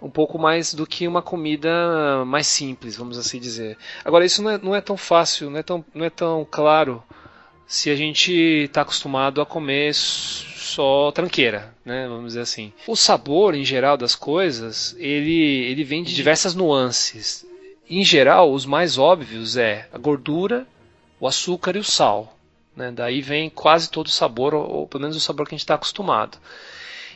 um 0.00 0.10
pouco 0.10 0.38
mais 0.38 0.72
do 0.72 0.86
que 0.86 1.08
uma 1.08 1.22
comida 1.22 2.24
mais 2.24 2.46
simples, 2.46 2.96
vamos 2.96 3.18
assim 3.18 3.40
dizer. 3.40 3.76
Agora, 4.04 4.24
isso 4.24 4.42
não 4.42 4.50
é, 4.50 4.58
não 4.58 4.74
é 4.74 4.80
tão 4.80 4.96
fácil, 4.96 5.50
não 5.50 5.58
é 5.58 5.62
tão, 5.62 5.84
não 5.94 6.04
é 6.04 6.10
tão 6.10 6.46
claro 6.48 7.02
se 7.66 7.90
a 7.90 7.96
gente 7.96 8.32
está 8.32 8.82
acostumado 8.82 9.40
a 9.40 9.46
comer 9.46 9.92
só 9.94 11.10
tranqueira, 11.12 11.74
né? 11.84 12.06
Vamos 12.08 12.28
dizer 12.28 12.40
assim. 12.40 12.72
O 12.86 12.96
sabor 12.96 13.54
em 13.54 13.64
geral 13.64 13.96
das 13.96 14.14
coisas, 14.14 14.96
ele, 14.98 15.66
ele 15.66 15.84
vem 15.84 16.02
de 16.02 16.14
diversas 16.14 16.54
nuances. 16.54 17.44
Em 17.90 18.04
geral, 18.04 18.52
os 18.52 18.64
mais 18.64 18.98
óbvios 18.98 19.56
é 19.56 19.88
a 19.92 19.98
gordura, 19.98 20.66
o 21.20 21.26
açúcar 21.26 21.76
e 21.76 21.80
o 21.80 21.84
sal. 21.84 22.36
Né? 22.76 22.90
Daí 22.90 23.20
vem 23.20 23.50
quase 23.50 23.90
todo 23.90 24.06
o 24.06 24.10
sabor, 24.10 24.54
ou, 24.54 24.68
ou 24.68 24.86
pelo 24.86 25.02
menos 25.02 25.16
o 25.16 25.20
sabor 25.20 25.46
que 25.46 25.54
a 25.54 25.56
gente 25.56 25.64
está 25.64 25.74
acostumado. 25.74 26.38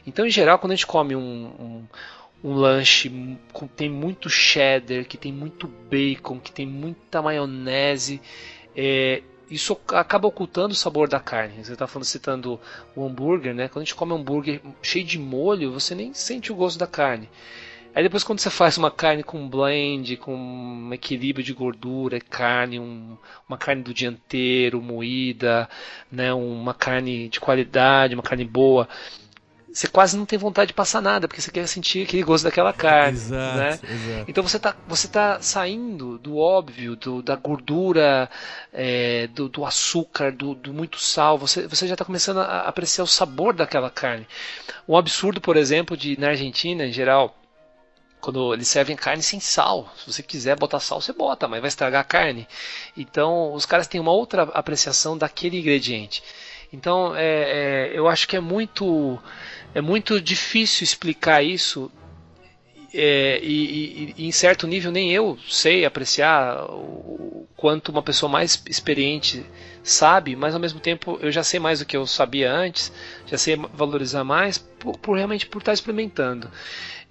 Então, 0.07 0.27
em 0.27 0.31
geral, 0.31 0.59
quando 0.59 0.73
a 0.73 0.75
gente 0.75 0.87
come 0.87 1.15
um, 1.15 1.21
um, 1.23 2.51
um 2.51 2.55
lanche 2.55 3.09
que 3.09 3.69
tem 3.69 3.89
muito 3.89 4.29
cheddar, 4.29 5.05
que 5.05 5.17
tem 5.17 5.33
muito 5.33 5.69
bacon, 5.69 6.41
que 6.41 6.51
tem 6.51 6.67
muita 6.67 7.23
maionese, 7.23 8.21
é, 8.77 9.23
isso 9.49 9.79
acaba 9.89 10.27
ocultando 10.27 10.73
o 10.73 10.77
sabor 10.77 11.09
da 11.09 11.21
carne. 11.21 11.63
Você 11.63 11.75
está 11.75 11.87
falando 11.87 12.07
citando 12.07 12.59
o 12.97 13.05
hambúrguer, 13.05 13.55
né? 13.55 13.69
Quando 13.69 13.83
a 13.83 13.85
gente 13.85 13.95
come 13.95 14.13
um 14.13 14.17
hambúrguer 14.17 14.61
cheio 14.83 15.05
de 15.05 15.19
molho, 15.19 15.73
você 15.73 15.95
nem 15.95 16.13
sente 16.15 16.51
o 16.51 16.55
gosto 16.55 16.79
da 16.79 16.87
carne. 16.87 17.29
Aí 17.95 18.03
depois 18.03 18.25
quando 18.25 18.41
você 18.41 18.49
faz 18.49 18.79
uma 18.79 18.91
carne 18.91 19.23
com 19.23 19.49
blend, 19.49 20.17
com 20.17 20.35
um 20.35 20.95
equilíbrio 20.95 21.45
de 21.45 21.53
gordura, 21.53 22.19
carne, 22.21 22.81
um, 22.81 23.19
uma 23.47 23.59
carne 23.59 23.83
do 23.83 23.93
dianteiro, 23.93 24.81
moída, 24.81 25.69
né, 26.11 26.33
uma 26.33 26.73
carne 26.73 27.29
de 27.29 27.39
qualidade, 27.39 28.15
uma 28.15 28.23
carne 28.23 28.45
boa, 28.45 28.89
você 29.73 29.89
quase 29.89 30.17
não 30.19 30.27
tem 30.27 30.39
vontade 30.39 30.69
de 30.69 30.75
passar 30.75 31.01
nada, 31.01 31.27
porque 31.27 31.41
você 31.41 31.51
quer 31.51 31.67
sentir 31.67 32.03
aquele 32.03 32.23
gosto 32.23 32.45
daquela 32.45 32.75
carne. 32.75 33.17
Exato, 33.17 33.57
né? 33.57 33.71
exato. 33.71 34.25
Então 34.29 34.43
você 34.47 34.59
está 34.59 34.77
você 34.87 35.09
tá 35.09 35.41
saindo 35.41 36.19
do 36.19 36.37
óbvio, 36.37 36.95
do, 36.95 37.23
da 37.23 37.37
gordura, 37.37 38.29
é, 38.71 39.29
do, 39.29 39.49
do, 39.49 39.65
açúcar, 39.65 40.31
do, 40.31 40.55
do, 40.55 40.75
muito 40.75 40.99
sal. 40.99 41.39
Você, 41.39 41.67
você 41.67 41.87
já 41.87 41.95
está 41.95 42.05
começando 42.05 42.41
a 42.41 42.61
apreciar 42.63 43.05
o 43.05 43.07
sabor 43.07 43.55
daquela 43.55 43.89
carne. 43.89 44.27
Um 44.87 44.95
absurdo, 44.95 45.41
por 45.41 45.57
exemplo, 45.57 45.97
de 45.97 46.21
na 46.21 46.29
Argentina, 46.29 46.85
em 46.85 46.93
geral, 46.93 47.35
quando 48.23 48.55
eles 48.55 48.69
servem 48.69 48.95
carne 48.95 49.23
sem 49.23 49.41
sal. 49.41 49.93
Se 49.99 50.11
você 50.11 50.23
quiser 50.23 50.57
botar 50.57 50.79
sal, 50.79 51.01
você 51.01 51.13
bota, 51.13 51.49
mas 51.49 51.61
vai 51.61 51.69
estragar 51.69 52.01
a 52.01 52.05
carne. 52.05 52.47
Então, 52.97 53.53
os 53.53 53.67
caras 53.67 53.89
têm 53.89 54.01
uma 54.01 54.13
outra 54.13 54.45
apreciação 54.45 55.19
daquele 55.19 55.59
ingrediente. 55.59 56.23
Então, 56.73 57.15
é, 57.17 57.25
é, 57.25 57.93
eu 57.93 58.09
acho 58.09 58.27
que 58.29 58.37
é 58.37 58.41
muito 58.41 59.19
é 59.75 59.81
muito 59.81 60.21
difícil 60.21 60.85
explicar 60.85 61.43
isso 61.43 61.91
é, 62.95 63.41
e, 63.43 63.65
e, 63.65 64.15
e, 64.19 64.27
em 64.27 64.33
certo 64.33 64.67
nível 64.67 64.93
nem 64.93 65.11
eu 65.11 65.39
sei 65.49 65.85
apreciar 65.85 66.65
o 66.71 67.47
quanto 67.57 67.89
uma 67.89 68.03
pessoa 68.03 68.31
mais 68.31 68.63
experiente 68.69 69.45
sabe, 69.83 70.37
mas 70.37 70.55
ao 70.55 70.61
mesmo 70.61 70.79
tempo 70.79 71.19
eu 71.23 71.33
já 71.33 71.43
sei 71.43 71.59
mais 71.59 71.81
do 71.81 71.87
que 71.87 71.97
eu 71.97 72.07
sabia 72.07 72.53
antes, 72.53 72.93
já 73.27 73.39
sei 73.39 73.57
valorizar 73.57 74.25
mais 74.25 74.59
por, 74.59 74.97
por 74.99 75.17
realmente 75.17 75.47
por 75.47 75.59
estar 75.59 75.73
experimentando. 75.73 76.51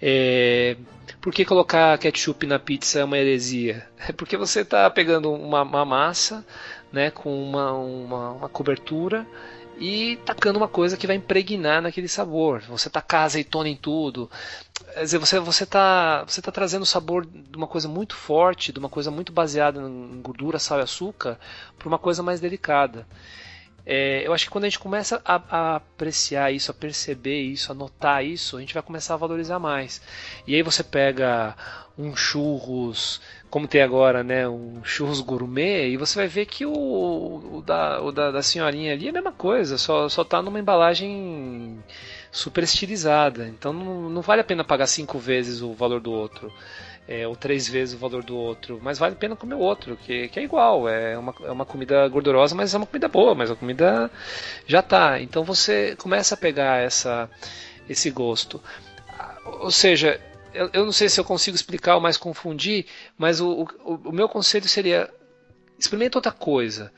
É, 0.02 0.76
por 1.22 1.32
que 1.32 1.46
colocar 1.46 1.98
ketchup 2.00 2.48
na 2.48 2.58
pizza 2.58 3.00
é 3.00 3.04
uma 3.04 3.18
heresia? 3.18 3.88
É 4.10 4.12
porque 4.12 4.36
você 4.36 4.62
está 4.62 4.90
pegando 4.90 5.32
uma, 5.32 5.62
uma, 5.62 5.86
massa 5.86 6.44
né, 6.92 7.12
com 7.12 7.32
uma, 7.32 7.72
uma, 7.72 8.32
uma 8.32 8.50
cobertura 8.50 9.28
e 9.78 10.18
tacando 10.26 10.58
uma 10.58 10.68
coisa 10.68 10.98
que 10.98 11.06
vai 11.06 11.16
impregnar 11.16 11.84
naquele 11.84 12.08
sabor. 12.08 12.62
Você 12.62 12.90
tacar 12.90 13.26
azeitona 13.26 13.70
em 13.70 13.76
tudo. 13.76 14.30
Quer 14.94 15.04
dizer, 15.04 15.18
você 15.20 15.40
você 15.40 15.64
está 15.64 16.24
você 16.24 16.42
tá 16.42 16.52
trazendo 16.52 16.82
o 16.82 16.86
sabor 16.86 17.26
de 17.26 17.56
uma 17.56 17.68
coisa 17.68 17.88
muito 17.88 18.16
forte, 18.16 18.74
de 18.74 18.80
uma 18.80 18.90
coisa 18.90 19.12
muito 19.12 19.32
baseada 19.32 19.80
em 19.80 20.20
gordura, 20.22 20.58
sal 20.58 20.80
e 20.80 20.82
açúcar, 20.82 21.40
para 21.78 21.88
uma 21.88 22.00
coisa 22.00 22.24
mais 22.24 22.40
delicada. 22.40 23.08
É, 23.86 24.26
eu 24.26 24.34
acho 24.34 24.46
que 24.46 24.52
quando 24.52 24.66
a 24.66 24.70
gente 24.70 24.80
começa 24.80 25.22
a, 25.26 25.42
a, 25.50 25.76
apreciar 25.78 26.52
isso, 26.52 26.72
a 26.72 26.74
perceber 26.74 27.42
isso, 27.42 27.72
a 27.72 27.76
notar 27.76 28.24
isso, 28.26 28.58
a 28.58 28.60
gente 28.60 28.74
vai 28.74 28.84
começar 28.84 29.16
a 29.16 29.18
valorizar 29.18 29.60
mais. 29.60 30.02
E 30.46 30.56
aí 30.56 30.62
você 30.62 30.84
pega 30.84 31.56
um 31.98 32.16
churros 32.16 33.22
como 33.52 33.68
tem 33.68 33.82
agora, 33.82 34.24
né, 34.24 34.48
um 34.48 34.82
churros 34.82 35.20
gourmet, 35.20 35.90
e 35.90 35.98
você 35.98 36.18
vai 36.18 36.28
ver 36.28 36.46
que 36.46 36.66
o, 36.66 36.72
o, 36.72 37.62
da, 37.62 38.02
o 38.02 38.10
da, 38.10 38.32
da, 38.32 38.42
senhorinha 38.42 38.94
ali 38.94 39.08
é 39.08 39.10
a 39.10 39.14
mesma 39.14 39.34
coisa, 39.34 39.78
só, 39.78 40.08
só 40.08 40.24
tá 40.24 40.42
numa 40.42 40.58
embalagem 40.58 41.78
super 42.32 42.64
estilizada. 42.64 43.46
Então 43.50 43.74
não, 43.74 44.10
não 44.10 44.22
vale 44.22 44.40
a 44.40 44.46
pena 44.46 44.64
pagar 44.64 44.88
cinco 44.88 45.20
vezes 45.20 45.62
o 45.62 45.74
valor 45.74 46.00
do 46.00 46.14
outro. 46.14 46.52
É, 47.08 47.28
ou 47.28 47.36
três 47.36 47.68
vezes 47.68 47.96
o 47.96 47.98
valor 47.98 48.24
do 48.24 48.38
outro, 48.38 48.80
mas 48.82 48.98
vale 48.98 49.14
a 49.16 49.18
pena 49.18 49.36
comer 49.36 49.56
o 49.56 49.60
outro, 49.60 49.98
que, 49.98 50.30
que 50.30 50.40
é 50.40 50.44
igual, 50.44 50.88
é 50.88 51.18
uma, 51.18 51.36
é 51.44 51.52
uma 51.52 51.66
comida 51.66 52.08
gordurosa, 52.08 52.56
mas 52.56 52.74
é 52.74 52.78
uma 52.78 52.86
comida 52.86 53.08
boa, 53.08 53.36
mas 53.36 53.52
a 53.52 53.56
comida 53.56 54.10
já 54.66 54.82
tá. 54.82 55.20
Então 55.20 55.44
você 55.44 55.96
começa 55.98 56.36
a 56.36 56.38
pegar 56.38 56.78
essa, 56.78 57.30
esse 57.90 58.10
gosto. 58.12 58.62
Ou 59.46 59.72
seja, 59.72 60.22
eu, 60.54 60.70
eu, 60.74 60.86
não 60.86 60.92
sei 60.92 61.10
se 61.10 61.20
eu 61.20 61.26
consigo 61.26 61.56
explicar 61.56 61.96
ou 61.96 62.02
mais 62.02 62.18
confundir, 62.18 62.86
mas 63.18 63.42
o, 63.42 63.68
o, 63.84 63.96
o 64.06 64.12
meu 64.12 64.30
conselho 64.30 64.68
seria: 64.68 65.10
experimenta 65.78 66.18
outra 66.18 66.32
coisa. 66.32 66.92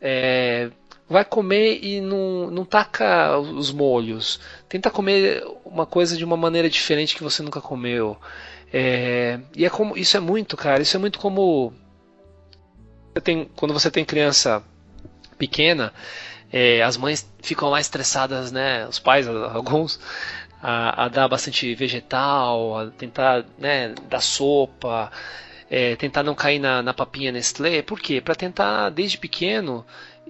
É, 0.00 0.70
vai 1.08 1.24
comer 1.24 1.82
e 1.82 2.00
não, 2.00 2.50
não 2.50 2.64
taca 2.64 3.38
os 3.38 3.72
molhos. 3.72 4.40
Tenta 4.68 4.90
comer 4.90 5.42
uma 5.64 5.86
coisa 5.86 6.16
de 6.16 6.24
uma 6.24 6.36
maneira 6.36 6.68
diferente 6.68 7.16
que 7.16 7.22
você 7.22 7.42
nunca 7.42 7.60
comeu. 7.60 8.16
É, 8.72 9.40
e 9.56 9.64
é 9.64 9.70
como 9.70 9.96
isso 9.96 10.16
é 10.16 10.20
muito, 10.20 10.56
cara. 10.56 10.82
Isso 10.82 10.96
é 10.96 11.00
muito 11.00 11.18
como 11.18 11.72
você 13.14 13.20
tem, 13.20 13.44
quando 13.56 13.74
você 13.74 13.90
tem 13.90 14.04
criança 14.04 14.62
pequena. 15.38 15.92
É, 16.52 16.82
as 16.82 16.96
mães 16.96 17.28
ficam 17.42 17.68
lá 17.68 17.80
estressadas, 17.80 18.52
né? 18.52 18.86
Os 18.86 18.98
pais, 18.98 19.26
alguns, 19.28 20.00
a, 20.62 21.04
a 21.04 21.08
dar 21.08 21.28
bastante 21.28 21.74
vegetal, 21.74 22.78
a 22.78 22.90
tentar 22.90 23.44
né, 23.58 23.94
dar 24.08 24.20
sopa, 24.20 25.10
é, 25.70 25.96
tentar 25.96 26.22
não 26.22 26.34
cair 26.34 26.58
na, 26.58 26.82
na 26.82 26.94
papinha 26.94 27.32
Nestlé. 27.32 27.82
Por 27.82 28.00
quê? 28.00 28.20
Para 28.20 28.34
tentar, 28.34 28.90
desde 28.90 29.18
pequeno, 29.18 29.84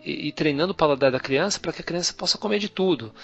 ir, 0.05 0.33
treinando 0.33 0.73
o 0.73 0.77
paladar 0.77 1.11
da 1.11 1.21
criança 1.21 1.59
para 1.61 1.73
que 1.73 1.81
a 1.81 1.85
criança 1.85 2.13
possa 2.13 2.39
comer 2.39 2.59
de 2.59 2.69
tudo. 2.69 3.15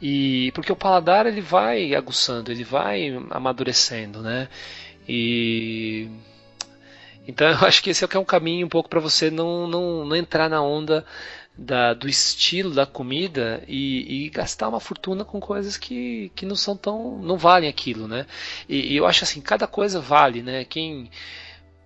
E 0.00 0.52
porque 0.52 0.72
o 0.72 0.76
paladar 0.76 1.26
ele 1.26 1.40
vai 1.40 1.94
aguçando, 1.94 2.52
ele 2.52 2.64
vai 2.64 3.10
amadurecendo, 3.30 4.22
né? 4.22 4.48
E 5.08 6.08
então 7.26 7.48
eu 7.50 7.66
acho 7.66 7.82
que 7.82 7.90
esse 7.90 8.04
é, 8.04 8.08
é 8.10 8.18
um 8.18 8.24
caminho 8.24 8.66
um 8.66 8.70
pouco 8.70 8.88
para 8.88 9.00
você 9.00 9.30
não, 9.30 9.66
não, 9.66 10.04
não 10.04 10.16
entrar 10.16 10.48
na 10.48 10.62
onda 10.62 11.04
da, 11.58 11.92
do 11.92 12.08
estilo 12.08 12.72
da 12.72 12.86
comida 12.86 13.62
e, 13.66 14.26
e, 14.26 14.30
gastar 14.30 14.68
uma 14.68 14.78
fortuna 14.78 15.24
com 15.24 15.40
coisas 15.40 15.76
que, 15.76 16.30
que 16.36 16.46
não 16.46 16.54
são 16.54 16.76
tão. 16.76 17.18
não 17.18 17.36
valem 17.36 17.68
aquilo, 17.68 18.06
né? 18.06 18.26
E, 18.68 18.92
e, 18.94 18.96
eu 18.96 19.04
acho 19.06 19.24
assim, 19.24 19.40
cada 19.40 19.66
coisa 19.66 20.00
vale, 20.00 20.40
né? 20.40 20.64
Quem. 20.64 21.10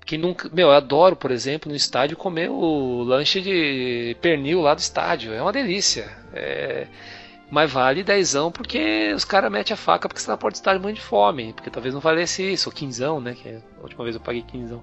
Quem 0.04 0.18
nunca. 0.18 0.50
Meu, 0.52 0.68
eu 0.68 0.74
adoro, 0.74 1.16
por 1.16 1.30
exemplo, 1.30 1.70
no 1.70 1.76
estádio 1.76 2.16
comer 2.16 2.50
o 2.50 3.02
lanche 3.02 3.40
de 3.40 4.16
pernil 4.20 4.60
lá 4.60 4.74
do 4.74 4.80
estádio. 4.80 5.32
É 5.32 5.40
uma 5.40 5.52
delícia. 5.52 6.10
É, 6.34 6.86
mas 7.52 7.70
vale 7.70 8.02
dezão 8.02 8.50
porque 8.50 9.12
os 9.14 9.26
caras 9.26 9.52
metem 9.52 9.74
a 9.74 9.76
faca 9.76 10.08
porque 10.08 10.18
você 10.18 10.26
tá 10.26 10.32
na 10.32 10.38
porta 10.38 10.54
do 10.54 10.60
estádio 10.62 10.92
de 10.94 11.02
fome. 11.02 11.52
Porque 11.52 11.68
talvez 11.68 11.92
não 11.92 12.00
valesse 12.00 12.50
isso, 12.50 12.70
ou 12.70 12.74
quinzão, 12.74 13.20
né? 13.20 13.34
Que 13.34 13.46
é 13.46 13.62
a 13.78 13.82
última 13.82 14.04
vez 14.04 14.16
eu 14.16 14.22
paguei 14.22 14.40
quinzão. 14.40 14.82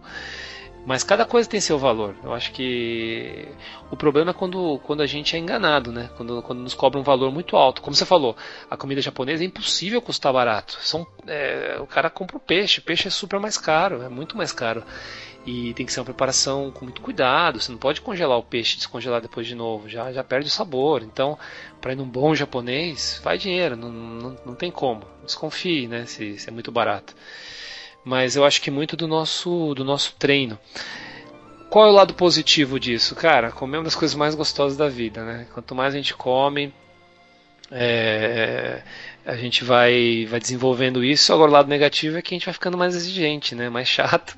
Mas 0.86 1.03
cada 1.03 1.26
coisa 1.26 1.49
tem 1.49 1.59
seu 1.59 1.80
valor. 1.80 2.15
Eu 2.24 2.32
acho 2.32 2.51
que 2.51 3.47
o 3.89 3.97
problema 3.97 4.30
é 4.30 4.34
quando, 4.36 4.80
quando 4.84 5.01
a 5.01 5.07
gente 5.07 5.36
é 5.36 5.39
enganado, 5.39 5.91
né? 5.91 6.11
Quando, 6.15 6.43
quando 6.43 6.59
nos 6.59 6.76
cobra 6.76 6.99
um 6.99 7.03
valor 7.03 7.32
muito 7.32 7.55
alto. 7.55 7.82
Como 7.82 7.95
você 7.95 8.05
falou, 8.05 8.38
a 8.70 8.78
comida 8.78 9.01
japonesa 9.01 9.43
é 9.43 9.47
impossível 9.47 9.99
custar 9.99 10.32
barato. 10.32 10.78
São, 10.84 11.07
é, 11.26 11.76
o 11.80 11.88
cara 11.88 12.07
compra 12.07 12.38
o 12.38 12.39
peixe, 12.39 12.82
o 12.82 12.84
peixe 12.84 13.07
é 13.07 13.11
super 13.11 13.39
mais 13.39 13.57
caro, 13.57 14.03
é 14.03 14.09
muito 14.09 14.38
mais 14.38 14.53
caro. 14.53 14.84
E 15.45 15.73
tem 15.73 15.85
que 15.85 15.91
ser 15.91 15.99
uma 15.99 16.05
preparação 16.05 16.69
com 16.71 16.85
muito 16.85 17.01
cuidado. 17.01 17.59
Você 17.59 17.71
não 17.71 17.79
pode 17.79 18.01
congelar 18.01 18.37
o 18.37 18.43
peixe 18.43 18.77
descongelar 18.77 19.21
depois 19.21 19.47
de 19.47 19.55
novo, 19.55 19.89
já, 19.89 20.11
já 20.11 20.23
perde 20.23 20.47
o 20.47 20.51
sabor. 20.51 21.01
Então, 21.01 21.37
para 21.81 21.93
ir 21.93 21.95
num 21.95 22.07
bom 22.07 22.35
japonês, 22.35 23.19
faz 23.23 23.41
dinheiro, 23.41 23.75
não, 23.75 23.89
não, 23.89 24.37
não 24.45 24.55
tem 24.55 24.69
como. 24.69 25.03
Desconfie, 25.23 25.87
né? 25.87 26.05
Se, 26.05 26.37
se 26.37 26.49
é 26.49 26.51
muito 26.51 26.71
barato 26.71 27.15
mas 28.03 28.35
eu 28.35 28.43
acho 28.43 28.61
que 28.61 28.71
muito 28.71 28.95
do 28.95 29.07
nosso, 29.07 29.73
do 29.75 29.83
nosso 29.83 30.15
treino. 30.17 30.57
Qual 31.69 31.85
é 31.85 31.89
o 31.89 31.93
lado 31.93 32.13
positivo 32.15 32.79
disso? 32.79 33.15
Cara, 33.15 33.51
comer 33.51 33.75
é 33.75 33.79
uma 33.79 33.83
das 33.83 33.95
coisas 33.95 34.15
mais 34.15 34.33
gostosas 34.33 34.77
da 34.77 34.89
vida, 34.89 35.23
né? 35.23 35.47
Quanto 35.53 35.75
mais 35.75 35.93
a 35.93 35.97
gente 35.97 36.15
come, 36.15 36.73
é, 37.72 38.82
a 39.26 39.36
gente 39.36 39.63
vai, 39.63 40.26
vai 40.30 40.39
desenvolvendo 40.39 41.03
isso. 41.03 41.34
Agora, 41.34 41.49
o 41.49 41.53
lado 41.53 41.70
negativo 41.70 42.17
é 42.17 42.22
que 42.22 42.34
a 42.34 42.38
gente 42.38 42.45
vai 42.45 42.53
ficando 42.53 42.78
mais 42.78 42.95
exigente, 42.95 43.55
né? 43.55 43.70
Mais 43.70 43.88
chato. 43.88 44.36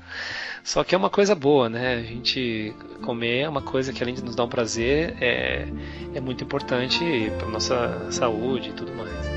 Só 0.64 0.84
que 0.84 0.94
é 0.94 0.98
uma 0.98 1.10
coisa 1.10 1.34
boa, 1.34 1.68
né? 1.68 1.96
A 1.96 2.02
gente 2.02 2.74
comer 3.02 3.40
é 3.40 3.48
uma 3.48 3.62
coisa 3.62 3.92
que, 3.92 4.02
além 4.02 4.14
de 4.14 4.22
nos 4.22 4.36
dar 4.36 4.44
um 4.44 4.48
prazer, 4.48 5.16
é, 5.20 5.66
é 6.14 6.20
muito 6.20 6.44
importante 6.44 7.04
para 7.38 7.48
nossa 7.48 8.10
saúde 8.10 8.70
e 8.70 8.72
tudo 8.72 8.94
mais. 8.94 9.31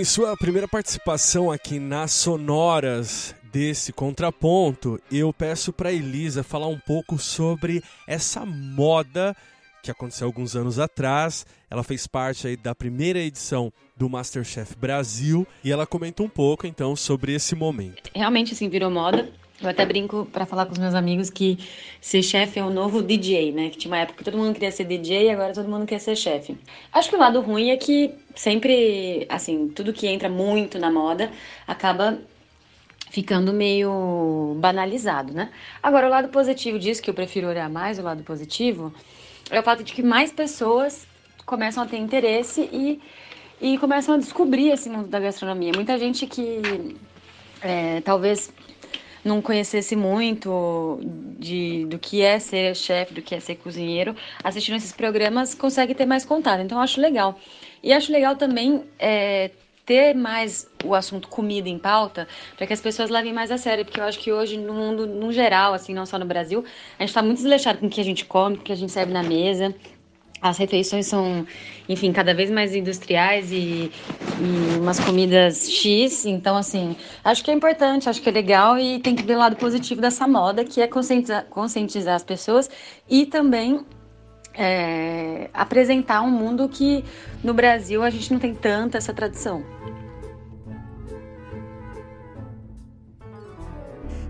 Em 0.00 0.04
sua 0.04 0.34
primeira 0.34 0.66
participação 0.66 1.50
aqui 1.50 1.78
nas 1.78 2.12
Sonoras 2.12 3.34
desse 3.52 3.92
contraponto, 3.92 4.98
eu 5.12 5.30
peço 5.30 5.74
para 5.74 5.92
Elisa 5.92 6.42
falar 6.42 6.68
um 6.68 6.78
pouco 6.78 7.18
sobre 7.18 7.82
essa 8.06 8.46
moda 8.46 9.36
que 9.82 9.90
aconteceu 9.90 10.26
alguns 10.26 10.56
anos 10.56 10.78
atrás. 10.78 11.44
Ela 11.68 11.82
fez 11.82 12.06
parte 12.06 12.46
aí 12.46 12.56
da 12.56 12.74
primeira 12.74 13.18
edição 13.18 13.70
do 13.94 14.08
Masterchef 14.08 14.74
Brasil 14.74 15.46
e 15.62 15.70
ela 15.70 15.86
comenta 15.86 16.22
um 16.22 16.30
pouco 16.30 16.66
então 16.66 16.96
sobre 16.96 17.34
esse 17.34 17.54
momento. 17.54 18.10
Realmente 18.14 18.54
assim 18.54 18.70
virou 18.70 18.90
moda. 18.90 19.30
Eu 19.62 19.68
até 19.68 19.84
brinco 19.84 20.26
para 20.32 20.46
falar 20.46 20.64
com 20.64 20.72
os 20.72 20.78
meus 20.78 20.94
amigos 20.94 21.28
que 21.28 21.58
ser 22.00 22.22
chefe 22.22 22.58
é 22.58 22.64
o 22.64 22.70
novo 22.70 23.02
DJ, 23.02 23.52
né? 23.52 23.68
Que 23.68 23.76
tinha 23.76 23.92
uma 23.92 23.98
época 23.98 24.18
que 24.18 24.24
todo 24.24 24.38
mundo 24.38 24.54
queria 24.54 24.72
ser 24.72 24.84
DJ 24.84 25.26
e 25.26 25.30
agora 25.30 25.52
todo 25.52 25.68
mundo 25.68 25.86
quer 25.86 25.98
ser 25.98 26.16
chefe. 26.16 26.58
Acho 26.90 27.10
que 27.10 27.16
o 27.16 27.18
lado 27.18 27.40
ruim 27.42 27.70
é 27.70 27.76
que 27.76 28.14
sempre, 28.34 29.26
assim, 29.28 29.68
tudo 29.68 29.92
que 29.92 30.06
entra 30.06 30.30
muito 30.30 30.78
na 30.78 30.90
moda 30.90 31.30
acaba 31.66 32.18
ficando 33.10 33.52
meio 33.52 34.56
banalizado, 34.58 35.34
né? 35.34 35.50
Agora, 35.82 36.06
o 36.06 36.10
lado 36.10 36.28
positivo 36.28 36.78
disso, 36.78 37.02
que 37.02 37.10
eu 37.10 37.14
prefiro 37.14 37.48
olhar 37.48 37.68
mais 37.68 37.98
o 37.98 38.02
lado 38.02 38.22
positivo, 38.22 38.94
é 39.50 39.60
o 39.60 39.62
fato 39.62 39.84
de 39.84 39.92
que 39.92 40.02
mais 40.02 40.32
pessoas 40.32 41.06
começam 41.44 41.82
a 41.82 41.86
ter 41.86 41.98
interesse 41.98 42.62
e, 42.72 43.00
e 43.60 43.76
começam 43.76 44.14
a 44.14 44.18
descobrir 44.18 44.70
esse 44.70 44.88
mundo 44.88 45.08
da 45.08 45.20
gastronomia. 45.20 45.72
Muita 45.74 45.98
gente 45.98 46.26
que 46.26 46.96
é, 47.60 48.00
talvez 48.00 48.50
não 49.24 49.42
conhecesse 49.42 49.94
muito 49.94 51.00
de, 51.38 51.84
do 51.86 51.98
que 51.98 52.22
é 52.22 52.38
ser 52.38 52.74
chefe, 52.74 53.14
do 53.14 53.22
que 53.22 53.34
é 53.34 53.40
ser 53.40 53.56
cozinheiro, 53.56 54.14
assistindo 54.42 54.76
esses 54.76 54.92
programas 54.92 55.54
consegue 55.54 55.94
ter 55.94 56.06
mais 56.06 56.24
contato. 56.24 56.60
Então, 56.60 56.80
acho 56.80 57.00
legal. 57.00 57.38
E 57.82 57.92
acho 57.92 58.12
legal 58.12 58.36
também 58.36 58.84
é, 58.98 59.50
ter 59.84 60.14
mais 60.14 60.68
o 60.84 60.94
assunto 60.94 61.28
comida 61.28 61.68
em 61.68 61.78
pauta 61.78 62.28
para 62.56 62.66
que 62.66 62.72
as 62.72 62.80
pessoas 62.80 63.10
levem 63.10 63.32
mais 63.32 63.50
a 63.50 63.58
sério, 63.58 63.84
porque 63.84 64.00
eu 64.00 64.04
acho 64.04 64.18
que 64.18 64.32
hoje 64.32 64.56
no 64.56 64.72
mundo, 64.72 65.06
no 65.06 65.32
geral, 65.32 65.74
assim, 65.74 65.92
não 65.92 66.06
só 66.06 66.18
no 66.18 66.24
Brasil, 66.24 66.64
a 66.98 67.02
gente 67.02 67.10
está 67.10 67.22
muito 67.22 67.38
desleixado 67.38 67.78
com 67.78 67.86
o 67.86 67.90
que 67.90 68.00
a 68.00 68.04
gente 68.04 68.24
come, 68.24 68.56
com 68.56 68.62
o 68.62 68.64
que 68.64 68.72
a 68.72 68.76
gente 68.76 68.92
serve 68.92 69.12
na 69.12 69.22
mesa. 69.22 69.74
As 70.42 70.56
refeições 70.56 71.06
são, 71.06 71.46
enfim, 71.88 72.12
cada 72.12 72.32
vez 72.32 72.50
mais 72.50 72.74
industriais 72.74 73.52
e, 73.52 73.90
e 74.40 74.78
umas 74.78 74.98
comidas 74.98 75.70
X. 75.70 76.24
Então, 76.24 76.56
assim, 76.56 76.96
acho 77.22 77.44
que 77.44 77.50
é 77.50 77.54
importante, 77.54 78.08
acho 78.08 78.22
que 78.22 78.28
é 78.28 78.32
legal 78.32 78.78
e 78.78 79.00
tem 79.00 79.14
que 79.14 79.22
ver 79.22 79.36
o 79.36 79.38
lado 79.38 79.56
positivo 79.56 80.00
dessa 80.00 80.26
moda, 80.26 80.64
que 80.64 80.80
é 80.80 80.86
conscientizar, 80.86 81.44
conscientizar 81.46 82.14
as 82.14 82.22
pessoas 82.22 82.70
e 83.08 83.26
também 83.26 83.84
é, 84.54 85.50
apresentar 85.52 86.22
um 86.22 86.30
mundo 86.30 86.68
que 86.68 87.04
no 87.44 87.52
Brasil 87.52 88.02
a 88.02 88.10
gente 88.10 88.32
não 88.32 88.40
tem 88.40 88.54
tanta 88.54 88.98
essa 88.98 89.12
tradição. 89.12 89.62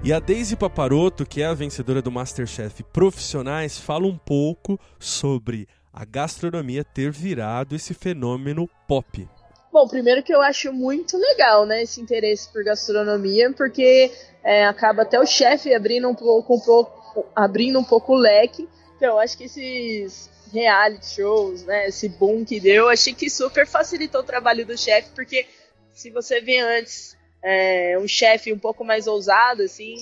E 0.02 0.14
a 0.14 0.18
Daisy 0.18 0.56
Paparoto, 0.56 1.26
que 1.26 1.42
é 1.42 1.46
a 1.46 1.52
vencedora 1.52 2.00
do 2.00 2.10
Masterchef 2.10 2.82
Profissionais, 2.84 3.78
fala 3.78 4.06
um 4.06 4.16
pouco 4.16 4.80
sobre 4.98 5.68
a 5.92 6.04
gastronomia 6.04 6.84
ter 6.84 7.10
virado 7.10 7.74
esse 7.74 7.94
fenômeno 7.94 8.68
pop. 8.86 9.28
Bom, 9.72 9.86
primeiro 9.86 10.22
que 10.22 10.34
eu 10.34 10.40
acho 10.42 10.72
muito 10.72 11.16
legal, 11.16 11.64
né, 11.64 11.82
esse 11.82 12.00
interesse 12.00 12.48
por 12.52 12.64
gastronomia, 12.64 13.52
porque 13.52 14.10
é, 14.42 14.64
acaba 14.64 15.02
até 15.02 15.20
o 15.20 15.26
chefe 15.26 15.72
abrindo 15.72 16.08
um 16.08 16.14
pouco, 16.14 16.56
um 16.56 16.60
pouco, 16.60 17.26
abrindo 17.36 17.78
um 17.78 17.84
pouco 17.84 18.14
o 18.14 18.16
leque. 18.16 18.68
Então, 18.96 19.18
acho 19.18 19.38
que 19.38 19.44
esses 19.44 20.28
reality 20.52 21.06
shows, 21.06 21.64
né, 21.64 21.88
esse 21.88 22.08
boom 22.08 22.44
que 22.44 22.58
deu, 22.58 22.88
achei 22.88 23.14
que 23.14 23.30
super 23.30 23.66
facilitou 23.66 24.22
o 24.22 24.24
trabalho 24.24 24.66
do 24.66 24.76
chefe, 24.76 25.10
porque 25.14 25.46
se 25.92 26.10
você 26.10 26.40
vê 26.40 26.58
antes 26.58 27.16
é, 27.42 27.96
um 27.98 28.08
chefe 28.08 28.52
um 28.52 28.58
pouco 28.58 28.84
mais 28.84 29.06
ousado, 29.06 29.62
assim, 29.62 29.94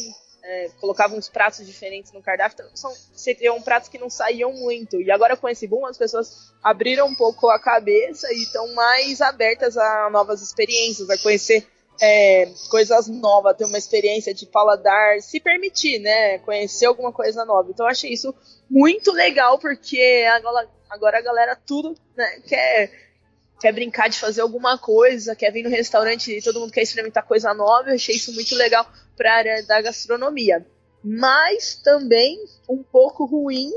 é, 0.49 0.71
colocava 0.81 1.15
uns 1.15 1.29
pratos 1.29 1.67
diferentes 1.67 2.11
no 2.11 2.23
cardápio, 2.23 2.55
então, 2.55 2.71
são, 2.75 2.91
seriam 3.13 3.61
pratos 3.61 3.91
que 3.91 3.99
não 3.99 4.09
saíam 4.09 4.51
muito. 4.51 4.99
E 4.99 5.11
agora 5.11 5.37
com 5.37 5.47
esse 5.47 5.67
boom, 5.67 5.85
as 5.85 5.99
pessoas 5.99 6.55
abriram 6.63 7.07
um 7.07 7.15
pouco 7.15 7.51
a 7.51 7.61
cabeça 7.61 8.33
e 8.33 8.43
estão 8.45 8.75
mais 8.75 9.21
abertas 9.21 9.77
a 9.77 10.09
novas 10.11 10.41
experiências, 10.41 11.11
a 11.11 11.19
conhecer 11.19 11.67
é, 12.01 12.51
coisas 12.71 13.09
novas, 13.09 13.59
ter 13.59 13.67
uma 13.67 13.77
experiência 13.77 14.33
de 14.33 14.47
paladar, 14.47 15.21
se 15.21 15.39
permitir, 15.39 15.99
né, 15.99 16.39
conhecer 16.39 16.87
alguma 16.87 17.13
coisa 17.13 17.45
nova. 17.45 17.69
Então 17.71 17.85
eu 17.85 17.91
achei 17.91 18.11
isso 18.11 18.35
muito 18.71 19.13
legal, 19.13 19.59
porque 19.59 20.27
agora, 20.33 20.69
agora 20.89 21.19
a 21.19 21.23
galera 21.23 21.57
tudo 21.57 21.95
né, 22.17 22.41
quer 22.47 23.09
quer 23.61 23.73
brincar 23.73 24.09
de 24.09 24.21
fazer 24.21 24.41
alguma 24.41 24.79
coisa, 24.79 25.35
quer 25.35 25.51
vir 25.51 25.65
no 25.65 25.69
restaurante 25.69 26.31
e 26.31 26.41
todo 26.41 26.61
mundo 26.61 26.73
quer 26.73 26.83
experimentar 26.83 27.27
coisa 27.27 27.53
nova. 27.53 27.91
Eu 27.91 27.97
achei 27.97 28.15
isso 28.15 28.33
muito 28.33 28.55
legal 28.55 28.89
para 29.19 29.35
a 29.35 29.37
área 29.37 29.63
da 29.65 29.83
gastronomia. 29.83 30.65
Mas 31.05 31.75
também 31.75 32.43
um 32.69 32.83
pouco 32.83 33.25
ruim 33.25 33.71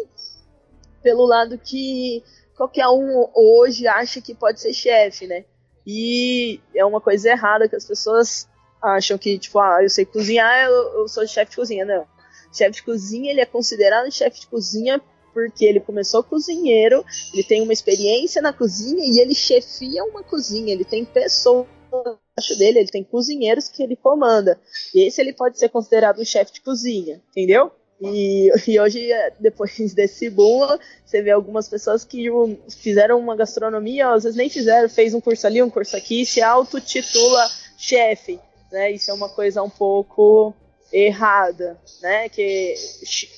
pelo 1.02 1.26
lado 1.26 1.58
que 1.58 2.24
qualquer 2.56 2.88
um 2.88 3.28
hoje 3.34 3.88
acha 3.88 4.22
que 4.22 4.36
pode 4.36 4.62
ser 4.62 4.74
chefe, 4.74 5.26
né? 5.26 5.44
E 5.86 6.60
é 6.76 6.86
uma 6.86 7.02
coisa 7.02 7.30
errada 7.30 7.68
que 7.68 7.76
as 7.76 7.86
pessoas 7.86 8.48
acham 8.82 9.18
que, 9.18 9.38
tipo, 9.39 9.60
ah, 9.60 9.80
eu 9.82 9.89
sei 9.89 10.06
cozinhar, 10.06 10.66
eu, 10.66 11.00
eu 11.00 11.08
sou 11.08 11.28
chefe 11.28 11.52
de 11.52 11.58
cozinha. 11.58 11.86
Não. 11.86 12.06
Chefe 12.54 12.78
de 12.78 12.84
cozinha, 12.84 13.32
ele 13.32 13.42
é 13.42 13.46
considerado 13.46 14.12
chefe 14.12 14.42
de 14.42 14.48
cozinha 14.48 15.02
porque 15.34 15.66
ele 15.66 15.80
começou 15.80 16.22
cozinheiro, 16.24 17.06
ele 17.34 17.44
tem 17.44 17.62
uma 17.62 17.72
experiência 17.72 18.42
na 18.42 18.52
cozinha 18.52 19.06
e 19.06 19.20
ele 19.20 19.34
chefia 19.34 20.04
uma 20.04 20.22
cozinha, 20.22 20.74
ele 20.74 20.84
tem 20.84 21.06
pessoas 21.06 21.66
abaixo 21.96 22.58
dele, 22.58 22.80
ele 22.80 22.89
tem 22.89 23.04
cozinheiros 23.04 23.68
que 23.68 23.84
ele 23.84 23.96
comanda. 23.96 24.60
E 24.94 25.08
esse 25.08 25.22
ele 25.22 25.34
pode 25.34 25.60
ser 25.60 25.70
considerado 25.70 26.20
um 26.20 26.26
chefe 26.26 26.54
de 26.54 26.62
cozinha, 26.62 27.22
entendeu? 27.30 27.72
E, 28.02 28.52
e, 28.68 28.80
hoje, 28.80 29.10
depois 29.39 29.78
desse 29.94 30.30
boom, 30.30 30.68
você 31.06 31.22
vê 31.22 31.32
algumas 31.32 31.70
pessoas 31.70 32.04
que 32.04 32.28
fizeram 32.70 33.20
uma 33.20 33.36
gastronomia, 33.36 34.10
às 34.10 34.24
vezes 34.24 34.38
nem 34.38 34.50
fizeram, 34.50 34.89
fez 34.89 35.14
um 35.14 35.22
curso 35.22 35.46
ali, 35.46 35.62
um 35.62 35.70
curso 35.70 35.96
aqui, 35.96 36.26
se 36.26 36.42
autotitula 36.42 37.48
chefe. 37.78 38.39
Né? 38.72 38.92
Isso 38.92 39.12
é 39.12 39.14
uma 39.14 39.30
coisa 39.30 39.62
um 39.62 39.70
pouco 39.70 40.56
errada, 40.92 41.80
né? 42.02 42.28
Que 42.28 42.76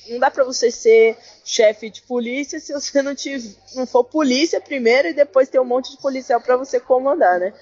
não 0.08 0.18
dá 0.18 0.30
para 0.30 0.44
você 0.44 0.70
ser 0.70 1.16
chefe 1.44 1.88
de 1.88 2.02
polícia 2.02 2.58
se 2.58 2.72
você 2.72 3.00
não, 3.00 3.14
te, 3.14 3.56
não 3.76 3.86
for 3.86 4.02
polícia 4.02 4.60
primeiro 4.60 5.08
e 5.08 5.14
depois 5.14 5.48
ter 5.48 5.60
um 5.60 5.64
monte 5.64 5.92
de 5.92 5.98
policial 5.98 6.40
para 6.40 6.56
você 6.56 6.80
comandar, 6.80 7.38
né? 7.38 7.52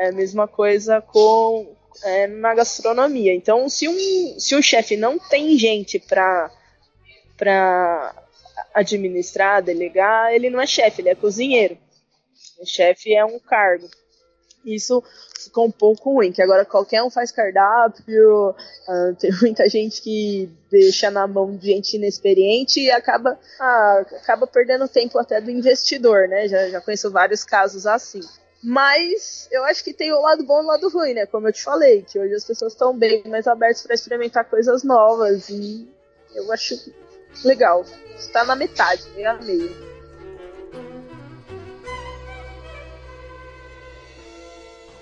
É 0.00 0.08
a 0.08 0.12
mesma 0.12 0.48
coisa 0.48 1.02
com 1.02 1.76
é, 2.02 2.26
na 2.26 2.54
gastronomia. 2.54 3.34
Então, 3.34 3.68
se 3.68 3.86
um, 3.86 4.40
se 4.40 4.56
um 4.56 4.62
chefe 4.62 4.96
não 4.96 5.18
tem 5.18 5.58
gente 5.58 5.98
para 5.98 6.50
administrar, 8.72 9.62
delegar, 9.62 10.32
ele 10.32 10.48
não 10.48 10.58
é 10.58 10.66
chefe, 10.66 11.02
ele 11.02 11.10
é 11.10 11.14
cozinheiro. 11.14 11.76
O 12.58 12.64
chefe 12.64 13.14
é 13.14 13.22
um 13.22 13.38
cargo. 13.38 13.90
Isso 14.64 15.04
ficou 15.38 15.66
um 15.66 15.70
pouco 15.70 16.14
ruim, 16.14 16.32
que 16.32 16.40
agora 16.40 16.64
qualquer 16.64 17.02
um 17.02 17.10
faz 17.10 17.30
cardápio, 17.30 18.50
uh, 18.50 19.14
tem 19.20 19.30
muita 19.42 19.68
gente 19.68 20.00
que 20.00 20.50
deixa 20.70 21.10
na 21.10 21.26
mão 21.26 21.54
de 21.54 21.66
gente 21.66 21.96
inexperiente 21.98 22.80
e 22.80 22.90
acaba, 22.90 23.38
ah, 23.58 24.04
acaba 24.22 24.46
perdendo 24.46 24.88
tempo 24.88 25.18
até 25.18 25.42
do 25.42 25.50
investidor, 25.50 26.26
né? 26.26 26.48
Já, 26.48 26.70
já 26.70 26.80
conheço 26.80 27.10
vários 27.10 27.44
casos 27.44 27.86
assim. 27.86 28.20
Mas 28.62 29.48
eu 29.50 29.64
acho 29.64 29.82
que 29.82 29.94
tem 29.94 30.12
o 30.12 30.20
lado 30.20 30.44
bom 30.44 30.60
e 30.60 30.64
o 30.64 30.66
lado 30.66 30.88
ruim, 30.90 31.14
né? 31.14 31.26
Como 31.26 31.48
eu 31.48 31.52
te 31.52 31.62
falei, 31.62 32.02
que 32.02 32.18
hoje 32.18 32.34
as 32.34 32.44
pessoas 32.44 32.72
estão 32.72 32.96
bem 32.96 33.22
mais 33.26 33.46
abertas 33.46 33.82
para 33.82 33.94
experimentar 33.94 34.44
coisas 34.44 34.84
novas 34.84 35.48
e 35.48 35.88
eu 36.34 36.52
acho 36.52 36.74
legal. 37.44 37.84
Está 38.16 38.44
na 38.44 38.54
metade, 38.54 39.02
meio 39.14 39.30
a 39.30 39.34
meio. 39.34 39.90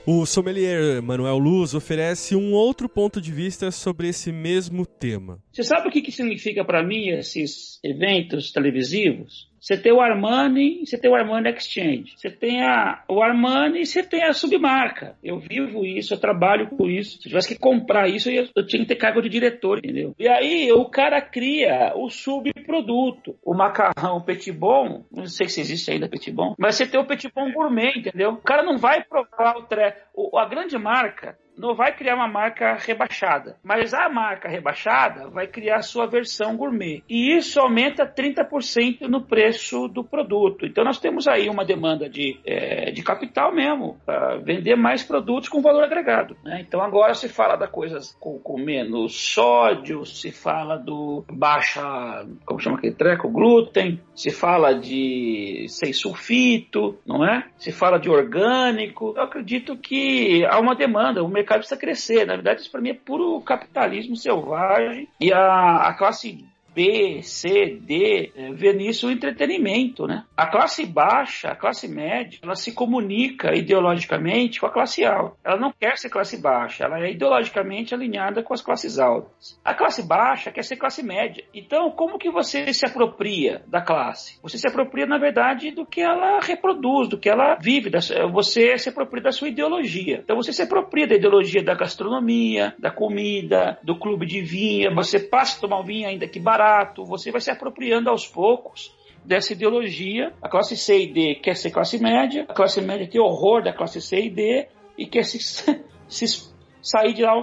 O 0.06 0.24
sommelier 0.24 1.02
Manuel 1.02 1.36
Luz 1.36 1.74
oferece 1.74 2.34
um 2.34 2.54
outro 2.54 2.88
ponto 2.88 3.20
de 3.20 3.30
vista 3.30 3.70
sobre 3.70 4.09
esse 4.09 4.32
mesmo 4.32 4.86
tema. 4.86 5.38
Você 5.52 5.62
sabe 5.62 5.88
o 5.88 5.90
que, 5.90 6.00
que 6.00 6.11
significa 6.11 6.64
para 6.64 6.82
mim 6.82 7.09
esses 7.09 7.78
eventos 7.84 8.50
televisivos? 8.50 9.47
Você 9.61 9.76
tem 9.76 9.92
o 9.92 10.00
Armani, 10.00 10.84
você 10.84 10.98
tem 10.98 11.11
o 11.11 11.14
Armani 11.14 11.50
Exchange. 11.50 12.14
Você 12.16 12.30
tem 12.30 12.62
a, 12.62 13.02
o 13.09 13.22
Armani 13.22 13.80
e 13.80 13.86
você 13.86 14.02
tem 14.02 14.24
a 14.24 14.32
submarca. 14.32 15.16
Eu 15.22 15.38
vivo 15.38 15.84
isso, 15.84 16.14
eu 16.14 16.18
trabalho 16.18 16.68
com 16.68 16.88
isso. 16.88 17.12
Se 17.12 17.26
eu 17.26 17.30
tivesse 17.30 17.48
que 17.48 17.61
comprar 17.61 18.09
isso, 18.09 18.30
eu, 18.30 18.48
eu 18.54 18.66
tinha 18.66 18.82
que 18.82 18.88
ter 18.88 18.96
cargo 18.96 19.20
de 19.20 19.28
diretor, 19.28 19.78
entendeu? 19.78 20.14
E 20.18 20.28
aí 20.28 20.72
o 20.72 20.84
cara 20.86 21.20
cria 21.20 21.92
o 21.96 22.09
subproduto. 22.09 23.36
O 23.44 23.54
macarrão 23.54 24.20
Petit 24.20 24.52
Bon, 24.52 25.04
não 25.11 25.26
sei 25.26 25.48
se 25.48 25.61
existe 25.61 25.90
ainda 25.90 26.09
Petit 26.09 26.30
Bon, 26.30 26.54
mas 26.59 26.76
você 26.76 26.86
tem 26.86 27.00
o 27.00 27.06
Petit 27.06 27.30
Bon 27.34 27.50
Gourmet, 27.52 27.92
entendeu? 27.96 28.30
O 28.30 28.42
cara 28.42 28.62
não 28.62 28.78
vai 28.78 29.02
provar 29.02 29.56
o 29.56 29.62
tre... 29.62 29.94
O, 30.14 30.38
a 30.38 30.46
grande 30.46 30.76
marca 30.78 31.36
não 31.59 31.74
vai 31.74 31.94
criar 31.94 32.14
uma 32.14 32.28
marca 32.28 32.74
rebaixada, 32.74 33.56
mas 33.62 33.92
a 33.92 34.09
marca 34.09 34.48
rebaixada 34.48 35.28
vai 35.28 35.46
criar 35.46 35.76
a 35.76 35.82
sua 35.82 36.06
versão 36.06 36.56
gourmet. 36.56 37.02
E 37.09 37.36
isso 37.36 37.61
aumenta 37.61 38.06
30% 38.06 39.02
no 39.02 39.22
preço 39.22 39.88
do 39.88 40.04
produto. 40.04 40.64
Então 40.64 40.84
nós 40.84 40.98
temos 40.98 41.26
aí 41.26 41.48
uma 41.48 41.64
demanda 41.64 42.09
de, 42.09 42.38
é, 42.46 42.90
de 42.90 43.02
capital 43.02 43.52
mesmo, 43.52 43.98
para 44.06 44.36
vender 44.36 44.76
mais 44.76 45.02
produtos 45.02 45.48
com 45.48 45.61
valor 45.61 45.82
agregado. 45.82 46.36
Né? 46.44 46.64
Então 46.66 46.80
agora 46.80 47.14
se 47.14 47.28
fala 47.28 47.56
da 47.56 47.66
coisas 47.66 48.16
com, 48.20 48.38
com, 48.38 48.59
menos 48.59 49.32
sódio, 49.32 50.04
se 50.04 50.30
fala 50.30 50.76
do 50.76 51.24
baixa, 51.30 52.26
como 52.44 52.61
chama 52.61 52.76
aquele 52.76 52.94
treco, 52.94 53.28
glúten, 53.28 54.00
se 54.14 54.30
fala 54.30 54.74
de 54.74 55.66
sem 55.68 55.92
sulfito, 55.92 56.98
não 57.06 57.24
é? 57.24 57.46
Se 57.56 57.72
fala 57.72 57.98
de 57.98 58.11
orgânico. 58.11 59.14
Eu 59.16 59.22
acredito 59.22 59.76
que 59.76 60.44
há 60.46 60.59
uma 60.59 60.74
demanda, 60.74 61.22
o 61.22 61.28
mercado 61.28 61.47
precisa 61.57 61.76
crescer. 61.76 62.26
Na 62.26 62.34
verdade, 62.34 62.61
isso 62.61 62.70
para 62.70 62.80
mim 62.80 62.90
é 62.90 62.94
puro 62.94 63.40
capitalismo 63.40 64.16
selvagem 64.16 65.09
e 65.20 65.32
a, 65.32 65.88
a 65.88 65.94
classe 65.94 66.46
B, 66.78 67.24
C, 67.24 67.76
D, 67.82 68.30
é, 68.36 68.52
vê 68.52 68.72
nisso 68.72 69.08
o 69.08 69.10
entretenimento, 69.10 70.06
né? 70.06 70.24
A 70.36 70.46
classe 70.46 70.86
baixa, 70.86 71.48
a 71.48 71.56
classe 71.56 71.88
média, 71.88 72.38
ela 72.40 72.54
se 72.54 72.72
comunica 72.72 73.52
ideologicamente 73.52 74.60
com 74.60 74.66
a 74.66 74.70
classe 74.70 75.04
alta. 75.04 75.36
Ela 75.42 75.56
não 75.56 75.72
quer 75.72 75.98
ser 75.98 76.08
classe 76.08 76.40
baixa, 76.40 76.84
ela 76.84 77.00
é 77.00 77.10
ideologicamente 77.10 77.92
alinhada 77.92 78.44
com 78.44 78.54
as 78.54 78.62
classes 78.62 78.96
altas. 79.00 79.60
A 79.64 79.74
classe 79.74 80.06
baixa 80.06 80.52
quer 80.52 80.62
ser 80.62 80.76
classe 80.76 81.02
média. 81.02 81.42
Então, 81.52 81.90
como 81.90 82.16
que 82.16 82.30
você 82.30 82.72
se 82.72 82.86
apropria 82.86 83.60
da 83.66 83.80
classe? 83.80 84.38
Você 84.40 84.56
se 84.56 84.68
apropria, 84.68 85.04
na 85.04 85.18
verdade, 85.18 85.72
do 85.72 85.84
que 85.84 86.00
ela 86.00 86.38
reproduz, 86.38 87.08
do 87.08 87.18
que 87.18 87.28
ela 87.28 87.56
vive. 87.56 87.90
Você 88.32 88.78
se 88.78 88.88
apropria 88.88 89.24
da 89.24 89.32
sua 89.32 89.48
ideologia. 89.48 90.20
Então, 90.22 90.36
você 90.36 90.52
se 90.52 90.62
apropria 90.62 91.08
da 91.08 91.16
ideologia 91.16 91.60
da 91.60 91.74
gastronomia, 91.74 92.72
da 92.78 92.92
comida, 92.92 93.80
do 93.82 93.98
clube 93.98 94.26
de 94.26 94.40
vinho. 94.40 94.94
Você 94.94 95.18
passa 95.18 95.58
a 95.58 95.60
tomar 95.60 95.80
um 95.80 95.84
vinho 95.84 96.06
ainda 96.06 96.28
que 96.28 96.38
barato 96.38 96.67
você 97.04 97.30
vai 97.30 97.40
se 97.40 97.50
apropriando 97.50 98.10
aos 98.10 98.26
poucos 98.26 98.94
dessa 99.24 99.52
ideologia. 99.52 100.32
A 100.42 100.48
classe 100.48 100.76
C 100.76 101.02
e 101.02 101.12
D 101.12 101.34
quer 101.36 101.56
ser 101.56 101.70
classe 101.70 101.98
média, 101.98 102.44
a 102.48 102.54
classe 102.54 102.80
média 102.80 103.08
tem 103.08 103.20
horror 103.20 103.62
da 103.62 103.72
classe 103.72 104.00
C 104.00 104.24
e 104.24 104.30
D 104.30 104.68
e 104.96 105.06
quer 105.06 105.24
se, 105.24 105.38
se 106.08 106.50
sair 106.82 107.14
de 107.14 107.22
lá 107.22 107.34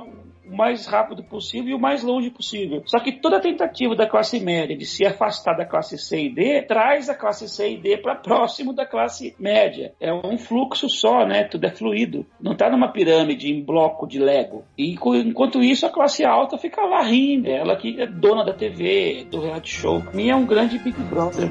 o 0.49 0.55
mais 0.55 0.85
rápido 0.85 1.23
possível 1.23 1.69
e 1.69 1.73
o 1.73 1.79
mais 1.79 2.03
longe 2.03 2.29
possível. 2.29 2.83
Só 2.85 2.99
que 2.99 3.11
toda 3.11 3.39
tentativa 3.39 3.95
da 3.95 4.07
classe 4.07 4.39
média 4.39 4.77
de 4.77 4.85
se 4.85 5.05
afastar 5.05 5.55
da 5.55 5.65
classe 5.65 5.97
C 5.97 6.25
e 6.25 6.29
D 6.33 6.61
traz 6.63 7.09
a 7.09 7.15
classe 7.15 7.47
C 7.47 7.71
e 7.71 7.77
D 7.77 7.97
para 7.97 8.15
próximo 8.15 8.73
da 8.73 8.85
classe 8.85 9.35
média. 9.39 9.93
É 9.99 10.13
um 10.13 10.37
fluxo 10.37 10.89
só, 10.89 11.25
né? 11.25 11.43
Tudo 11.43 11.65
é 11.65 11.71
fluido. 11.71 12.25
Não 12.39 12.53
está 12.53 12.69
numa 12.69 12.91
pirâmide 12.91 13.51
em 13.51 13.63
bloco 13.63 14.07
de 14.07 14.19
Lego. 14.19 14.63
E 14.77 14.93
enquanto 14.93 15.61
isso, 15.61 15.85
a 15.85 15.89
classe 15.89 16.23
alta 16.23 16.57
fica 16.57 16.81
lá 16.81 17.01
rindo. 17.01 17.49
Ela 17.49 17.75
que 17.75 17.99
é 17.99 18.05
dona 18.05 18.43
da 18.43 18.53
TV, 18.53 19.25
do 19.29 19.41
reality 19.41 19.69
show. 19.69 20.03
Mim 20.13 20.29
é 20.29 20.35
um 20.35 20.45
grande 20.45 20.77
Big 20.79 20.99
Brother. 21.03 21.49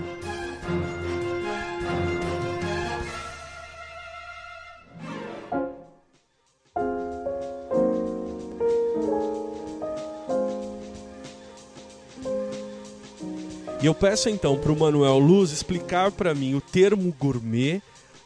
E 13.84 13.86
eu 13.86 13.94
peço 13.94 14.30
então 14.30 14.56
para 14.56 14.72
o 14.72 14.78
Manuel 14.78 15.18
Luz 15.18 15.50
explicar 15.52 16.10
para 16.10 16.34
mim 16.34 16.54
o 16.54 16.60
termo 16.62 17.14
gourmet, 17.20 17.82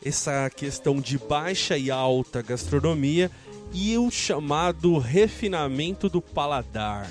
essa 0.07 0.49
questão 0.51 1.01
de 1.01 1.19
baixa 1.19 1.77
e 1.77 1.91
alta 1.91 2.41
gastronomia 2.41 3.29
e 3.75 3.99
o 3.99 4.09
chamado 4.09 4.99
refinamento 4.99 6.09
do 6.09 6.23
paladar. 6.23 7.11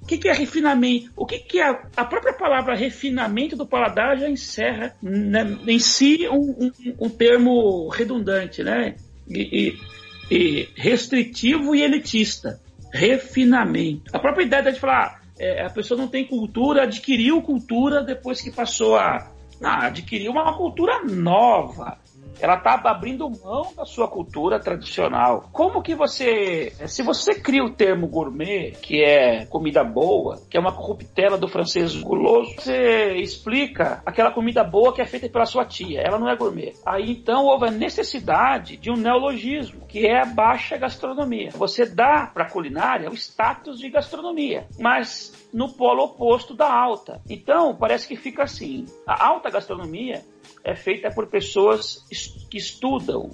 O 0.00 0.06
que, 0.06 0.16
que, 0.16 0.26
é 0.26 0.32
refinamento? 0.32 1.12
O 1.14 1.26
que, 1.26 1.38
que 1.40 1.60
é 1.60 1.68
a 1.94 2.04
própria 2.06 2.32
palavra 2.32 2.74
refinamento 2.74 3.56
do 3.56 3.66
paladar 3.66 4.18
já 4.18 4.26
encerra 4.26 4.96
né, 5.02 5.58
em 5.66 5.78
si 5.78 6.26
um, 6.30 6.38
um, 6.38 6.72
um, 6.98 7.10
termo 7.10 7.90
redundante, 7.90 8.64
né? 8.64 8.96
E, 9.28 9.76
e, 10.30 10.34
e 10.34 10.68
restritivo 10.76 11.74
e 11.74 11.82
elitista. 11.82 12.58
Refinamento. 12.90 14.10
A 14.16 14.18
própria 14.18 14.44
ideia 14.44 14.72
de 14.72 14.80
falar 14.80 15.21
é, 15.42 15.66
a 15.66 15.70
pessoa 15.70 15.98
não 15.98 16.06
tem 16.06 16.24
cultura, 16.24 16.84
adquiriu 16.84 17.42
cultura 17.42 18.04
depois 18.04 18.40
que 18.40 18.50
passou 18.50 18.96
a, 18.96 19.28
a 19.60 19.86
adquirir 19.86 20.28
uma 20.28 20.56
cultura 20.56 21.02
nova. 21.04 21.98
Ela 22.42 22.56
está 22.56 22.74
abrindo 22.84 23.30
mão 23.30 23.72
da 23.76 23.84
sua 23.84 24.08
cultura 24.08 24.58
tradicional. 24.58 25.48
Como 25.52 25.80
que 25.80 25.94
você, 25.94 26.72
se 26.88 27.00
você 27.00 27.36
cria 27.36 27.64
o 27.64 27.70
termo 27.70 28.08
gourmet, 28.08 28.72
que 28.82 29.00
é 29.02 29.46
comida 29.46 29.84
boa, 29.84 30.40
que 30.50 30.56
é 30.56 30.60
uma 30.60 30.72
corruptela 30.72 31.38
do 31.38 31.46
francês 31.46 31.94
guloso, 31.94 32.52
você 32.58 33.14
explica 33.14 34.02
aquela 34.04 34.32
comida 34.32 34.64
boa 34.64 34.92
que 34.92 35.00
é 35.00 35.06
feita 35.06 35.28
pela 35.28 35.46
sua 35.46 35.64
tia. 35.64 36.00
Ela 36.00 36.18
não 36.18 36.28
é 36.28 36.34
gourmet. 36.34 36.74
Aí 36.84 37.12
então 37.12 37.44
houve 37.44 37.68
a 37.68 37.70
necessidade 37.70 38.76
de 38.76 38.90
um 38.90 38.96
neologismo, 38.96 39.86
que 39.86 40.04
é 40.04 40.22
a 40.22 40.26
baixa 40.26 40.76
gastronomia. 40.76 41.50
Você 41.52 41.86
dá 41.86 42.26
para 42.26 42.44
a 42.44 42.50
culinária 42.50 43.08
o 43.08 43.14
status 43.14 43.78
de 43.78 43.88
gastronomia, 43.88 44.66
mas 44.80 45.48
no 45.52 45.72
polo 45.72 46.04
oposto 46.04 46.54
da 46.54 46.72
alta. 46.72 47.20
Então, 47.28 47.76
parece 47.76 48.08
que 48.08 48.16
fica 48.16 48.42
assim: 48.42 48.86
a 49.06 49.26
alta 49.26 49.50
gastronomia 49.50 50.24
é 50.64 50.74
feita 50.74 51.10
por 51.10 51.28
pessoas 51.28 52.06
que 52.50 52.58
estudam, 52.58 53.30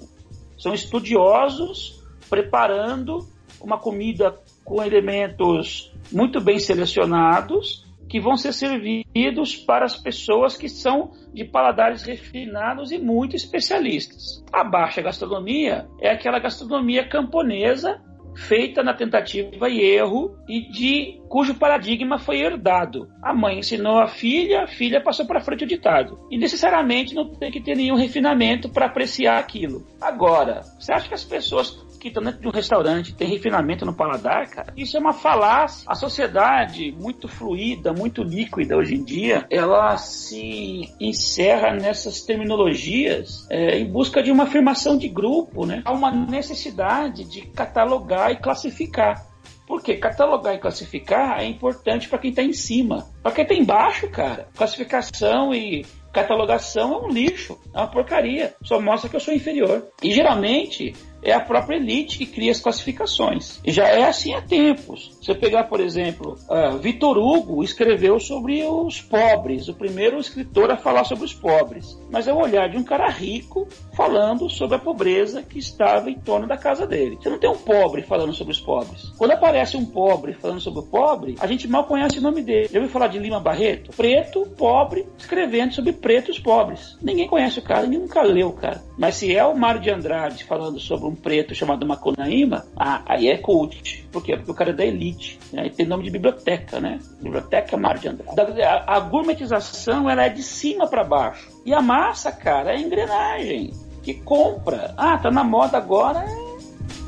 são 0.57 0.73
estudiosos 0.73 2.03
preparando 2.29 3.27
uma 3.61 3.77
comida 3.77 4.37
com 4.63 4.83
elementos 4.83 5.91
muito 6.11 6.39
bem 6.39 6.59
selecionados 6.59 7.85
que 8.07 8.19
vão 8.19 8.35
ser 8.35 8.53
servidos 8.53 9.55
para 9.55 9.85
as 9.85 9.95
pessoas 9.95 10.57
que 10.57 10.67
são 10.67 11.11
de 11.31 11.45
paladares 11.45 12.03
refinados 12.03 12.91
e 12.91 12.97
muito 12.97 13.35
especialistas. 13.35 14.43
A 14.51 14.63
baixa 14.63 15.01
gastronomia 15.01 15.87
é 16.01 16.09
aquela 16.09 16.39
gastronomia 16.39 17.07
camponesa 17.07 18.01
feita 18.35 18.83
na 18.83 18.93
tentativa 18.93 19.69
e 19.69 19.81
erro 19.81 20.35
e 20.47 20.61
de 20.69 21.21
cujo 21.27 21.55
paradigma 21.55 22.17
foi 22.17 22.41
herdado. 22.41 23.07
A 23.21 23.33
mãe 23.33 23.59
ensinou 23.59 23.99
a 23.99 24.07
filha, 24.07 24.63
a 24.63 24.67
filha 24.67 25.01
passou 25.01 25.25
para 25.25 25.41
frente 25.41 25.63
o 25.63 25.67
ditado. 25.67 26.19
E 26.31 26.37
necessariamente 26.37 27.13
não 27.13 27.29
tem 27.33 27.51
que 27.51 27.61
ter 27.61 27.75
nenhum 27.75 27.95
refinamento 27.95 28.69
para 28.69 28.85
apreciar 28.85 29.39
aquilo. 29.39 29.85
Agora, 30.01 30.61
você 30.79 30.91
acha 30.91 31.07
que 31.07 31.13
as 31.13 31.23
pessoas 31.23 31.88
que 31.99 32.07
estão 32.07 32.23
dentro 32.23 32.39
de 32.39 32.47
um 32.47 32.51
restaurante 32.51 33.13
tem 33.13 33.27
refinamento 33.27 33.85
no 33.85 33.93
paladar, 33.93 34.49
cara? 34.49 34.73
Isso 34.75 34.97
é 34.97 34.99
uma 34.99 35.13
falácia. 35.13 35.83
A 35.85 35.95
sociedade, 35.95 36.91
muito 36.91 37.27
fluida, 37.27 37.93
muito 37.93 38.23
líquida 38.23 38.77
hoje 38.77 38.95
em 38.95 39.03
dia, 39.03 39.45
ela 39.49 39.97
se 39.97 40.89
encerra 40.99 41.73
nessas 41.73 42.21
terminologias 42.21 43.45
é, 43.49 43.77
em 43.77 43.85
busca 43.85 44.23
de 44.23 44.31
uma 44.31 44.43
afirmação 44.43 44.97
de 44.97 45.07
grupo, 45.07 45.65
né? 45.65 45.81
Há 45.85 45.91
uma 45.91 46.11
necessidade 46.11 47.23
de 47.25 47.41
catalogar 47.41 48.31
e 48.31 48.37
classificar. 48.37 49.27
Porque 49.67 49.97
catalogar 49.97 50.55
e 50.55 50.57
classificar 50.57 51.41
é 51.41 51.45
importante 51.45 52.09
para 52.09 52.17
quem 52.17 52.31
está 52.31 52.41
em 52.41 52.53
cima. 52.53 53.07
Para 53.21 53.31
quem 53.33 53.43
está 53.43 53.53
embaixo, 53.53 54.09
cara, 54.09 54.47
classificação 54.55 55.53
e 55.53 55.85
catalogação 56.11 56.93
é 56.93 56.97
um 57.05 57.09
lixo, 57.09 57.55
é 57.71 57.77
uma 57.77 57.87
porcaria. 57.87 58.55
Só 58.63 58.81
mostra 58.81 59.07
que 59.07 59.15
eu 59.15 59.19
sou 59.19 59.31
inferior. 59.31 59.87
E 60.01 60.11
geralmente 60.11 60.95
é 61.21 61.33
a 61.33 61.39
própria 61.39 61.75
elite 61.75 62.17
que 62.17 62.25
cria 62.25 62.51
as 62.51 62.59
classificações. 62.59 63.59
E 63.65 63.71
já 63.71 63.87
é 63.87 64.03
assim 64.03 64.33
há 64.33 64.41
tempos. 64.41 65.17
Você 65.21 65.33
pegar, 65.35 65.65
por 65.65 65.79
exemplo, 65.79 66.37
uh, 66.49 66.77
Vitor 66.77 67.17
Hugo 67.17 67.63
escreveu 67.63 68.19
sobre 68.19 68.63
os 68.63 69.01
pobres, 69.01 69.67
o 69.67 69.73
primeiro 69.73 70.19
escritor 70.19 70.71
a 70.71 70.77
falar 70.77 71.03
sobre 71.03 71.25
os 71.25 71.33
pobres. 71.33 71.97
Mas 72.09 72.27
é 72.27 72.33
o 72.33 72.37
olhar 72.37 72.69
de 72.69 72.77
um 72.77 72.83
cara 72.83 73.09
rico 73.09 73.67
falando 73.95 74.49
sobre 74.49 74.77
a 74.77 74.79
pobreza 74.79 75.43
que 75.43 75.59
estava 75.59 76.09
em 76.09 76.19
torno 76.19 76.47
da 76.47 76.57
casa 76.57 76.87
dele. 76.87 77.17
Você 77.21 77.29
não 77.29 77.37
tem 77.37 77.49
um 77.49 77.57
pobre 77.57 78.01
falando 78.01 78.33
sobre 78.33 78.53
os 78.53 78.59
pobres. 78.59 79.11
Quando 79.17 79.31
aparece 79.31 79.75
um 79.75 79.85
pobre 79.85 80.33
falando 80.33 80.61
sobre 80.61 80.79
o 80.79 80.83
pobre, 80.83 81.35
a 81.39 81.47
gente 81.47 81.67
mal 81.67 81.83
conhece 81.83 82.19
o 82.19 82.21
nome 82.21 82.41
dele. 82.41 82.69
Já 82.71 82.79
ouviu 82.79 82.91
falar 82.91 83.07
de 83.07 83.19
Lima 83.19 83.39
Barreto? 83.39 83.91
Preto, 83.95 84.45
pobre, 84.57 85.07
escrevendo 85.17 85.73
sobre 85.73 85.93
pretos 85.93 86.39
pobres. 86.39 86.97
Ninguém 87.01 87.27
conhece 87.27 87.59
o 87.59 87.63
cara, 87.63 87.83
ninguém 87.83 87.99
nunca 87.99 88.21
leu 88.21 88.49
o 88.49 88.53
cara. 88.53 88.81
Mas 88.97 89.15
se 89.15 89.35
é 89.35 89.43
o 89.45 89.57
Mário 89.57 89.81
de 89.81 89.89
Andrade 89.89 90.43
falando 90.43 90.79
sobre 90.79 91.08
um 91.09 91.15
preto 91.15 91.53
chamado 91.55 91.85
Macunaíma, 91.85 92.65
ah, 92.75 93.01
aí 93.05 93.27
é 93.27 93.37
cult. 93.37 94.05
Por 94.11 94.23
quê? 94.23 94.35
Porque 94.35 94.51
o 94.51 94.55
cara 94.55 94.71
é 94.71 94.73
da 94.73 94.85
elite. 94.85 95.39
Né? 95.51 95.67
E 95.67 95.69
tem 95.69 95.85
nome 95.85 96.03
de 96.03 96.11
biblioteca, 96.11 96.79
né? 96.79 96.99
Biblioteca 97.21 97.77
Mário 97.77 98.01
de 98.01 98.07
Andrade. 98.07 98.61
A, 98.61 98.83
a 98.87 98.99
gourmetização 98.99 100.09
ela 100.09 100.25
é 100.25 100.29
de 100.29 100.43
cima 100.43 100.87
para 100.87 101.03
baixo. 101.03 101.49
E 101.65 101.73
a 101.73 101.81
massa, 101.81 102.31
cara, 102.31 102.73
é 102.73 102.79
engrenagem. 102.79 103.71
Que 104.03 104.13
compra. 104.13 104.93
Ah, 104.97 105.17
tá 105.17 105.29
na 105.29 105.43
moda 105.43 105.77
agora 105.77 106.19
é 106.19 106.49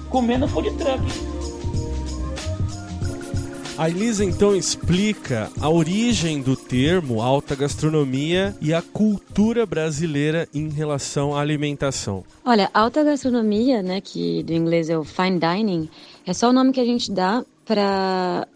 comendo 0.09 0.47
food 0.47 0.69
truck. 0.77 1.30
A 3.78 3.89
Elisa 3.89 4.24
então 4.24 4.55
explica 4.55 5.49
a 5.59 5.69
origem 5.69 6.41
do 6.41 6.55
termo 6.55 7.22
alta 7.22 7.55
gastronomia 7.55 8.55
e 8.61 8.74
a 8.74 8.82
cultura 8.82 9.65
brasileira 9.65 10.47
em 10.53 10.69
relação 10.69 11.36
à 11.36 11.41
alimentação. 11.41 12.24
Olha, 12.45 12.69
alta 12.74 13.03
gastronomia, 13.03 13.82
né, 13.82 13.99
que 14.01 14.43
do 14.43 14.53
inglês 14.53 14.89
é 14.89 14.97
o 14.97 15.03
fine 15.03 15.39
dining, 15.39 15.89
é 16.28 16.34
só 16.34 16.49
o 16.49 16.53
nome 16.53 16.74
que 16.74 16.80
a 16.80 16.86
gente 16.86 17.11
dá 17.11 17.43
para 17.65 18.47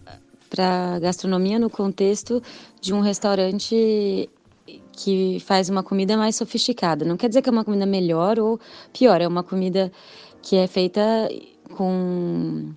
para 0.49 0.99
gastronomia 0.99 1.59
no 1.59 1.69
contexto 1.69 2.41
de 2.79 2.93
um 2.93 3.01
restaurante 3.01 4.29
que 4.93 5.39
faz 5.45 5.69
uma 5.69 5.83
comida 5.83 6.15
mais 6.15 6.35
sofisticada. 6.35 7.03
Não 7.03 7.17
quer 7.17 7.27
dizer 7.27 7.41
que 7.41 7.49
é 7.49 7.51
uma 7.51 7.65
comida 7.65 7.85
melhor 7.85 8.39
ou 8.39 8.59
pior, 8.93 9.19
é 9.19 9.27
uma 9.27 9.43
comida 9.43 9.91
que 10.41 10.55
é 10.55 10.67
feita 10.67 11.01
com 11.75 12.71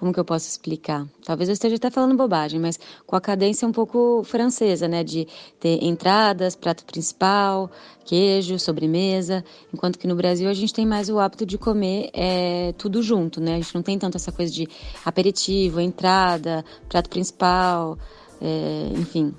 como 0.00 0.14
que 0.14 0.18
eu 0.18 0.24
posso 0.24 0.48
explicar? 0.48 1.06
Talvez 1.26 1.50
eu 1.50 1.52
esteja 1.52 1.76
até 1.76 1.90
falando 1.90 2.16
bobagem, 2.16 2.58
mas 2.58 2.80
com 3.06 3.14
a 3.14 3.20
cadência 3.20 3.68
um 3.68 3.70
pouco 3.70 4.22
francesa, 4.24 4.88
né? 4.88 5.04
De 5.04 5.28
ter 5.60 5.84
entradas, 5.84 6.56
prato 6.56 6.86
principal, 6.86 7.70
queijo, 8.06 8.58
sobremesa. 8.58 9.44
Enquanto 9.72 9.98
que 9.98 10.06
no 10.06 10.16
Brasil 10.16 10.48
a 10.48 10.54
gente 10.54 10.72
tem 10.72 10.86
mais 10.86 11.10
o 11.10 11.18
hábito 11.18 11.44
de 11.44 11.58
comer 11.58 12.08
é, 12.14 12.72
tudo 12.78 13.02
junto, 13.02 13.42
né? 13.42 13.56
A 13.56 13.56
gente 13.56 13.74
não 13.74 13.82
tem 13.82 13.98
tanto 13.98 14.16
essa 14.16 14.32
coisa 14.32 14.50
de 14.50 14.66
aperitivo, 15.04 15.78
entrada, 15.80 16.64
prato 16.88 17.10
principal, 17.10 17.98
é, 18.40 18.88
enfim. 18.98 19.34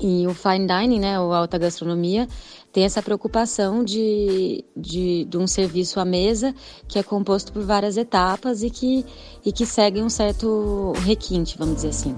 E 0.00 0.26
o 0.26 0.32
fine 0.32 0.66
dining, 0.66 0.98
né? 0.98 1.20
O 1.20 1.30
alta 1.30 1.58
gastronomia 1.58 2.26
tem 2.72 2.84
essa 2.84 3.02
preocupação 3.02 3.82
de, 3.82 4.64
de, 4.76 5.24
de, 5.24 5.38
um 5.38 5.46
serviço 5.46 5.98
à 5.98 6.04
mesa 6.04 6.54
que 6.86 6.98
é 6.98 7.02
composto 7.02 7.52
por 7.52 7.62
várias 7.62 7.96
etapas 7.96 8.62
e 8.62 8.70
que, 8.70 9.04
e 9.44 9.52
que 9.52 9.66
segue 9.66 10.00
um 10.00 10.08
certo 10.08 10.92
requinte, 11.04 11.58
vamos 11.58 11.76
dizer 11.76 11.88
assim. 11.88 12.16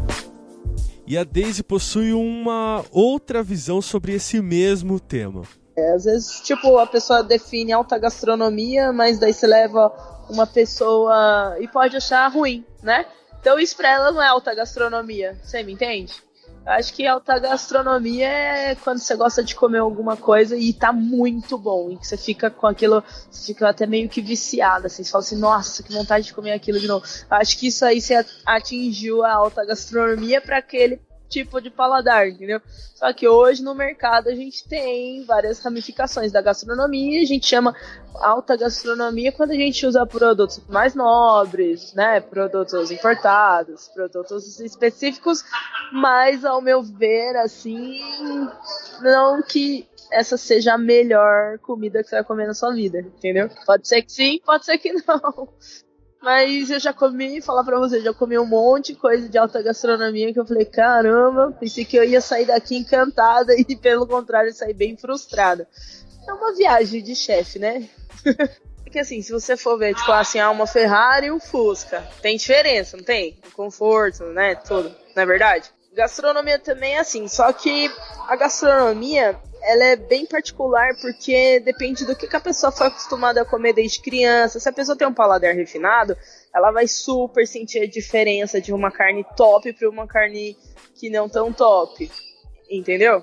E 1.07 1.17
a 1.17 1.25
Daisy 1.25 1.63
possui 1.63 2.13
uma 2.13 2.85
outra 2.91 3.43
visão 3.43 3.83
sobre 3.83 4.13
esse 4.15 4.41
mesmo 4.41 5.01
tema. 5.01 5.43
É, 5.77 5.93
às 5.95 6.05
vezes, 6.05 6.41
tipo, 6.43 6.77
a 6.79 6.87
pessoa 6.87 7.23
define 7.23 7.73
alta 7.73 7.99
gastronomia, 7.99 8.93
mas 8.93 9.19
daí 9.19 9.33
você 9.33 9.47
leva 9.47 9.91
uma 10.29 10.47
pessoa 10.47 11.57
e 11.61 11.67
pode 11.67 11.97
achar 11.97 12.29
ruim, 12.29 12.65
né? 12.83 13.07
Então 13.41 13.59
isso 13.59 13.77
pra 13.77 13.91
ela 13.91 14.13
não 14.13 14.23
é 14.23 14.29
alta 14.29 14.55
gastronomia, 14.55 15.37
você 15.43 15.63
me 15.63 15.73
entende? 15.73 16.13
Acho 16.65 16.95
que 16.95 17.07
alta 17.07 17.39
gastronomia 17.39 18.29
é 18.29 18.75
quando 18.77 18.99
você 18.99 19.17
gosta 19.17 19.43
de 19.43 19.55
comer 19.55 19.79
alguma 19.79 20.17
coisa 20.17 20.57
e 20.57 20.73
tá 20.73 20.93
muito 20.93 21.59
bom. 21.59 21.91
E 21.91 21.97
que 21.97 22.07
você 22.07 22.17
fica 22.17 22.51
com 22.51 22.67
aquilo, 22.67 23.03
você 23.31 23.53
fica 23.53 23.69
até 23.69 23.87
meio 23.87 24.09
que 24.09 24.21
viciado, 24.21 24.87
assim. 24.87 25.03
Você 25.03 25.11
fala 25.11 25.25
assim, 25.25 25.39
nossa, 25.39 25.83
que 25.83 25.93
vontade 25.93 26.27
de 26.27 26.35
comer 26.35 26.53
aquilo 26.53 26.79
de 26.79 26.87
novo. 26.87 27.05
Acho 27.29 27.59
que 27.59 27.67
isso 27.67 27.85
aí 27.85 28.01
você 28.01 28.25
atingiu 28.47 29.25
a 29.25 29.33
alta 29.35 29.65
gastronomia 29.65 30.41
para 30.41 30.59
aquele 30.59 31.01
tipo 31.33 31.61
de 31.61 31.71
paladar, 31.71 32.29
entendeu? 32.29 32.61
Só 32.95 33.13
que 33.13 33.27
hoje 33.27 33.63
no 33.63 33.75
mercado 33.75 34.29
a 34.29 34.35
gente 34.35 34.69
tem 34.69 35.25
várias 35.25 35.61
ramificações 35.61 36.31
da 36.31 36.43
gastronomia, 36.43 37.23
a 37.23 37.27
gente 37.27 37.47
chama 37.47 37.75
alta 38.17 38.57
gastronomia 38.57 39.33
quando 39.33 39.53
a 39.53 39.57
gente 39.57 39.87
usa 39.87 40.05
produtos 40.05 40.61
mais 40.69 40.95
nobres, 40.95 41.95
né? 41.95 42.21
Produtos 42.21 42.91
importados, 42.91 43.89
produtos 43.89 44.61
específicos, 44.61 45.43
mas 45.93 46.45
ao 46.45 46.61
meu 46.61 46.83
ver, 46.83 47.37
assim, 47.37 47.99
não 49.01 49.43
que 49.43 49.89
essa 50.13 50.37
seja 50.37 50.75
a 50.75 50.79
melhor 50.79 51.59
comida 51.61 52.03
que 52.03 52.11
você 52.11 52.17
vai 52.17 52.25
comer 52.25 52.47
na 52.47 52.55
sua 52.55 52.75
vida, 52.75 52.99
entendeu? 53.01 53.49
Pode 53.65 53.89
ser 53.89 54.03
que 54.03 54.13
sim, 54.13 54.39
pode 54.45 54.67
ser 54.67 54.77
que 54.77 54.93
não. 55.09 55.49
Mas 56.23 56.71
eu 56.71 56.79
já 56.79 56.93
comi, 56.93 57.41
falar 57.43 57.65
pra 57.65 57.81
você, 57.81 58.01
já 58.01 58.15
comi 58.15 58.39
um 58.39 58.47
monte 58.47 58.93
de 58.93 58.99
coisa 58.99 59.29
de 59.29 59.37
alta 59.37 59.61
gastronomia 59.61 60.33
que 60.33 60.39
eu 60.39 60.47
falei, 60.47 60.65
caramba, 60.65 61.51
pensei 61.59 61.85
que 61.85 61.97
eu 61.97 62.05
ia 62.05 62.21
sair 62.21 62.47
daqui 62.47 62.77
encantada 62.77 63.53
e 63.59 63.75
pelo 63.75 64.07
contrário 64.07 64.53
sair 64.55 64.73
bem 64.73 64.97
frustrada. 64.97 65.69
É 66.27 66.33
uma 66.33 66.55
viagem 66.55 67.03
de 67.03 67.17
chefe, 67.17 67.59
né? 67.59 67.89
Porque 68.85 69.01
assim, 69.01 69.21
se 69.21 69.33
você 69.33 69.57
for 69.57 69.77
ver, 69.77 69.97
tipo 69.97 70.13
assim, 70.13 70.39
ah, 70.39 70.51
uma 70.51 70.67
Ferrari 70.67 71.27
e 71.27 71.33
um 71.33 71.41
Fusca, 71.41 72.07
tem 72.21 72.37
diferença, 72.37 72.97
não 72.97 73.03
tem? 73.03 73.39
O 73.49 73.51
conforto, 73.51 74.23
né? 74.27 74.55
Tudo, 74.55 74.95
não 75.17 75.23
é 75.23 75.27
verdade? 75.27 75.71
Gastronomia 75.95 76.59
também 76.59 76.95
é 76.95 77.01
assim, 77.01 77.29
só 77.29 77.53
que 77.53 77.91
a 78.27 78.35
gastronomia, 78.35 79.39
ela 79.63 79.85
é 79.85 79.97
bem 79.97 80.25
particular 80.25 80.97
porque 81.01 81.61
depende 81.61 82.07
do 82.07 82.17
que, 82.17 82.27
que 82.27 82.37
a 82.37 82.41
pessoa 82.41 82.73
foi 82.73 82.87
acostumada 82.87 83.43
a 83.43 83.45
comer 83.45 83.75
desde 83.75 84.01
criança. 84.01 84.59
Se 84.59 84.69
a 84.69 84.73
pessoa 84.73 84.97
tem 84.97 85.07
um 85.07 85.13
paladar 85.13 85.55
refinado, 85.55 86.17
ela 86.55 86.71
vai 86.71 86.89
super 86.89 87.47
sentir 87.47 87.81
a 87.81 87.87
diferença 87.87 88.59
de 88.59 88.73
uma 88.73 88.91
carne 88.91 89.23
top 89.37 89.71
para 89.75 89.89
uma 89.91 90.07
carne 90.07 90.57
que 90.95 91.11
não 91.11 91.29
tão 91.29 91.53
top. 91.53 92.11
Entendeu? 92.71 93.23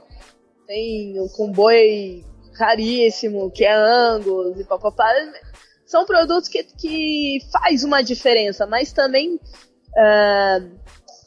Tem 0.68 1.20
o 1.20 1.28
com 1.30 1.52
boi 1.52 2.24
caríssimo, 2.54 3.50
que 3.50 3.66
é 3.66 3.74
Angus 3.74 4.60
e 4.60 4.64
papapá. 4.64 5.12
São 5.88 6.06
produtos 6.06 6.48
que, 6.48 6.64
que 6.64 7.40
faz 7.52 7.84
uma 7.84 8.04
diferença, 8.04 8.68
mas 8.68 8.94
também 8.94 9.36
uh, 9.36 10.80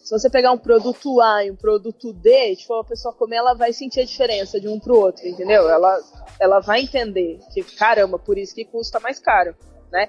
se 0.02 0.10
você 0.10 0.28
pegar 0.28 0.50
um 0.50 0.58
produto 0.58 1.20
A 1.20 1.44
e 1.44 1.50
um 1.50 1.56
produto 1.56 2.12
D, 2.12 2.56
tipo, 2.56 2.74
a 2.74 2.84
pessoa 2.84 3.14
comer, 3.14 3.36
ela 3.36 3.54
vai 3.54 3.72
sentir 3.72 4.00
a 4.00 4.04
diferença 4.04 4.60
de 4.60 4.66
um 4.66 4.78
pro 4.78 4.98
outro, 4.98 5.26
entendeu? 5.26 5.68
Ela, 5.68 6.00
ela 6.40 6.60
vai 6.60 6.82
entender 6.82 7.38
que, 7.54 7.62
caramba, 7.62 8.18
por 8.18 8.36
isso 8.36 8.52
que 8.52 8.64
custa 8.64 8.98
mais 8.98 9.20
caro, 9.20 9.54
né? 9.92 10.08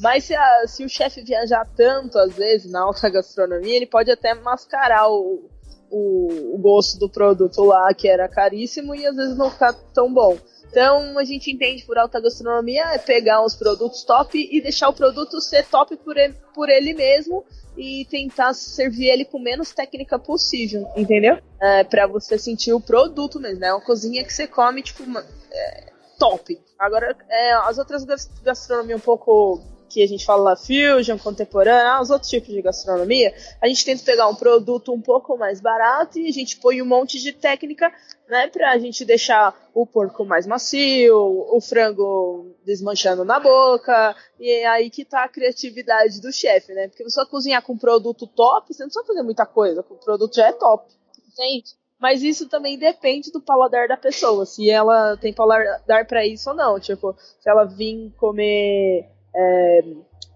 Mas 0.00 0.24
se, 0.24 0.34
a, 0.34 0.66
se 0.66 0.84
o 0.84 0.88
chefe 0.88 1.22
viajar 1.22 1.64
tanto, 1.76 2.18
às 2.18 2.34
vezes, 2.34 2.70
na 2.70 2.82
alta 2.82 3.08
gastronomia, 3.08 3.76
ele 3.76 3.86
pode 3.86 4.10
até 4.10 4.34
mascarar 4.34 5.08
o, 5.08 5.48
o, 5.88 6.54
o, 6.54 6.58
gosto 6.58 6.98
do 6.98 7.08
produto 7.08 7.62
lá, 7.62 7.94
que 7.94 8.08
era 8.08 8.28
caríssimo, 8.28 8.92
e 8.92 9.06
às 9.06 9.14
vezes 9.14 9.36
não 9.36 9.50
ficar 9.50 9.72
tão 9.94 10.12
bom. 10.12 10.36
Então, 10.68 11.16
a 11.16 11.24
gente 11.24 11.50
entende 11.50 11.84
por 11.84 11.96
alta 11.96 12.20
gastronomia 12.20 12.84
é 12.92 12.98
pegar 12.98 13.44
os 13.44 13.54
produtos 13.54 14.02
top 14.02 14.36
e 14.38 14.60
deixar 14.60 14.88
o 14.88 14.92
produto 14.92 15.40
ser 15.40 15.64
top 15.66 15.96
por 15.96 16.16
ele, 16.16 16.34
por 16.54 16.68
ele 16.68 16.92
mesmo 16.92 17.44
e 17.78 18.04
tentar 18.06 18.52
servir 18.54 19.08
ele 19.08 19.24
com 19.24 19.38
menos 19.38 19.72
técnica 19.72 20.18
possível, 20.18 20.86
entendeu? 20.96 21.38
É, 21.60 21.84
para 21.84 22.06
você 22.06 22.36
sentir 22.36 22.72
o 22.72 22.80
produto 22.80 23.38
mesmo, 23.38 23.60
né? 23.60 23.72
Uma 23.72 23.80
cozinha 23.80 24.24
que 24.24 24.32
você 24.32 24.46
come, 24.46 24.82
tipo, 24.82 25.04
é, 25.50 25.92
top. 26.18 26.60
Agora, 26.76 27.16
é, 27.28 27.52
as 27.52 27.78
outras 27.78 28.04
gastronomia 28.42 28.96
um 28.96 29.00
pouco 29.00 29.62
que 29.88 30.02
a 30.02 30.06
gente 30.06 30.24
fala 30.24 30.56
fusion, 30.56 31.18
contemporânea, 31.18 32.00
os 32.00 32.10
outros 32.10 32.30
tipos 32.30 32.52
de 32.52 32.62
gastronomia, 32.62 33.34
a 33.60 33.66
gente 33.66 33.84
tenta 33.84 34.02
pegar 34.04 34.28
um 34.28 34.34
produto 34.34 34.92
um 34.92 35.00
pouco 35.00 35.36
mais 35.36 35.60
barato 35.60 36.18
e 36.18 36.28
a 36.28 36.32
gente 36.32 36.58
põe 36.58 36.82
um 36.82 36.86
monte 36.86 37.18
de 37.18 37.32
técnica, 37.32 37.92
né, 38.28 38.46
pra 38.48 38.78
gente 38.78 39.04
deixar 39.04 39.54
o 39.74 39.86
porco 39.86 40.24
mais 40.24 40.46
macio, 40.46 41.16
o 41.16 41.60
frango 41.60 42.54
desmanchando 42.64 43.24
na 43.24 43.40
boca, 43.40 44.14
e 44.38 44.50
é 44.50 44.66
aí 44.66 44.90
que 44.90 45.04
tá 45.04 45.24
a 45.24 45.28
criatividade 45.28 46.20
do 46.20 46.30
chefe, 46.30 46.72
né, 46.74 46.88
porque 46.88 47.02
você 47.02 47.10
só 47.10 47.26
cozinhar 47.26 47.62
com 47.62 47.72
um 47.72 47.78
produto 47.78 48.26
top, 48.26 48.72
você 48.72 48.82
não 48.82 48.88
precisa 48.88 49.06
fazer 49.06 49.22
muita 49.22 49.46
coisa, 49.46 49.80
o 49.80 49.96
produto 49.96 50.36
já 50.36 50.48
é 50.48 50.52
top, 50.52 50.92
entende? 51.26 51.78
Mas 52.00 52.22
isso 52.22 52.48
também 52.48 52.78
depende 52.78 53.32
do 53.32 53.40
paladar 53.40 53.88
da 53.88 53.96
pessoa, 53.96 54.46
se 54.46 54.70
ela 54.70 55.16
tem 55.16 55.32
paladar 55.32 56.06
para 56.06 56.24
isso 56.24 56.50
ou 56.50 56.54
não. 56.54 56.78
Tipo, 56.78 57.16
se 57.40 57.50
ela 57.50 57.64
vir 57.64 58.14
comer 58.16 59.04
é, 59.38 59.82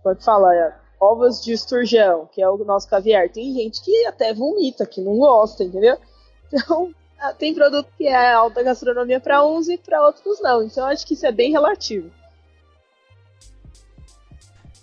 como 0.02 0.14
é 0.14 0.14
que 0.14 0.24
fala? 0.24 0.80
Ovos 1.00 1.42
de 1.42 1.52
esturgeão, 1.52 2.28
que 2.32 2.40
é 2.40 2.48
o 2.48 2.56
nosso 2.58 2.88
caviar. 2.88 3.28
Tem 3.28 3.52
gente 3.52 3.82
que 3.82 4.06
até 4.06 4.32
vomita, 4.32 4.86
que 4.86 5.00
não 5.00 5.18
gosta, 5.18 5.64
entendeu? 5.64 5.98
Então, 6.54 6.94
ah, 7.18 7.32
tem 7.32 7.54
produto 7.54 7.88
que 7.96 8.06
é 8.06 8.30
alta 8.30 8.62
gastronomia 8.62 9.18
para 9.18 9.42
uns 9.42 9.68
e 9.68 9.78
para 9.78 10.04
outros 10.04 10.38
não. 10.42 10.62
Então, 10.62 10.84
acho 10.84 11.06
que 11.06 11.14
isso 11.14 11.24
é 11.24 11.32
bem 11.32 11.50
relativo. 11.50 12.10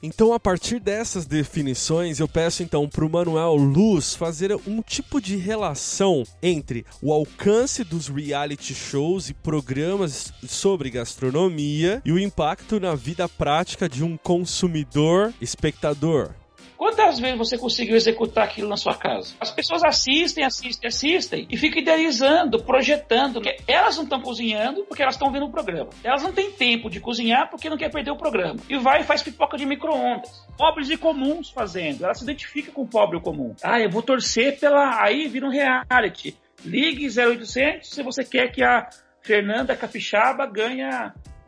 Então, 0.02 0.32
a 0.32 0.40
partir 0.40 0.80
dessas 0.80 1.26
definições, 1.26 2.20
eu 2.20 2.28
peço 2.28 2.64
então 2.64 2.88
para 2.88 3.04
o 3.04 3.10
Manuel 3.10 3.56
Luz 3.56 4.16
fazer 4.16 4.56
um 4.66 4.82
tipo 4.82 5.20
de 5.20 5.36
relação 5.36 6.24
entre 6.42 6.86
o 7.02 7.12
alcance 7.12 7.84
dos 7.84 8.08
reality 8.08 8.74
shows 8.74 9.30
e 9.30 9.34
programas 9.34 10.32
sobre 10.48 10.90
gastronomia 10.90 12.02
e 12.06 12.14
o 12.14 12.20
impacto 12.20 12.80
na 12.80 12.96
vida 12.96 13.28
prática 13.28 13.90
de 13.90 14.02
um 14.02 14.16
consumidor 14.16 15.34
espectador. 15.42 16.34
Quantas 16.80 17.20
vezes 17.20 17.38
você 17.38 17.58
conseguiu 17.58 17.98
executar 17.98 18.46
aquilo 18.46 18.70
na 18.70 18.78
sua 18.78 18.96
casa? 18.96 19.36
As 19.38 19.52
pessoas 19.52 19.84
assistem, 19.84 20.46
assistem, 20.46 20.88
assistem 20.88 21.48
e 21.52 21.58
ficam 21.58 21.82
idealizando, 21.82 22.64
projetando. 22.64 23.42
Elas 23.68 23.98
não 23.98 24.06
estão 24.06 24.22
cozinhando 24.22 24.86
porque 24.86 25.04
elas 25.04 25.16
estão 25.16 25.30
vendo 25.30 25.48
o 25.48 25.52
programa. 25.52 25.90
Elas 26.02 26.24
não 26.24 26.32
têm 26.32 26.54
tempo 26.54 26.90
de 26.90 27.02
cozinhar 27.02 27.50
porque 27.50 27.70
não 27.70 27.76
quer 27.76 27.92
perder 27.92 28.12
o 28.12 28.16
programa. 28.16 28.62
E 28.70 28.78
vai 28.78 29.02
e 29.02 29.04
faz 29.04 29.22
pipoca 29.22 29.58
de 29.58 29.66
micro-ondas. 29.66 30.32
Pobres 30.58 30.90
e 30.90 30.96
comuns 30.96 31.50
fazendo. 31.50 32.06
Ela 32.06 32.14
se 32.14 32.24
identifica 32.24 32.72
com 32.72 32.84
o 32.84 32.88
pobre 32.88 33.18
ou 33.18 33.22
comum. 33.22 33.54
Ah, 33.62 33.82
eu 33.82 33.90
vou 33.90 34.02
torcer 34.02 34.58
pela. 34.58 35.04
Aí 35.04 35.28
vira 35.28 35.46
um 35.46 35.50
reality. 35.50 36.38
Ligue 36.64 37.08
0800 37.08 37.90
se 37.90 38.02
você 38.02 38.24
quer 38.24 38.54
que 38.54 38.64
a 38.64 38.88
Fernanda 39.22 39.76
Capixaba 39.76 40.46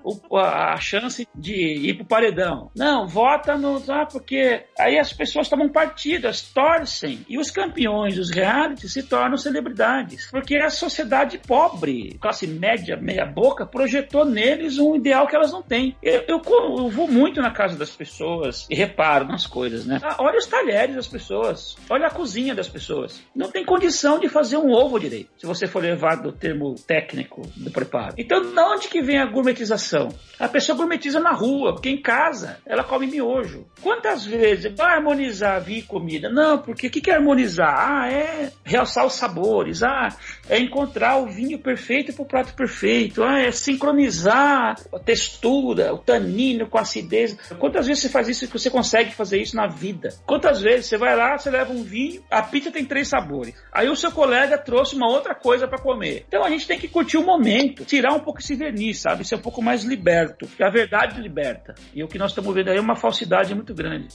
ganhe 0.03 0.21
a 0.31 0.77
chance 0.79 1.27
de 1.35 1.53
ir 1.53 1.95
pro 1.95 2.05
paredão. 2.05 2.71
Não, 2.75 3.07
vota 3.07 3.57
no. 3.57 3.81
Ah, 3.89 4.05
porque 4.05 4.63
aí 4.79 4.97
as 4.97 5.11
pessoas 5.13 5.49
tomam 5.49 5.69
partido, 5.69 6.27
as 6.27 6.41
torcem. 6.41 7.25
E 7.27 7.37
os 7.37 7.51
campeões, 7.51 8.17
os 8.17 8.29
realities, 8.29 8.93
se 8.93 9.03
tornam 9.03 9.37
celebridades. 9.37 10.29
Porque 10.31 10.55
a 10.55 10.69
sociedade 10.69 11.39
pobre, 11.39 12.17
classe 12.19 12.47
média, 12.47 12.97
meia 12.97 13.25
boca, 13.25 13.65
projetou 13.65 14.25
neles 14.25 14.77
um 14.77 14.95
ideal 14.95 15.27
que 15.27 15.35
elas 15.35 15.51
não 15.51 15.61
têm. 15.61 15.95
Eu, 16.01 16.23
eu, 16.27 16.41
eu 16.45 16.89
vou 16.89 17.07
muito 17.07 17.41
na 17.41 17.51
casa 17.51 17.77
das 17.77 17.91
pessoas 17.91 18.67
e 18.69 18.75
reparo 18.75 19.25
nas 19.25 19.45
coisas, 19.45 19.85
né? 19.85 19.99
Ah, 20.03 20.15
olha 20.19 20.37
os 20.37 20.45
talheres 20.45 20.95
das 20.95 21.07
pessoas, 21.07 21.75
olha 21.89 22.07
a 22.07 22.11
cozinha 22.11 22.55
das 22.55 22.67
pessoas. 22.67 23.21
Não 23.35 23.51
tem 23.51 23.65
condição 23.65 24.19
de 24.19 24.29
fazer 24.29 24.57
um 24.57 24.71
ovo 24.71 24.99
direito, 24.99 25.29
se 25.37 25.45
você 25.45 25.67
for 25.67 25.81
levar 25.81 26.15
do 26.15 26.31
termo 26.31 26.75
técnico 26.75 27.41
do 27.55 27.71
preparo. 27.71 28.15
Então, 28.17 28.41
de 28.41 28.59
onde 28.59 28.87
que 28.87 29.01
vem 29.01 29.19
a 29.19 29.25
gourmetização? 29.25 29.90
A 30.39 30.47
pessoa 30.47 30.77
gourmetiza 30.77 31.19
na 31.19 31.31
rua, 31.31 31.73
porque 31.73 31.89
em 31.89 32.01
casa 32.01 32.57
ela 32.65 32.83
come 32.83 33.07
miojo. 33.07 33.65
Quantas 33.81 34.25
vezes 34.25 34.73
vai 34.75 34.95
harmonizar 34.95 35.61
vinho 35.61 35.79
e 35.79 35.83
comida? 35.83 36.29
Não, 36.29 36.57
porque 36.57 36.87
o 36.87 36.89
que, 36.89 37.01
que 37.01 37.11
é 37.11 37.15
harmonizar? 37.15 37.75
Ah, 37.77 38.11
é 38.11 38.51
realçar 38.63 39.05
os 39.05 39.13
sabores. 39.13 39.83
Ah, 39.83 40.09
é 40.51 40.59
encontrar 40.59 41.15
o 41.17 41.27
vinho 41.27 41.57
perfeito 41.57 42.11
para 42.11 42.23
o 42.23 42.25
prato 42.25 42.53
perfeito. 42.53 43.23
Ah, 43.23 43.39
é 43.39 43.51
sincronizar 43.53 44.75
a 44.93 44.99
textura, 44.99 45.93
o 45.93 45.97
tanino 45.97 46.67
com 46.67 46.77
a 46.77 46.81
acidez. 46.81 47.37
Quantas 47.57 47.87
vezes 47.87 48.03
você 48.03 48.09
faz 48.09 48.27
isso 48.27 48.47
que 48.47 48.59
você 48.59 48.69
consegue 48.69 49.13
fazer 49.13 49.41
isso 49.41 49.55
na 49.55 49.65
vida? 49.65 50.09
Quantas 50.25 50.61
vezes 50.61 50.87
você 50.87 50.97
vai 50.97 51.15
lá, 51.15 51.37
você 51.37 51.49
leva 51.49 51.71
um 51.71 51.83
vinho, 51.83 52.21
a 52.29 52.41
pizza 52.41 52.69
tem 52.69 52.83
três 52.83 53.07
sabores. 53.07 53.55
Aí 53.71 53.87
o 53.87 53.95
seu 53.95 54.11
colega 54.11 54.57
trouxe 54.57 54.93
uma 54.93 55.07
outra 55.07 55.33
coisa 55.33 55.69
para 55.69 55.79
comer. 55.79 56.25
Então 56.27 56.43
a 56.43 56.49
gente 56.49 56.67
tem 56.67 56.77
que 56.77 56.89
curtir 56.89 57.15
o 57.15 57.23
momento, 57.23 57.85
tirar 57.85 58.11
um 58.11 58.19
pouco 58.19 58.41
esse 58.41 58.53
verniz, 58.53 58.99
sabe? 58.99 59.25
Ser 59.25 59.35
um 59.35 59.41
pouco 59.41 59.61
mais 59.61 59.85
liberto. 59.85 60.47
Porque 60.47 60.63
a 60.63 60.69
verdade 60.69 61.21
liberta. 61.21 61.75
E 61.93 62.03
o 62.03 62.09
que 62.09 62.19
nós 62.19 62.31
estamos 62.31 62.53
vendo 62.53 62.69
aí 62.69 62.77
é 62.77 62.81
uma 62.81 62.97
falsidade 62.97 63.55
muito 63.55 63.73
grande. 63.73 64.09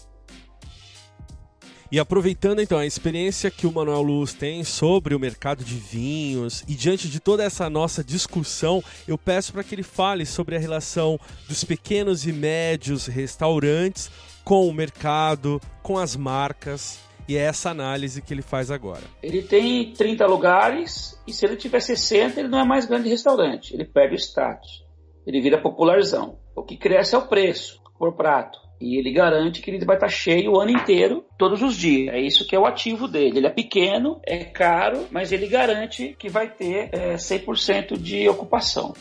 E 1.90 2.00
aproveitando 2.00 2.60
então 2.60 2.78
a 2.78 2.86
experiência 2.86 3.50
que 3.50 3.66
o 3.66 3.72
Manuel 3.72 4.02
Luz 4.02 4.32
tem 4.32 4.64
sobre 4.64 5.14
o 5.14 5.20
mercado 5.20 5.64
de 5.64 5.74
vinhos 5.74 6.64
e 6.66 6.74
diante 6.74 7.08
de 7.08 7.20
toda 7.20 7.44
essa 7.44 7.70
nossa 7.70 8.02
discussão, 8.02 8.82
eu 9.06 9.16
peço 9.16 9.52
para 9.52 9.62
que 9.62 9.74
ele 9.74 9.84
fale 9.84 10.26
sobre 10.26 10.56
a 10.56 10.58
relação 10.58 11.18
dos 11.48 11.62
pequenos 11.62 12.26
e 12.26 12.32
médios 12.32 13.06
restaurantes 13.06 14.10
com 14.44 14.68
o 14.68 14.72
mercado, 14.72 15.60
com 15.82 15.96
as 15.96 16.16
marcas. 16.16 16.98
E 17.28 17.36
é 17.36 17.40
essa 17.40 17.70
análise 17.70 18.22
que 18.22 18.32
ele 18.32 18.42
faz 18.42 18.70
agora. 18.70 19.02
Ele 19.22 19.42
tem 19.42 19.92
30 19.92 20.26
lugares 20.26 21.20
e 21.26 21.32
se 21.32 21.44
ele 21.44 21.56
tiver 21.56 21.80
60, 21.80 22.38
ele 22.38 22.48
não 22.48 22.60
é 22.60 22.64
mais 22.64 22.86
grande 22.86 23.08
restaurante. 23.08 23.74
Ele 23.74 23.84
perde 23.84 24.14
o 24.14 24.18
status. 24.18 24.84
Ele 25.26 25.40
vira 25.40 25.60
popularzão. 25.60 26.38
O 26.54 26.62
que 26.62 26.76
cresce 26.76 27.16
é 27.16 27.18
o 27.18 27.26
preço 27.26 27.82
por 27.98 28.14
prato. 28.14 28.65
E 28.80 28.98
ele 28.98 29.10
garante 29.10 29.60
que 29.60 29.70
ele 29.70 29.84
vai 29.84 29.96
estar 29.96 30.08
cheio 30.08 30.52
o 30.52 30.60
ano 30.60 30.70
inteiro, 30.70 31.24
todos 31.38 31.62
os 31.62 31.76
dias. 31.76 32.14
É 32.14 32.20
isso 32.20 32.46
que 32.46 32.54
é 32.54 32.58
o 32.58 32.66
ativo 32.66 33.08
dele. 33.08 33.38
Ele 33.38 33.46
é 33.46 33.50
pequeno, 33.50 34.20
é 34.24 34.44
caro, 34.44 35.06
mas 35.10 35.32
ele 35.32 35.46
garante 35.46 36.14
que 36.18 36.28
vai 36.28 36.48
ter 36.48 36.90
é, 36.92 37.14
100% 37.14 37.96
de 37.96 38.28
ocupação. 38.28 38.94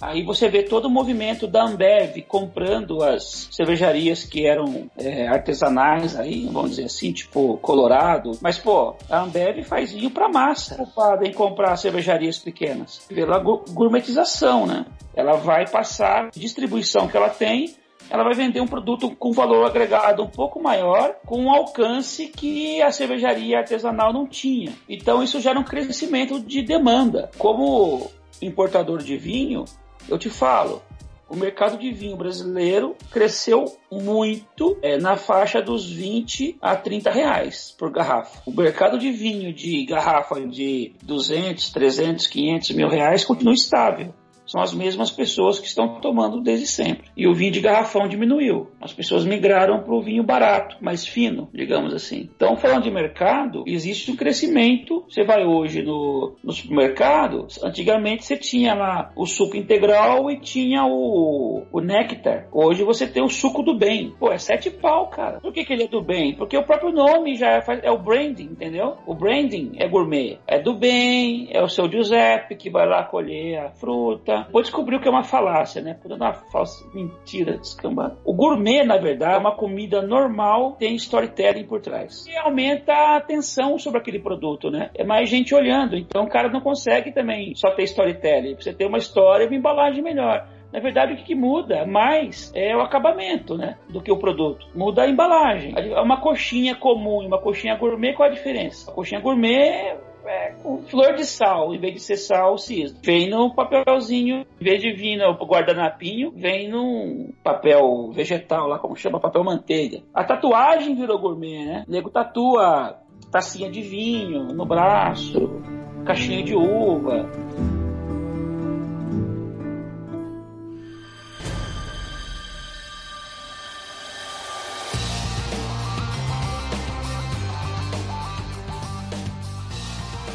Aí 0.00 0.22
você 0.22 0.48
vê 0.48 0.62
todo 0.62 0.86
o 0.86 0.90
movimento 0.90 1.46
da 1.46 1.64
Ambev 1.64 2.20
comprando 2.28 3.02
as 3.02 3.48
cervejarias 3.50 4.24
que 4.24 4.46
eram 4.46 4.90
é, 4.98 5.26
artesanais 5.28 6.14
aí, 6.14 6.46
vamos 6.46 6.70
dizer 6.70 6.84
assim, 6.84 7.12
tipo 7.12 7.56
Colorado. 7.58 8.32
Mas, 8.42 8.58
pô, 8.58 8.94
a 9.08 9.20
Ambev 9.20 9.62
faz 9.64 9.92
vinho 9.92 10.10
pra 10.10 10.28
massa, 10.28 10.74
ocupada 10.74 11.26
em 11.26 11.32
comprar 11.32 11.76
cervejarias 11.76 12.38
pequenas. 12.38 13.06
Pela 13.08 13.38
gourmetização, 13.38 14.66
né? 14.66 14.84
Ela 15.14 15.36
vai 15.36 15.66
passar 15.68 16.26
a 16.26 16.30
distribuição 16.30 17.08
que 17.08 17.16
ela 17.16 17.30
tem 17.30 17.74
ela 18.10 18.24
vai 18.24 18.34
vender 18.34 18.60
um 18.60 18.66
produto 18.66 19.10
com 19.16 19.32
valor 19.32 19.64
agregado 19.64 20.22
um 20.22 20.28
pouco 20.28 20.62
maior, 20.62 21.16
com 21.26 21.44
um 21.44 21.50
alcance 21.50 22.26
que 22.26 22.80
a 22.82 22.92
cervejaria 22.92 23.58
artesanal 23.58 24.12
não 24.12 24.26
tinha. 24.26 24.72
Então 24.88 25.22
isso 25.22 25.40
gera 25.40 25.58
um 25.58 25.64
crescimento 25.64 26.40
de 26.40 26.62
demanda. 26.62 27.30
Como 27.38 28.10
importador 28.40 28.98
de 28.98 29.16
vinho, 29.16 29.64
eu 30.08 30.18
te 30.18 30.28
falo, 30.28 30.82
o 31.28 31.36
mercado 31.36 31.78
de 31.78 31.90
vinho 31.90 32.16
brasileiro 32.16 32.94
cresceu 33.10 33.64
muito 33.90 34.78
é, 34.82 34.98
na 34.98 35.16
faixa 35.16 35.60
dos 35.62 35.90
20 35.90 36.58
a 36.60 36.76
30 36.76 37.10
reais 37.10 37.74
por 37.76 37.90
garrafa. 37.90 38.42
O 38.46 38.52
mercado 38.52 38.98
de 38.98 39.10
vinho 39.10 39.52
de 39.52 39.84
garrafa 39.86 40.40
de 40.46 40.94
200, 41.02 41.70
300, 41.70 42.26
500 42.26 42.70
mil 42.72 42.88
reais 42.88 43.24
continua 43.24 43.54
estável 43.54 44.14
são 44.46 44.60
as 44.60 44.74
mesmas 44.74 45.10
pessoas 45.10 45.58
que 45.58 45.66
estão 45.66 46.00
tomando 46.00 46.40
desde 46.40 46.66
sempre. 46.66 47.10
E 47.16 47.26
o 47.26 47.34
vinho 47.34 47.52
de 47.52 47.60
garrafão 47.60 48.08
diminuiu. 48.08 48.70
As 48.80 48.92
pessoas 48.92 49.24
migraram 49.24 49.82
para 49.82 49.94
o 49.94 50.02
vinho 50.02 50.22
barato, 50.22 50.76
mais 50.80 51.06
fino, 51.06 51.48
digamos 51.52 51.94
assim. 51.94 52.28
Então, 52.34 52.56
falando 52.56 52.84
de 52.84 52.90
mercado, 52.90 53.64
existe 53.66 54.10
um 54.10 54.16
crescimento. 54.16 55.04
Você 55.08 55.24
vai 55.24 55.44
hoje 55.44 55.82
no, 55.82 56.36
no 56.42 56.52
supermercado, 56.52 57.46
antigamente 57.62 58.24
você 58.24 58.36
tinha 58.36 58.74
lá 58.74 59.10
o 59.16 59.26
suco 59.26 59.56
integral 59.56 60.30
e 60.30 60.38
tinha 60.38 60.84
o, 60.84 61.64
o 61.72 61.80
néctar. 61.80 62.48
Hoje 62.52 62.82
você 62.82 63.06
tem 63.06 63.22
o 63.22 63.28
suco 63.28 63.62
do 63.62 63.76
bem. 63.76 64.14
Pô, 64.18 64.30
é 64.30 64.38
sete 64.38 64.70
pau, 64.70 65.08
cara. 65.08 65.40
Por 65.40 65.52
que, 65.52 65.64
que 65.64 65.72
ele 65.72 65.84
é 65.84 65.88
do 65.88 66.02
bem? 66.02 66.34
Porque 66.34 66.56
o 66.56 66.64
próprio 66.64 66.92
nome 66.92 67.36
já 67.36 67.50
é, 67.50 67.64
é 67.82 67.90
o 67.90 67.98
branding, 67.98 68.50
entendeu? 68.52 68.96
O 69.06 69.14
branding 69.14 69.72
é 69.76 69.88
gourmet. 69.88 70.38
É 70.46 70.58
do 70.58 70.74
bem, 70.74 71.48
é 71.50 71.62
o 71.62 71.68
seu 71.68 71.90
Giuseppe 71.90 72.56
que 72.56 72.70
vai 72.70 72.86
lá 72.86 73.04
colher 73.04 73.58
a 73.58 73.70
fruta 73.70 74.33
tá? 74.42 74.48
Descobrir 74.60 74.96
o 74.96 75.00
que 75.00 75.08
é 75.08 75.10
uma 75.10 75.22
falácia, 75.22 75.82
né? 75.82 75.94
Por 75.94 76.12
uma 76.12 76.32
falsa 76.32 76.84
mentira 76.94 77.58
descambada. 77.58 78.16
O 78.24 78.32
gourmet, 78.32 78.84
na 78.84 78.96
verdade, 78.96 79.34
é 79.34 79.38
uma 79.38 79.54
comida 79.54 80.02
normal, 80.02 80.72
tem 80.78 80.94
storytelling 80.96 81.64
por 81.64 81.80
trás. 81.80 82.26
E 82.26 82.36
aumenta 82.36 82.92
a 82.92 83.16
atenção 83.16 83.78
sobre 83.78 84.00
aquele 84.00 84.18
produto, 84.18 84.70
né? 84.70 84.90
É 84.94 85.04
mais 85.04 85.28
gente 85.28 85.54
olhando. 85.54 85.96
Então 85.96 86.24
o 86.24 86.28
cara 86.28 86.48
não 86.48 86.60
consegue 86.60 87.12
também 87.12 87.54
só 87.54 87.70
ter 87.70 87.84
storytelling. 87.84 88.54
Você 88.54 88.72
ter 88.72 88.86
uma 88.86 88.98
história 88.98 89.44
e 89.44 89.46
uma 89.46 89.56
embalagem 89.56 90.02
melhor. 90.02 90.48
Na 90.72 90.80
verdade, 90.80 91.12
o 91.12 91.16
que, 91.16 91.36
muda 91.36 91.86
mais 91.86 92.50
é 92.52 92.76
o 92.76 92.80
acabamento, 92.80 93.56
né? 93.56 93.76
Do 93.88 94.02
que 94.02 94.10
o 94.10 94.18
produto. 94.18 94.66
Muda 94.74 95.02
a 95.02 95.08
embalagem. 95.08 95.72
Uma 96.02 96.20
coxinha 96.20 96.74
comum 96.74 97.22
e 97.22 97.26
uma 97.26 97.40
coxinha 97.40 97.76
gourmet, 97.76 98.12
qual 98.12 98.28
a 98.28 98.32
diferença? 98.32 98.90
A 98.90 98.94
coxinha 98.94 99.20
gourmet 99.20 99.96
é, 100.26 100.54
com 100.62 100.78
flor 100.82 101.14
de 101.14 101.24
sal, 101.24 101.74
em 101.74 101.78
vez 101.78 101.94
de 101.94 102.00
ser 102.00 102.16
sal, 102.16 102.56
cisne. 102.58 102.98
Vem 103.02 103.28
no 103.28 103.54
papelzinho, 103.54 104.44
em 104.60 104.64
vez 104.64 104.80
de 104.80 104.92
vir 104.92 105.16
no 105.16 105.32
guardanapinho, 105.46 106.32
vem 106.34 106.68
num 106.68 107.32
papel 107.42 108.10
vegetal 108.12 108.66
lá, 108.66 108.78
como 108.78 108.96
chama, 108.96 109.20
papel 109.20 109.44
manteiga. 109.44 110.02
A 110.12 110.24
tatuagem 110.24 110.94
virou 110.94 111.18
gourmet, 111.18 111.64
né? 111.64 111.84
O 111.86 111.90
nego 111.90 112.10
tatua 112.10 112.98
tacinha 113.30 113.70
de 113.70 113.82
vinho 113.82 114.44
no 114.54 114.64
braço, 114.64 115.60
caixinha 116.04 116.42
de 116.42 116.54
uva. 116.54 117.28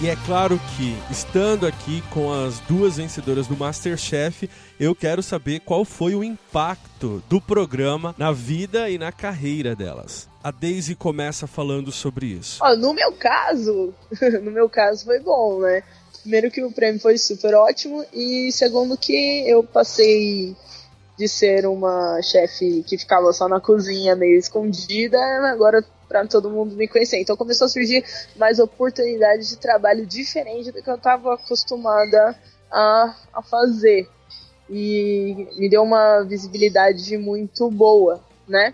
E 0.01 0.07
é 0.07 0.15
claro 0.25 0.57
que, 0.77 0.95
estando 1.11 1.67
aqui 1.67 2.01
com 2.13 2.31
as 2.31 2.61
duas 2.61 2.95
vencedoras 2.95 3.47
do 3.47 3.57
Masterchef, 3.57 4.49
eu 4.79 4.95
quero 4.95 5.21
saber 5.21 5.59
qual 5.59 5.83
foi 5.83 6.15
o 6.15 6.23
impacto 6.23 7.21
do 7.27 7.41
programa 7.41 8.15
na 8.17 8.31
vida 8.31 8.89
e 8.89 8.97
na 8.97 9.11
carreira 9.11 9.75
delas. 9.75 10.29
A 10.41 10.51
Daisy 10.51 10.95
começa 10.95 11.47
falando 11.47 11.91
sobre 11.91 12.27
isso. 12.27 12.63
Oh, 12.63 12.77
no 12.77 12.93
meu 12.93 13.11
caso, 13.11 13.93
no 14.41 14.51
meu 14.51 14.69
caso 14.69 15.03
foi 15.03 15.19
bom, 15.19 15.59
né? 15.59 15.83
Primeiro 16.21 16.49
que 16.49 16.63
o 16.63 16.71
prêmio 16.71 17.01
foi 17.01 17.17
super 17.17 17.53
ótimo 17.53 18.05
e 18.13 18.53
segundo 18.53 18.97
que 18.97 19.43
eu 19.49 19.65
passei 19.65 20.55
de 21.17 21.27
ser 21.27 21.65
uma 21.65 22.21
chefe 22.21 22.85
que 22.87 22.97
ficava 22.97 23.33
só 23.33 23.49
na 23.49 23.59
cozinha 23.59 24.15
meio 24.15 24.39
escondida, 24.39 25.19
agora 25.51 25.83
para 26.10 26.28
todo 26.28 26.49
mundo 26.49 26.76
me 26.76 26.88
conhecer. 26.88 27.22
Então 27.22 27.38
começou 27.38 27.66
a 27.66 27.70
surgir 27.70 28.03
mais 28.36 28.60
oportunidades 28.60 29.49
de 29.49 29.57
trabalho 29.57 30.05
diferente 30.05 30.72
do 30.72 30.82
que 30.82 30.89
eu 30.89 30.95
estava 30.95 31.36
acostumada 31.36 32.36
a, 32.72 33.16
a 33.32 33.41
fazer. 33.43 34.10
E 34.68 35.47
me 35.57 35.70
deu 35.70 35.84
uma 35.84 36.24
visibilidade 36.24 37.18
muito 37.18 37.70
boa, 37.70 38.22
né? 38.47 38.74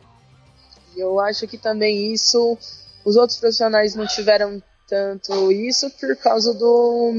E 0.96 1.00
eu 1.00 1.20
acho 1.20 1.48
que 1.48 1.58
também 1.58 2.14
isso, 2.14 2.58
os 3.04 3.18
outros 3.18 3.38
profissionais 3.38 3.96
não 3.96 4.08
tiveram 4.08 4.64
tanto 4.88 5.52
isso 5.52 5.90
por 5.92 6.16
causa 6.18 6.54
do 6.54 7.12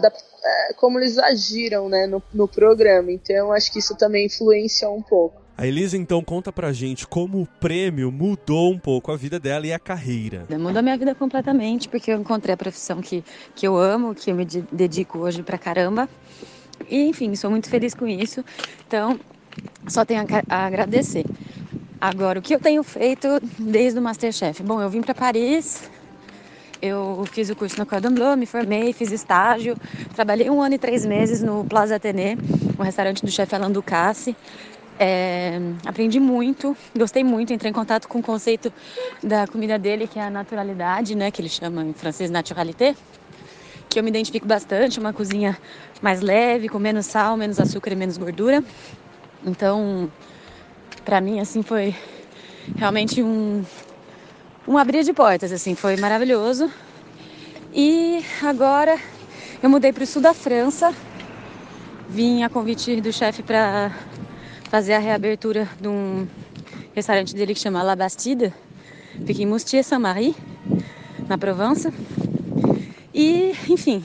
da, 0.00 0.12
é, 0.44 0.72
como 0.74 0.98
eles 0.98 1.18
agiram 1.18 1.88
né, 1.88 2.06
no, 2.06 2.22
no 2.32 2.46
programa. 2.46 3.10
Então 3.10 3.52
acho 3.52 3.72
que 3.72 3.80
isso 3.80 3.96
também 3.96 4.26
influenciou 4.26 4.96
um 4.96 5.02
pouco. 5.02 5.41
A 5.62 5.66
Elisa 5.68 5.96
então 5.96 6.24
conta 6.24 6.52
pra 6.52 6.72
gente 6.72 7.06
como 7.06 7.40
o 7.40 7.46
prêmio 7.46 8.10
mudou 8.10 8.72
um 8.72 8.78
pouco 8.80 9.12
a 9.12 9.16
vida 9.16 9.38
dela 9.38 9.64
e 9.64 9.72
a 9.72 9.78
carreira. 9.78 10.44
Mudou 10.50 10.80
a 10.80 10.82
minha 10.82 10.98
vida 10.98 11.14
completamente, 11.14 11.88
porque 11.88 12.10
eu 12.10 12.18
encontrei 12.18 12.52
a 12.52 12.56
profissão 12.56 13.00
que, 13.00 13.22
que 13.54 13.64
eu 13.64 13.78
amo, 13.78 14.12
que 14.12 14.32
eu 14.32 14.34
me 14.34 14.44
dedico 14.44 15.20
hoje 15.20 15.40
pra 15.44 15.56
caramba. 15.56 16.08
E, 16.90 17.04
enfim, 17.04 17.36
sou 17.36 17.48
muito 17.48 17.70
feliz 17.70 17.94
com 17.94 18.08
isso. 18.08 18.44
Então, 18.88 19.20
só 19.86 20.04
tenho 20.04 20.26
a 20.48 20.66
agradecer. 20.66 21.24
Agora, 22.00 22.40
o 22.40 22.42
que 22.42 22.56
eu 22.56 22.58
tenho 22.58 22.82
feito 22.82 23.28
desde 23.56 24.00
o 24.00 24.02
Masterchef? 24.02 24.64
Bom, 24.64 24.82
eu 24.82 24.90
vim 24.90 25.00
para 25.00 25.14
Paris, 25.14 25.88
eu 26.82 27.24
fiz 27.30 27.48
o 27.50 27.54
curso 27.54 27.78
no 27.78 27.86
Cordon 27.86 28.10
Bleu, 28.10 28.36
me 28.36 28.46
formei, 28.46 28.92
fiz 28.92 29.12
estágio, 29.12 29.76
trabalhei 30.12 30.50
um 30.50 30.60
ano 30.60 30.74
e 30.74 30.78
três 30.78 31.06
meses 31.06 31.40
no 31.40 31.64
Plaza 31.64 31.94
Athénée, 31.94 32.36
um 32.76 32.82
restaurante 32.82 33.24
do 33.24 33.30
chefe 33.30 33.54
Alain 33.54 33.70
Ducasse. 33.70 34.34
É, 34.98 35.58
aprendi 35.86 36.20
muito, 36.20 36.76
gostei 36.96 37.24
muito, 37.24 37.52
entrei 37.52 37.70
em 37.70 37.74
contato 37.74 38.06
com 38.06 38.18
o 38.18 38.22
conceito 38.22 38.72
da 39.22 39.46
comida 39.46 39.78
dele, 39.78 40.06
que 40.06 40.18
é 40.18 40.22
a 40.22 40.30
naturalidade, 40.30 41.14
né, 41.14 41.30
que 41.30 41.40
ele 41.40 41.48
chama 41.48 41.82
em 41.82 41.92
francês 41.92 42.30
naturalité, 42.30 42.94
que 43.88 43.98
eu 43.98 44.04
me 44.04 44.10
identifico 44.10 44.46
bastante, 44.46 45.00
uma 45.00 45.12
cozinha 45.12 45.58
mais 46.00 46.20
leve, 46.20 46.68
com 46.68 46.78
menos 46.78 47.06
sal, 47.06 47.36
menos 47.36 47.58
açúcar 47.58 47.92
e 47.92 47.96
menos 47.96 48.16
gordura. 48.16 48.62
Então, 49.44 50.10
para 51.04 51.20
mim 51.20 51.40
assim 51.40 51.62
foi 51.62 51.94
realmente 52.76 53.22
um 53.22 53.64
um 54.66 54.78
abrir 54.78 55.02
de 55.02 55.12
portas, 55.12 55.50
assim, 55.52 55.74
foi 55.74 55.96
maravilhoso. 55.96 56.70
E 57.74 58.24
agora 58.42 58.96
eu 59.62 59.68
mudei 59.68 59.92
para 59.92 60.04
o 60.04 60.06
sul 60.06 60.22
da 60.22 60.32
França, 60.32 60.94
vim 62.08 62.42
a 62.42 62.48
convite 62.48 63.00
do 63.00 63.12
chefe 63.12 63.42
para 63.42 63.90
fazer 64.72 64.94
a 64.94 64.98
reabertura 64.98 65.68
de 65.78 65.86
um 65.86 66.26
restaurante 66.94 67.34
dele 67.34 67.52
que 67.52 67.60
chama 67.60 67.82
La 67.82 67.94
Bastide, 67.94 68.54
fica 69.26 69.42
em 69.42 69.44
Moustier 69.44 69.84
Saint-Marie, 69.84 70.34
na 71.28 71.36
Provença. 71.36 71.92
E, 73.12 73.52
enfim, 73.68 74.02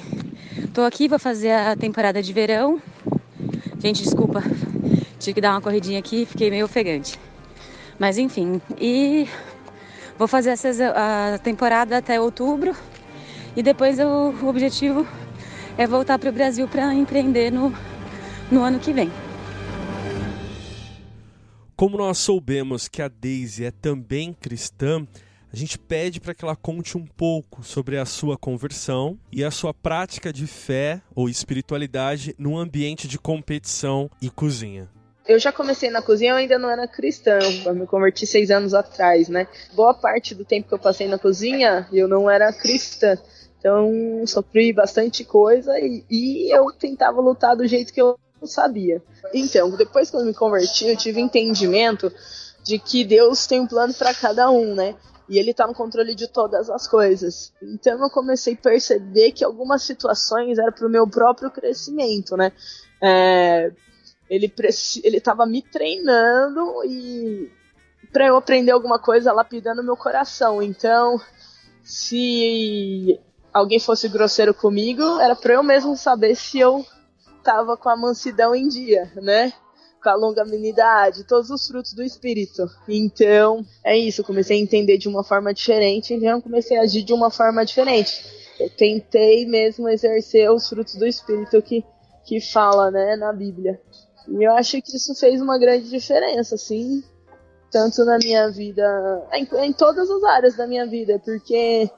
tô 0.74 0.82
aqui 0.82 1.08
para 1.08 1.18
fazer 1.18 1.52
a 1.52 1.74
temporada 1.74 2.22
de 2.22 2.34
verão. 2.34 2.82
Gente, 3.80 4.04
desculpa, 4.04 4.44
tive 5.18 5.36
que 5.36 5.40
dar 5.40 5.52
uma 5.52 5.62
corridinha 5.62 6.00
aqui, 6.00 6.26
fiquei 6.26 6.50
meio 6.50 6.66
ofegante. 6.66 7.18
Mas 7.98 8.18
enfim, 8.18 8.62
e 8.78 9.26
vou 10.20 10.28
fazer 10.28 10.50
essa, 10.50 10.70
a 11.34 11.38
temporada 11.38 11.98
até 11.98 12.20
outubro 12.20 12.76
e 13.56 13.64
depois 13.64 14.00
eu, 14.00 14.36
o 14.42 14.48
objetivo 14.50 15.08
é 15.78 15.88
voltar 15.88 16.20
para 16.20 16.30
o 16.30 16.34
Brasil 16.34 16.68
para 16.68 16.94
empreender 16.94 17.54
no, 17.54 17.74
no 18.52 18.64
ano 18.64 18.80
que 18.80 18.92
vem. 18.92 19.10
Como 21.78 21.96
nós 21.96 22.18
soubemos 22.18 22.88
que 22.88 23.04
a 23.04 23.08
Daisy 23.08 23.66
é 23.66 23.70
também 23.70 24.34
cristã, 24.34 25.06
a 25.54 25.56
gente 25.56 25.78
pede 25.78 26.20
para 26.20 26.34
que 26.34 26.44
ela 26.44 26.56
conte 26.56 26.98
um 26.98 27.06
pouco 27.06 27.64
sobre 27.64 28.00
a 28.00 28.06
sua 28.06 28.36
conversão 28.36 29.16
e 29.32 29.44
a 29.44 29.52
sua 29.52 29.76
prática 29.76 30.34
de 30.34 30.48
fé 30.48 31.00
ou 31.14 31.30
espiritualidade 31.30 32.34
num 32.36 32.58
ambiente 32.58 33.08
de 33.08 33.20
competição 33.20 34.10
e 34.20 34.28
cozinha. 34.28 34.90
Eu 35.28 35.38
já 35.38 35.52
comecei 35.52 35.92
na 35.92 36.02
cozinha, 36.02 36.32
eu 36.32 36.38
ainda 36.38 36.58
não 36.58 36.68
era 36.68 36.88
cristã, 36.88 37.38
eu 37.64 37.76
me 37.76 37.86
converti 37.86 38.26
seis 38.26 38.50
anos 38.50 38.74
atrás, 38.74 39.30
né? 39.30 39.48
Boa 39.76 39.94
parte 39.94 40.34
do 40.34 40.44
tempo 40.44 40.68
que 40.68 40.74
eu 40.74 40.80
passei 40.80 41.08
na 41.08 41.20
cozinha, 41.20 41.88
eu 41.94 42.08
não 42.08 42.28
era 42.28 42.52
cristã. 42.52 43.16
Então, 43.60 44.26
sofri 44.26 44.74
bastante 44.74 45.24
coisa 45.24 45.78
e, 45.80 46.04
e 46.10 46.52
eu 46.52 46.72
tentava 46.72 47.22
lutar 47.22 47.56
do 47.56 47.68
jeito 47.68 47.94
que 47.94 48.02
eu 48.02 48.18
não 48.40 48.48
sabia. 48.48 49.02
Então, 49.34 49.72
depois 49.72 50.10
que 50.10 50.16
eu 50.16 50.26
me 50.26 50.34
converti, 50.34 50.88
eu 50.88 50.98
tive 50.98 51.20
entendimento 51.20 52.12
de 52.64 52.78
que 52.78 53.06
Deus 53.06 53.48
tem 53.48 53.62
um 53.62 53.68
plano 53.68 53.94
para 53.94 54.14
cada 54.14 54.50
um, 54.52 54.76
né? 54.76 54.96
E 55.30 55.38
ele 55.38 55.54
tá 55.54 55.68
no 55.68 55.74
controle 55.74 56.16
de 56.16 56.28
todas 56.28 56.70
as 56.70 56.88
coisas. 56.88 57.52
Então 57.62 58.02
eu 58.02 58.10
comecei 58.10 58.54
a 58.54 58.58
perceber 58.58 59.32
que 59.32 59.44
algumas 59.44 59.84
situações 59.84 60.58
eram 60.58 60.72
pro 60.72 60.90
meu 60.90 61.08
próprio 61.08 61.52
crescimento, 61.52 62.38
né? 62.38 62.52
É, 63.02 63.72
ele 64.30 64.54
ele 65.04 65.20
tava 65.20 65.46
me 65.46 65.62
treinando 65.62 66.84
e 66.86 67.52
para 68.12 68.28
eu 68.28 68.38
aprender 68.38 68.72
alguma 68.72 69.00
coisa 69.00 69.34
lapidando 69.34 69.84
meu 69.84 69.98
coração. 69.98 70.62
Então, 70.62 71.20
se 71.84 73.20
alguém 73.54 73.80
fosse 73.80 74.08
grosseiro 74.08 74.54
comigo, 74.54 75.04
era 75.20 75.36
para 75.36 75.54
eu 75.54 75.64
mesmo 75.64 75.96
saber 75.96 76.36
se 76.36 76.60
eu 76.60 76.86
estava 77.48 77.78
com 77.78 77.88
a 77.88 77.96
mansidão 77.96 78.54
em 78.54 78.68
dia, 78.68 79.10
né? 79.16 79.54
Com 80.04 80.10
a 80.10 80.16
longanimidade, 80.16 81.24
todos 81.24 81.50
os 81.50 81.66
frutos 81.66 81.94
do 81.94 82.04
espírito. 82.04 82.70
Então, 82.90 83.66
é 83.84 83.98
isso. 83.98 84.24
Comecei 84.24 84.60
a 84.60 84.62
entender 84.62 84.98
de 84.98 85.08
uma 85.08 85.24
forma 85.24 85.54
diferente, 85.54 86.14
então 86.14 86.42
comecei 86.42 86.78
a 86.78 86.82
agir 86.82 87.04
de 87.04 87.14
uma 87.14 87.32
forma 87.32 87.66
diferente. 87.66 88.22
Eu 88.60 88.70
tentei 88.70 89.46
mesmo 89.46 89.88
exercer 89.88 90.52
os 90.52 90.68
frutos 90.68 90.96
do 90.96 91.08
espírito 91.08 91.62
que, 91.62 91.86
que 92.26 92.42
fala, 92.42 92.92
né, 92.92 93.16
na 93.16 93.32
Bíblia. 93.32 93.80
E 94.28 94.44
eu 94.44 94.52
acho 94.54 94.82
que 94.82 94.98
isso 94.98 95.16
fez 95.16 95.42
uma 95.42 95.58
grande 95.58 95.90
diferença, 95.90 96.56
assim, 96.56 97.02
tanto 97.72 98.04
na 98.04 98.18
minha 98.18 98.50
vida, 98.52 99.26
em, 99.32 99.48
em 99.64 99.72
todas 99.72 100.10
as 100.10 100.24
áreas 100.24 100.58
da 100.58 100.68
minha 100.68 100.86
vida, 100.86 101.22
porque 101.24 101.90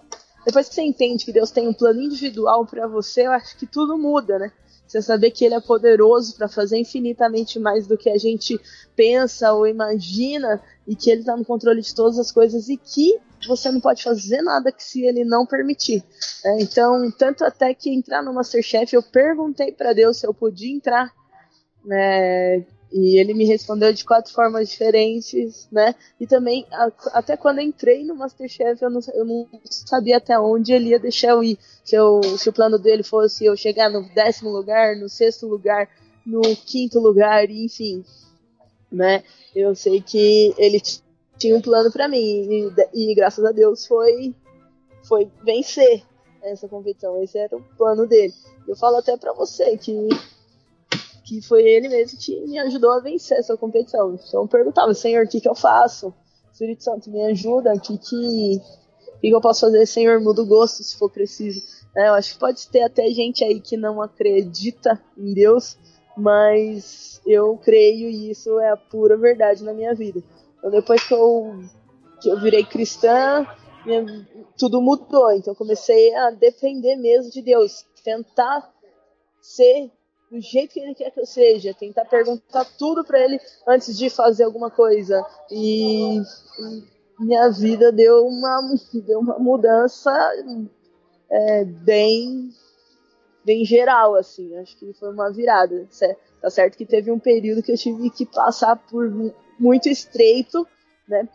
depois 0.45 0.70
que 0.70 0.76
você 0.76 0.84
entende 0.84 1.26
que 1.26 1.34
Deus 1.34 1.50
tem 1.50 1.68
um 1.68 1.74
plano 1.74 2.02
individual 2.02 2.68
para 2.68 2.88
você, 2.88 3.26
eu 3.26 3.32
acho 3.32 3.58
que 3.58 3.66
tudo 3.66 3.97
muda, 3.97 4.38
né? 4.38 4.52
Você 4.89 5.03
saber 5.03 5.29
que 5.29 5.45
ele 5.45 5.53
é 5.53 5.61
poderoso 5.61 6.35
para 6.35 6.47
fazer 6.47 6.79
infinitamente 6.79 7.59
mais 7.59 7.85
do 7.85 7.95
que 7.95 8.09
a 8.09 8.17
gente 8.17 8.59
pensa 8.95 9.53
ou 9.53 9.67
imagina 9.67 10.59
e 10.87 10.95
que 10.95 11.11
ele 11.11 11.19
está 11.19 11.37
no 11.37 11.45
controle 11.45 11.79
de 11.79 11.93
todas 11.93 12.17
as 12.17 12.31
coisas 12.31 12.69
e 12.69 12.75
que 12.75 13.19
você 13.47 13.71
não 13.71 13.79
pode 13.79 14.01
fazer 14.01 14.41
nada 14.41 14.71
que 14.71 14.83
se 14.83 15.05
ele 15.05 15.23
não 15.23 15.45
permitir. 15.45 16.03
É, 16.43 16.59
então, 16.59 17.11
tanto 17.11 17.45
até 17.45 17.71
que 17.71 17.93
entrar 17.93 18.23
no 18.23 18.33
Masterchef, 18.33 18.95
eu 18.95 19.03
perguntei 19.03 19.71
para 19.71 19.93
Deus 19.93 20.17
se 20.17 20.25
eu 20.25 20.33
podia 20.33 20.75
entrar, 20.75 21.13
né? 21.85 22.65
E 22.91 23.19
ele 23.19 23.35
me 23.35 23.45
respondeu 23.45 23.93
de 23.93 24.03
quatro 24.03 24.33
formas 24.33 24.69
diferentes, 24.69 25.67
né? 25.71 25.93
E 26.19 26.25
também, 26.25 26.65
a, 26.71 26.91
até 27.13 27.37
quando 27.37 27.61
entrei 27.61 28.03
no 28.03 28.15
Masterchef, 28.15 28.81
eu 28.81 28.89
não, 28.89 28.99
eu 29.13 29.25
não 29.25 29.47
sabia 29.69 30.17
até 30.17 30.39
onde 30.39 30.73
ele 30.73 30.89
ia 30.89 30.99
deixar 30.99 31.29
eu 31.29 31.43
ir. 31.43 31.59
Se, 31.83 31.95
eu, 31.95 32.19
se 32.23 32.49
o 32.49 32.53
plano 32.53 32.79
dele 32.79 33.03
fosse 33.03 33.45
eu 33.45 33.55
chegar 33.55 33.89
no 33.89 34.01
décimo 34.13 34.49
lugar, 34.49 34.95
no 34.95 35.07
sexto 35.07 35.47
lugar, 35.47 35.87
no 36.25 36.41
quinto 36.41 36.99
lugar, 36.99 37.49
enfim, 37.49 38.03
né? 38.91 39.23
Eu 39.55 39.75
sei 39.75 40.01
que 40.01 40.53
ele 40.57 40.81
tinha 41.37 41.55
um 41.55 41.61
plano 41.61 41.91
para 41.91 42.07
mim 42.07 42.17
e, 42.17 42.71
e, 42.93 43.15
graças 43.15 43.43
a 43.45 43.51
Deus 43.51 43.85
foi 43.85 44.35
foi 45.03 45.31
vencer 45.43 46.03
essa 46.41 46.67
competição. 46.67 47.21
Esse 47.21 47.37
era 47.37 47.55
o 47.55 47.63
plano 47.77 48.07
dele. 48.07 48.33
Eu 48.67 48.75
falo 48.75 48.97
até 48.97 49.15
para 49.17 49.33
você 49.33 49.77
que 49.77 50.09
que 51.30 51.41
foi 51.43 51.61
ele 51.61 51.88
mesmo 51.88 52.17
que 52.17 52.41
me 52.41 52.57
ajudou 52.57 52.91
a 52.91 52.99
vencer 52.99 53.38
essa 53.38 53.55
competição. 53.55 54.15
Então 54.15 54.41
eu 54.41 54.47
perguntava, 54.47 54.91
Senhor, 54.95 55.25
o 55.25 55.30
que, 55.30 55.39
que 55.39 55.47
eu 55.47 55.53
faço? 55.53 56.11
Espírito 56.51 56.84
Santo, 56.84 57.11
me 57.11 57.23
ajuda, 57.25 57.71
o 57.71 57.80
que, 57.80 57.99
que, 57.99 58.59
que, 59.21 59.30
eu 59.30 59.39
posso 59.39 59.61
fazer, 59.61 59.86
Senhor? 59.86 60.19
Muda 60.19 60.41
o 60.41 60.47
gosto 60.47 60.84
se 60.84 60.97
for 60.97 61.09
preciso. 61.09 61.61
É, 61.95 62.07
eu 62.07 62.13
acho 62.15 62.34
que 62.34 62.39
pode 62.39 62.67
ter 62.67 62.82
até 62.82 63.07
gente 63.11 63.43
aí 63.43 63.61
que 63.61 63.77
não 63.77 64.01
acredita 64.01 64.99
em 65.15 65.36
Deus, 65.36 65.77
mas 66.17 67.21
eu 67.27 67.55
creio 67.57 68.09
e 68.09 68.32
isso 68.32 68.59
é 68.59 68.71
a 68.71 68.77
pura 68.77 69.15
verdade 69.15 69.63
na 69.63 69.71
minha 69.71 69.93
vida. 69.93 70.23
Então 70.57 70.71
depois 70.71 71.07
que 71.07 71.13
eu, 71.13 71.63
que 72.19 72.30
eu 72.30 72.39
virei 72.41 72.63
cristã, 72.63 73.45
minha, 73.86 74.03
tudo 74.57 74.82
mudou. 74.82 75.32
Então 75.32 75.53
eu 75.53 75.57
comecei 75.57 76.13
a 76.15 76.32
depender 76.32 76.95
mesmo 76.95 77.32
de 77.32 77.43
Deus, 77.43 77.86
tentar 78.03 78.67
ser 79.39 79.91
do 80.30 80.39
jeito 80.39 80.73
que 80.73 80.80
ele 80.80 80.93
quer 80.93 81.11
que 81.11 81.19
eu 81.19 81.25
seja, 81.25 81.73
tentar 81.73 82.05
perguntar 82.05 82.65
tudo 82.77 83.03
para 83.03 83.19
ele 83.19 83.39
antes 83.67 83.97
de 83.97 84.09
fazer 84.09 84.43
alguma 84.43 84.69
coisa. 84.69 85.25
E 85.51 86.21
minha 87.19 87.49
vida 87.49 87.91
deu 87.91 88.25
uma, 88.27 88.61
deu 89.05 89.19
uma 89.19 89.39
mudança 89.39 90.11
é, 91.30 91.65
bem, 91.65 92.49
bem 93.43 93.65
geral, 93.65 94.15
assim. 94.15 94.55
Acho 94.57 94.77
que 94.77 94.93
foi 94.93 95.11
uma 95.11 95.32
virada. 95.32 95.88
Tá 96.41 96.49
certo 96.49 96.77
que 96.77 96.86
teve 96.86 97.11
um 97.11 97.19
período 97.19 97.63
que 97.63 97.71
eu 97.71 97.77
tive 97.77 98.09
que 98.09 98.25
passar 98.25 98.75
por 98.75 99.12
muito 99.59 99.89
estreito, 99.89 100.66
né? 101.08 101.28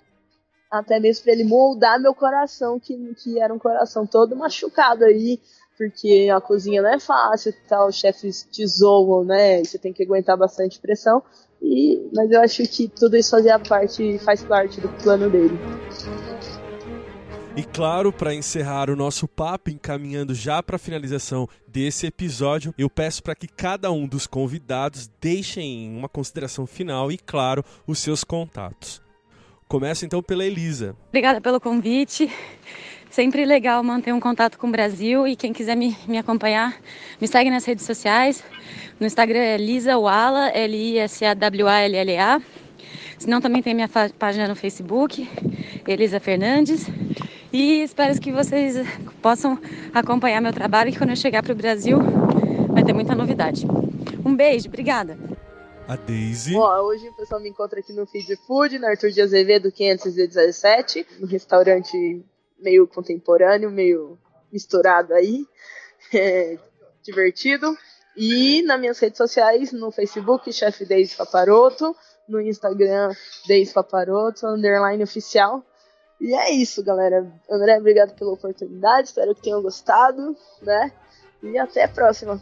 Até 0.71 0.99
mesmo 0.99 1.25
para 1.25 1.33
ele 1.33 1.45
moldar 1.45 2.01
meu 2.01 2.15
coração, 2.15 2.81
que, 2.81 3.15
que 3.15 3.39
era 3.39 3.53
um 3.53 3.59
coração 3.59 4.07
todo 4.07 4.35
machucado 4.35 5.05
aí, 5.05 5.41
porque 5.77 6.29
a 6.35 6.41
cozinha 6.41 6.83
não 6.83 6.91
é 6.91 7.01
fácil 7.01 7.53
tal, 7.69 7.89
os 7.89 7.97
chefes 7.97 8.47
te 8.51 8.67
zoam, 8.67 9.25
né? 9.25 9.63
Você 9.63 9.79
tem 9.79 9.93
que 9.93 10.03
aguentar 10.03 10.37
bastante 10.37 10.79
pressão. 10.79 11.23
E, 11.61 12.11
mas 12.15 12.31
eu 12.31 12.41
acho 12.41 12.63
que 12.65 12.89
tudo 12.89 13.17
isso 13.17 13.31
fazia 13.31 13.59
parte, 13.59 14.19
faz 14.19 14.43
parte 14.43 14.81
do 14.81 14.89
plano 15.03 15.31
dele. 15.31 15.59
E 17.57 17.63
claro, 17.63 18.13
para 18.13 18.35
encerrar 18.35 18.91
o 18.91 18.97
nosso 18.97 19.29
papo, 19.29 19.71
encaminhando 19.71 20.35
já 20.35 20.61
para 20.61 20.75
a 20.75 20.79
finalização 20.79 21.49
desse 21.69 22.05
episódio, 22.07 22.75
eu 22.77 22.91
peço 22.91 23.23
para 23.23 23.35
que 23.37 23.47
cada 23.47 23.93
um 23.93 24.09
dos 24.09 24.27
convidados 24.27 25.09
deixem 25.21 25.89
uma 25.97 26.09
consideração 26.09 26.67
final 26.67 27.13
e, 27.13 27.17
claro, 27.17 27.65
os 27.87 28.01
seus 28.01 28.25
contatos. 28.25 29.01
Começa 29.69 30.05
então 30.05 30.21
pela 30.21 30.45
Elisa. 30.45 30.97
Obrigada 31.09 31.41
pelo 31.41 31.61
convite. 31.61 32.29
Sempre 33.15 33.45
legal 33.45 33.81
manter 33.85 34.13
um 34.13 34.19
contato 34.19 34.59
com 34.59 34.67
o 34.67 34.73
Brasil 34.73 35.25
e 35.25 35.37
quem 35.37 35.53
quiser 35.53 35.77
me, 35.77 35.97
me 36.09 36.19
acompanhar, 36.19 36.77
me 37.21 37.29
segue 37.29 37.49
nas 37.49 37.65
redes 37.65 37.87
sociais. 37.87 38.43
No 38.99 39.07
Instagram 39.07 39.39
é 39.39 39.57
Lisa 39.57 39.97
Walla, 39.97 40.49
L-I-S-A-W-A-L-L-A. 40.49 42.43
Senão 43.17 43.41
também 43.41 43.63
tem 43.63 43.73
minha 43.73 43.89
página 44.19 44.49
no 44.49 44.57
Facebook, 44.57 45.31
Elisa 45.87 46.19
Fernandes. 46.19 46.89
E 47.53 47.85
espero 47.85 48.21
que 48.21 48.33
vocês 48.33 48.85
possam 49.23 49.61
acompanhar 49.95 50.41
meu 50.41 50.53
trabalho, 50.53 50.91
que 50.91 50.99
quando 50.99 51.11
eu 51.11 51.17
chegar 51.17 51.41
para 51.41 51.53
o 51.53 51.57
Brasil 51.57 52.01
vai 52.71 52.83
ter 52.83 52.93
muita 52.93 53.15
novidade. 53.15 53.65
Um 54.27 54.35
beijo, 54.35 54.67
obrigada. 54.67 55.17
A 55.87 55.95
Daisy. 55.95 56.55
Bom, 56.55 56.67
hoje 56.67 57.09
o 57.09 57.13
pessoal 57.13 57.41
me 57.41 57.49
encontra 57.49 57.79
aqui 57.79 57.93
no 57.93 58.07
Feed 58.07 58.35
Food, 58.45 58.77
no 58.81 58.89
Arthur 58.89 59.11
de 59.11 59.21
Azevedo 59.21 59.71
517, 59.71 61.07
no 61.21 61.29
restaurante 61.29 62.25
meio 62.65 62.89
contemporâneo, 62.89 63.71
meio 63.71 64.19
misturado 64.51 65.13
aí, 65.15 65.47
é, 66.13 66.59
divertido. 67.03 67.77
E 68.17 68.63
nas 68.63 68.81
minhas 68.81 68.99
redes 68.99 69.19
sociais, 69.19 69.73
no 69.73 69.91
Facebook, 69.91 70.53
chefe 70.53 70.85
Deise 70.85 71.17
Paparoto, 71.17 71.95
no 72.29 72.41
Instagram, 72.41 73.13
Deise 73.47 73.73
Paparoto, 73.73 74.47
underline 74.47 75.03
oficial. 75.03 75.63
E 76.21 76.33
é 76.33 76.51
isso, 76.51 76.83
galera. 76.83 77.31
André, 77.51 77.77
obrigado 77.77 78.15
pela 78.15 78.33
oportunidade, 78.33 79.09
espero 79.09 79.35
que 79.35 79.43
tenham 79.43 79.61
gostado, 79.61 80.37
né? 80.63 80.93
E 81.43 81.59
até 81.59 81.85
a 81.85 81.89
próxima. 81.89 82.41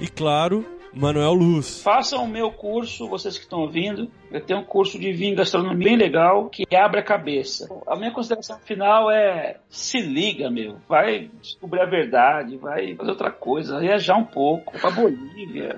E 0.00 0.08
claro, 0.08 0.66
Manuel 0.94 1.32
Luz. 1.32 1.82
Façam 1.82 2.24
o 2.24 2.28
meu 2.28 2.50
curso, 2.50 3.08
vocês 3.08 3.36
que 3.36 3.44
estão 3.44 3.60
ouvindo. 3.60 4.10
Eu 4.30 4.40
tenho 4.40 4.60
um 4.60 4.64
curso 4.64 4.98
de 4.98 5.12
vinho 5.12 5.36
gastronomia 5.36 5.88
bem 5.88 5.96
legal 5.96 6.48
que 6.48 6.64
abre 6.74 7.00
a 7.00 7.02
cabeça. 7.02 7.68
A 7.86 7.96
minha 7.96 8.10
consideração 8.10 8.58
final 8.58 9.10
é: 9.10 9.58
se 9.68 10.00
liga, 10.00 10.50
meu. 10.50 10.76
Vai 10.88 11.30
descobrir 11.40 11.80
a 11.80 11.86
verdade, 11.86 12.56
vai 12.56 12.94
fazer 12.94 13.10
outra 13.10 13.30
coisa, 13.30 13.80
viajar 13.80 14.16
um 14.16 14.24
pouco 14.24 14.78
pra 14.78 14.90
Bolívia, 14.90 15.76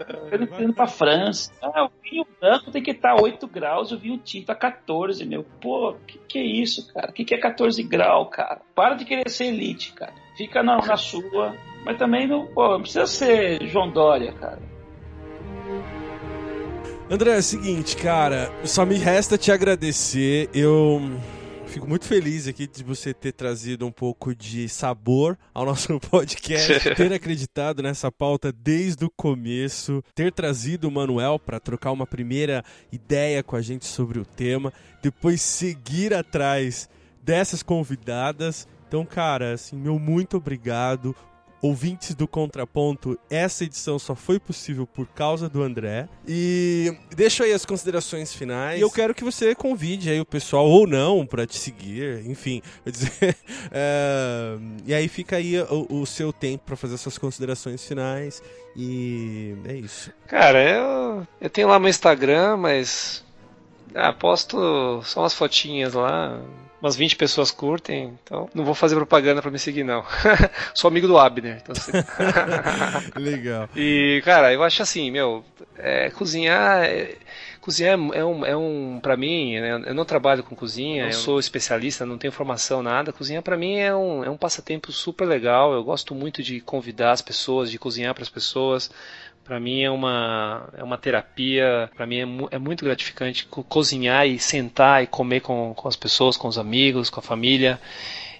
indo 0.61 0.75
pra 0.75 0.87
França. 0.87 1.53
Ah, 1.63 1.85
o 1.85 1.91
vinho 2.03 2.27
branco 2.41 2.71
tem 2.71 2.83
que 2.83 2.91
estar 2.91 3.21
8 3.21 3.47
graus, 3.47 3.93
o 3.93 3.99
vinho 3.99 4.19
tinto 4.19 4.51
a 4.51 4.55
14, 4.55 5.25
meu. 5.25 5.45
Pô, 5.61 5.95
que 6.07 6.19
que 6.29 6.39
é 6.39 6.45
isso, 6.45 6.93
cara? 6.93 7.13
Que 7.13 7.25
que 7.25 7.35
é 7.35 7.39
14 7.39 7.83
graus, 7.85 8.29
cara? 8.31 8.61
Para 8.75 8.95
de 8.95 9.05
querer 9.05 9.29
ser 9.29 9.47
elite, 9.47 9.93
cara. 9.93 10.13
Fica 10.37 10.63
na, 10.63 10.79
na 10.79 10.97
sua. 10.97 11.55
Mas 11.85 11.99
também 11.99 12.27
não, 12.27 12.47
pô, 12.47 12.69
não 12.71 12.81
precisa 12.81 13.07
ser 13.07 13.65
João 13.67 13.91
Dória, 13.91 14.33
cara. 14.33 14.74
André, 17.11 17.33
é 17.33 17.39
o 17.39 17.43
seguinte, 17.43 17.97
cara, 17.99 18.51
só 18.65 18.87
me 18.87 18.97
resta 18.97 19.37
te 19.37 19.53
agradecer. 19.53 20.49
Eu 20.55 21.03
fico 21.67 21.87
muito 21.87 22.07
feliz 22.07 22.49
aqui 22.49 22.67
de 22.67 22.83
você 22.83 23.13
ter 23.13 23.33
trazido 23.33 23.87
um 23.87 23.93
pouco 23.93 24.35
de 24.35 24.71
sabor 24.71 25.37
ao 25.53 25.67
nosso 25.67 26.01
podcast, 26.09 26.95
ter 26.97 27.13
acreditado 27.13 27.83
nessa 27.83 28.11
pauta 28.11 28.51
desde 28.51 29.05
o 29.05 29.11
começo, 29.11 30.03
ter 30.15 30.33
trazido 30.33 30.89
o 30.89 30.91
Manuel 30.91 31.39
para 31.39 31.61
trocar 31.61 31.93
uma 31.93 32.07
primeira 32.07 32.65
ideia 32.91 33.43
com 33.43 33.55
a 33.55 33.61
gente 33.61 33.85
sobre 33.85 34.19
o 34.19 34.25
tema, 34.25 34.73
depois 35.03 35.43
seguir 35.43 36.15
atrás 36.15 36.89
dessas 37.23 37.63
convidadas. 37.63 38.67
Então, 38.89 39.05
cara, 39.05 39.53
assim, 39.53 39.77
meu 39.77 39.99
muito 39.99 40.39
obrigado 40.39 41.15
ouvintes 41.65 42.15
do 42.15 42.29
Contraponto, 42.29 43.19
essa 43.31 43.65
edição 43.65 43.99
só 43.99 44.15
foi 44.15 44.39
possível 44.39 44.87
por 44.87 45.07
causa 45.07 45.49
do 45.49 45.63
André. 45.63 46.07
E 46.29 46.95
deixo 47.17 47.43
aí 47.43 47.55
as 47.55 47.65
considerações 47.65 48.35
finais. 48.35 48.79
E 48.79 48.83
eu 48.83 48.91
quero 48.91 49.15
que 49.15 49.25
você 49.25 49.55
convide 49.55 50.11
aí 50.11 50.21
o 50.21 50.27
pessoal 50.27 50.67
ou 50.67 50.87
não 50.87 51.27
para 51.27 51.47
te 51.47 51.57
seguir, 51.57 52.23
enfim. 52.27 52.61
Dizer, 52.85 53.35
é, 53.73 54.57
e 54.85 54.93
aí 54.93 55.09
fica 55.09 55.37
aí 55.37 55.59
o, 55.63 56.03
o 56.03 56.07
seu 56.07 56.35
tempo 56.35 56.65
para 56.67 56.77
fazer 56.77 56.99
suas 56.99 57.17
considerações 57.17 57.83
finais. 57.83 58.43
E 58.77 59.57
é 59.65 59.75
isso. 59.75 60.13
Cara, 60.27 60.63
eu, 60.63 61.27
eu 61.41 61.49
tenho 61.49 61.69
lá 61.69 61.79
meu 61.79 61.89
Instagram, 61.89 62.59
mas 62.59 63.25
ah, 63.95 64.13
posto 64.13 65.01
só 65.03 65.21
umas 65.21 65.33
fotinhas 65.33 65.95
lá 65.95 66.43
umas 66.85 66.97
20 66.97 67.17
pessoas 67.17 67.51
curtem, 67.51 68.13
então 68.23 68.47
não 68.55 68.63
vou 68.63 68.75
fazer 68.75 68.95
propaganda 68.95 69.41
para 69.41 69.51
me 69.51 69.59
seguir, 69.59 69.83
não. 69.83 70.05
Sou 70.75 70.89
amigo 70.89 71.07
do 71.07 71.17
Abner. 71.17 71.63
Então, 71.63 71.75
assim. 71.75 71.93
Legal. 73.19 73.71
E, 73.75 74.21
cara, 74.23 74.53
eu 74.53 74.63
acho 74.63 74.83
assim, 74.83 75.11
meu, 75.11 75.43
é, 75.79 76.11
cozinhar. 76.11 76.85
É, 76.85 77.17
cozinhar 77.59 77.99
é 78.13 78.23
um, 78.23 78.45
é 78.45 78.55
um 78.55 79.01
para 79.03 79.17
mim, 79.17 79.59
né, 79.59 79.83
eu 79.87 79.95
não 79.95 80.05
trabalho 80.05 80.43
com 80.43 80.55
cozinha, 80.55 81.07
eu 81.07 81.13
sou 81.15 81.41
especialista, 81.41 82.05
não 82.05 82.19
tenho 82.19 82.31
formação 82.31 82.83
nada. 82.83 83.15
Cozinhar 83.15 83.43
para 83.43 83.57
mim 83.57 83.77
é 83.79 83.95
um, 83.97 84.23
é 84.23 84.29
um 84.29 84.37
passatempo 84.37 84.93
super 84.93 85.25
legal. 85.25 85.73
Eu 85.73 85.83
gosto 85.83 86.15
muito 86.15 86.43
de 86.43 86.61
convidar 86.61 87.13
as 87.13 87.23
pessoas, 87.23 87.71
de 87.71 87.79
cozinhar 87.79 88.13
para 88.13 88.25
as 88.25 88.29
pessoas. 88.29 88.91
Para 89.45 89.61
mim 89.61 89.83
é 89.83 89.91
uma, 89.91 90.71
é 90.75 90.83
uma 90.83 90.97
terapia, 90.97 91.91
para 91.95 92.07
mim 92.07 92.19
é, 92.19 92.25
mu 92.25 92.49
é, 92.51 92.59
muito 92.59 92.83
gratificante 92.83 93.47
co 93.47 93.63
cozinhar 93.63 94.27
e 94.27 94.39
sentar 94.39 95.03
e 95.03 95.07
comer 95.07 95.41
com, 95.41 95.75
com 95.75 95.87
as 95.87 95.97
pessoas, 95.97 96.37
com 96.37 96.49
os 96.49 96.57
amigos, 96.57 97.11
com 97.11 97.21
a 97.21 97.23
família. 97.23 97.79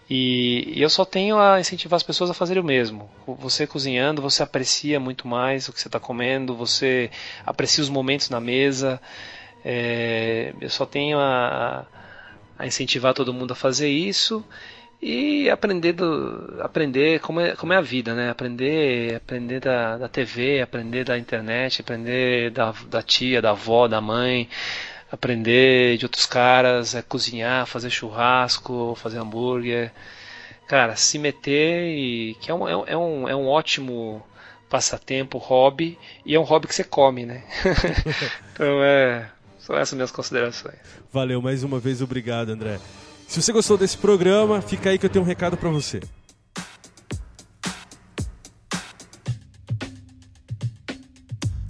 E, 0.09 0.73
e, 0.75 0.83
eu 0.83 0.89
só 0.89 1.05
tenho 1.05 1.39
a 1.39 1.61
incentivar 1.61 1.97
as 1.97 2.03
pessoas 2.03 2.31
a 2.31 2.35
fazerem 2.35 2.63
o 2.63 2.67
mesmo. 2.67 3.11
Você 3.27 3.67
cozinhando, 3.67 4.23
você 4.23 4.43
aprecia 4.43 4.99
muito 4.99 5.29
mais 5.29 5.69
o 5.69 5.73
que 5.75 5.81
você 5.81 5.89
está 5.89 6.01
comendo, 6.01 6.57
você 6.57 7.11
aprecia 7.45 7.83
os 7.83 7.91
momentos 7.91 8.31
na 8.31 8.41
mesa. 8.41 9.01
É, 9.63 10.55
eu 10.61 10.71
só 10.71 10.87
tenho 10.87 11.19
a, 11.19 11.87
a 12.59 12.67
incentivar 12.67 13.13
todo 13.15 13.33
mundo 13.33 13.53
a 13.53 13.57
fazer 13.57 13.89
isso 13.89 14.45
e 15.01 15.51
aprender 15.51 15.93
do, 15.93 16.59
aprender 16.61 17.21
como 17.21 17.41
é, 17.41 17.55
como 17.55 17.73
é 17.73 17.77
a 17.77 17.81
vida, 17.81 18.15
né? 18.15 18.31
Aprender, 18.31 19.17
aprender 19.17 19.61
da, 19.61 19.99
da 19.99 20.09
TV, 20.09 20.61
aprender 20.63 21.05
da 21.05 21.19
internet, 21.19 21.81
aprender 21.81 22.51
da, 22.51 22.73
da 22.89 23.03
tia, 23.03 23.43
da 23.43 23.51
avó, 23.51 23.87
da 23.87 24.01
mãe, 24.01 24.49
aprender 25.11 25.99
de 25.99 26.07
outros 26.07 26.27
caras, 26.27 26.95
é 26.95 27.03
cozinhar, 27.03 27.67
fazer 27.67 27.91
churrasco, 27.91 28.95
fazer 28.97 29.19
hambúrguer. 29.19 29.93
Cara, 30.67 30.97
se 30.97 31.19
meter 31.19 31.95
e 31.95 32.35
que 32.41 32.51
é 32.51 32.55
um, 32.55 32.69
é 32.69 32.97
um, 32.97 33.29
é 33.29 33.37
um 33.37 33.47
ótimo 33.47 34.25
passatempo, 34.71 35.39
hobby, 35.39 35.99
e 36.25 36.35
é 36.35 36.41
um 36.41 36.43
hobby 36.43 36.67
que 36.67 36.75
você 36.75 36.83
come, 36.83 37.27
né? 37.27 37.45
então 38.53 38.83
é. 38.83 39.31
São 39.59 39.77
essas 39.77 39.95
minhas 39.95 40.11
considerações. 40.11 40.77
Valeu, 41.13 41.41
mais 41.41 41.63
uma 41.63 41.79
vez, 41.79 42.03
obrigado, 42.03 42.51
André. 42.51 42.79
Se 43.29 43.43
você 43.43 43.53
gostou 43.53 43.77
desse 43.77 43.99
programa, 43.99 44.61
fica 44.63 44.91
aí 44.91 44.99
que 44.99 45.07
eu 45.07 45.11
tenho 45.11 45.25
um 45.25 45.29
recado 45.29 45.57
para 45.57 45.71
você. 45.71 46.01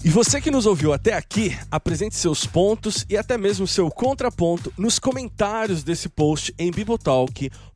E 0.05 0.11
você 0.11 0.39
que 0.39 0.51
nos 0.51 0.67
ouviu 0.67 0.93
até 0.93 1.15
aqui, 1.15 1.57
apresente 1.71 2.15
seus 2.15 2.45
pontos 2.45 3.07
e 3.09 3.17
até 3.17 3.39
mesmo 3.39 3.67
seu 3.67 3.91
contraponto 3.91 4.71
nos 4.77 4.99
comentários 4.99 5.83
desse 5.83 6.11
post 6.11 6.55
em 6.59 6.71
bibotalk.com 6.71 7.74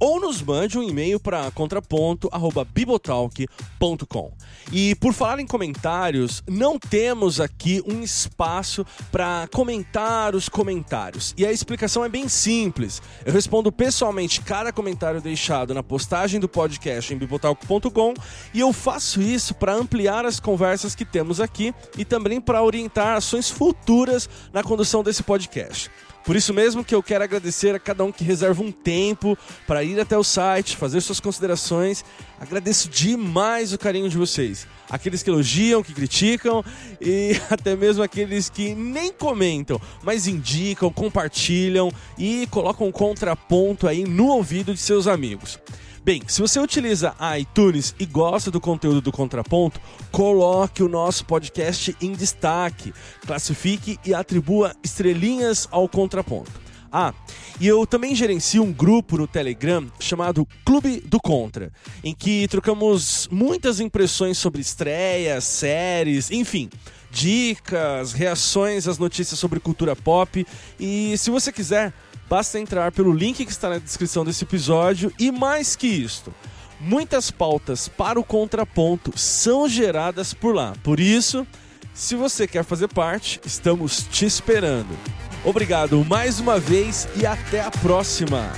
ou 0.00 0.20
nos 0.20 0.42
mande 0.42 0.76
um 0.76 0.82
e-mail 0.82 1.20
para 1.20 1.48
contraponto@bibotalk.com. 1.52 4.32
E 4.72 4.96
por 4.96 5.14
falar 5.14 5.38
em 5.38 5.46
comentários, 5.46 6.42
não 6.48 6.76
temos 6.78 7.40
aqui 7.40 7.80
um 7.86 8.02
espaço 8.02 8.84
para 9.12 9.48
comentar 9.52 10.34
os 10.34 10.48
comentários. 10.48 11.32
E 11.38 11.46
a 11.46 11.52
explicação 11.52 12.04
é 12.04 12.08
bem 12.08 12.26
simples. 12.28 13.00
Eu 13.24 13.32
respondo 13.32 13.70
pessoalmente 13.70 14.40
cada 14.40 14.72
comentário 14.72 15.20
deixado 15.20 15.72
na 15.74 15.82
postagem 15.82 16.40
do 16.40 16.48
podcast 16.48 17.14
em 17.14 17.16
bibotalk.com 17.16 18.14
e 18.52 18.58
eu 18.58 18.72
faço 18.72 19.22
isso 19.22 19.54
para 19.54 19.74
ampliar 19.74 20.26
as 20.26 20.40
conversas 20.40 20.96
que 20.96 21.04
temos 21.04 21.40
aqui 21.40 21.72
e 21.96 22.04
também 22.04 22.40
para 22.40 22.64
orientar 22.64 23.16
ações 23.16 23.48
futuras 23.48 24.28
na 24.52 24.64
condução 24.64 25.04
desse 25.04 25.22
podcast. 25.22 25.88
Por 26.24 26.36
isso 26.36 26.52
mesmo 26.52 26.84
que 26.84 26.94
eu 26.94 27.02
quero 27.02 27.24
agradecer 27.24 27.74
a 27.74 27.78
cada 27.78 28.04
um 28.04 28.12
que 28.12 28.22
reserva 28.22 28.62
um 28.62 28.70
tempo 28.70 29.36
para 29.66 29.82
ir 29.82 29.98
até 29.98 30.16
o 30.16 30.24
site, 30.24 30.76
fazer 30.76 31.00
suas 31.00 31.20
considerações. 31.20 32.04
Agradeço 32.38 32.88
demais 32.88 33.72
o 33.72 33.78
carinho 33.78 34.08
de 34.08 34.18
vocês. 34.18 34.66
Aqueles 34.88 35.22
que 35.22 35.30
elogiam, 35.30 35.82
que 35.82 35.94
criticam 35.94 36.64
e 37.00 37.32
até 37.50 37.74
mesmo 37.74 38.02
aqueles 38.02 38.50
que 38.50 38.74
nem 38.74 39.12
comentam, 39.12 39.80
mas 40.02 40.26
indicam, 40.26 40.92
compartilham 40.92 41.90
e 42.18 42.46
colocam 42.50 42.86
um 42.86 42.92
contraponto 42.92 43.88
aí 43.88 44.04
no 44.04 44.26
ouvido 44.28 44.74
de 44.74 44.80
seus 44.80 45.06
amigos. 45.06 45.58
Bem, 46.02 46.22
se 46.26 46.40
você 46.40 46.58
utiliza 46.58 47.14
iTunes 47.38 47.94
e 47.98 48.06
gosta 48.06 48.50
do 48.50 48.58
conteúdo 48.58 49.02
do 49.02 49.12
Contraponto, 49.12 49.78
coloque 50.10 50.82
o 50.82 50.88
nosso 50.88 51.26
podcast 51.26 51.94
em 52.00 52.12
destaque, 52.12 52.94
classifique 53.26 53.98
e 54.04 54.14
atribua 54.14 54.74
estrelinhas 54.82 55.68
ao 55.70 55.86
Contraponto. 55.86 56.50
Ah, 56.90 57.12
e 57.60 57.68
eu 57.68 57.86
também 57.86 58.14
gerencio 58.14 58.62
um 58.62 58.72
grupo 58.72 59.18
no 59.18 59.26
Telegram 59.26 59.86
chamado 60.00 60.48
Clube 60.64 61.02
do 61.02 61.20
Contra, 61.20 61.70
em 62.02 62.14
que 62.14 62.48
trocamos 62.48 63.28
muitas 63.30 63.78
impressões 63.78 64.38
sobre 64.38 64.62
estreias, 64.62 65.44
séries, 65.44 66.30
enfim, 66.30 66.70
dicas, 67.10 68.12
reações 68.14 68.88
às 68.88 68.96
notícias 68.96 69.38
sobre 69.38 69.60
cultura 69.60 69.94
pop. 69.94 70.46
E 70.80 71.16
se 71.18 71.30
você 71.30 71.52
quiser, 71.52 71.92
Basta 72.30 72.60
entrar 72.60 72.92
pelo 72.92 73.12
link 73.12 73.44
que 73.44 73.50
está 73.50 73.68
na 73.68 73.78
descrição 73.78 74.24
desse 74.24 74.44
episódio 74.44 75.12
e 75.18 75.32
mais 75.32 75.74
que 75.74 75.88
isto, 75.88 76.32
muitas 76.80 77.28
pautas 77.28 77.88
para 77.88 78.20
o 78.20 78.24
contraponto 78.24 79.12
são 79.18 79.68
geradas 79.68 80.32
por 80.32 80.54
lá. 80.54 80.72
Por 80.84 81.00
isso, 81.00 81.44
se 81.92 82.14
você 82.14 82.46
quer 82.46 82.62
fazer 82.62 82.86
parte, 82.86 83.40
estamos 83.44 84.06
te 84.08 84.26
esperando. 84.26 84.96
Obrigado 85.44 86.04
mais 86.04 86.38
uma 86.38 86.60
vez 86.60 87.08
e 87.16 87.26
até 87.26 87.62
a 87.62 87.70
próxima! 87.72 88.52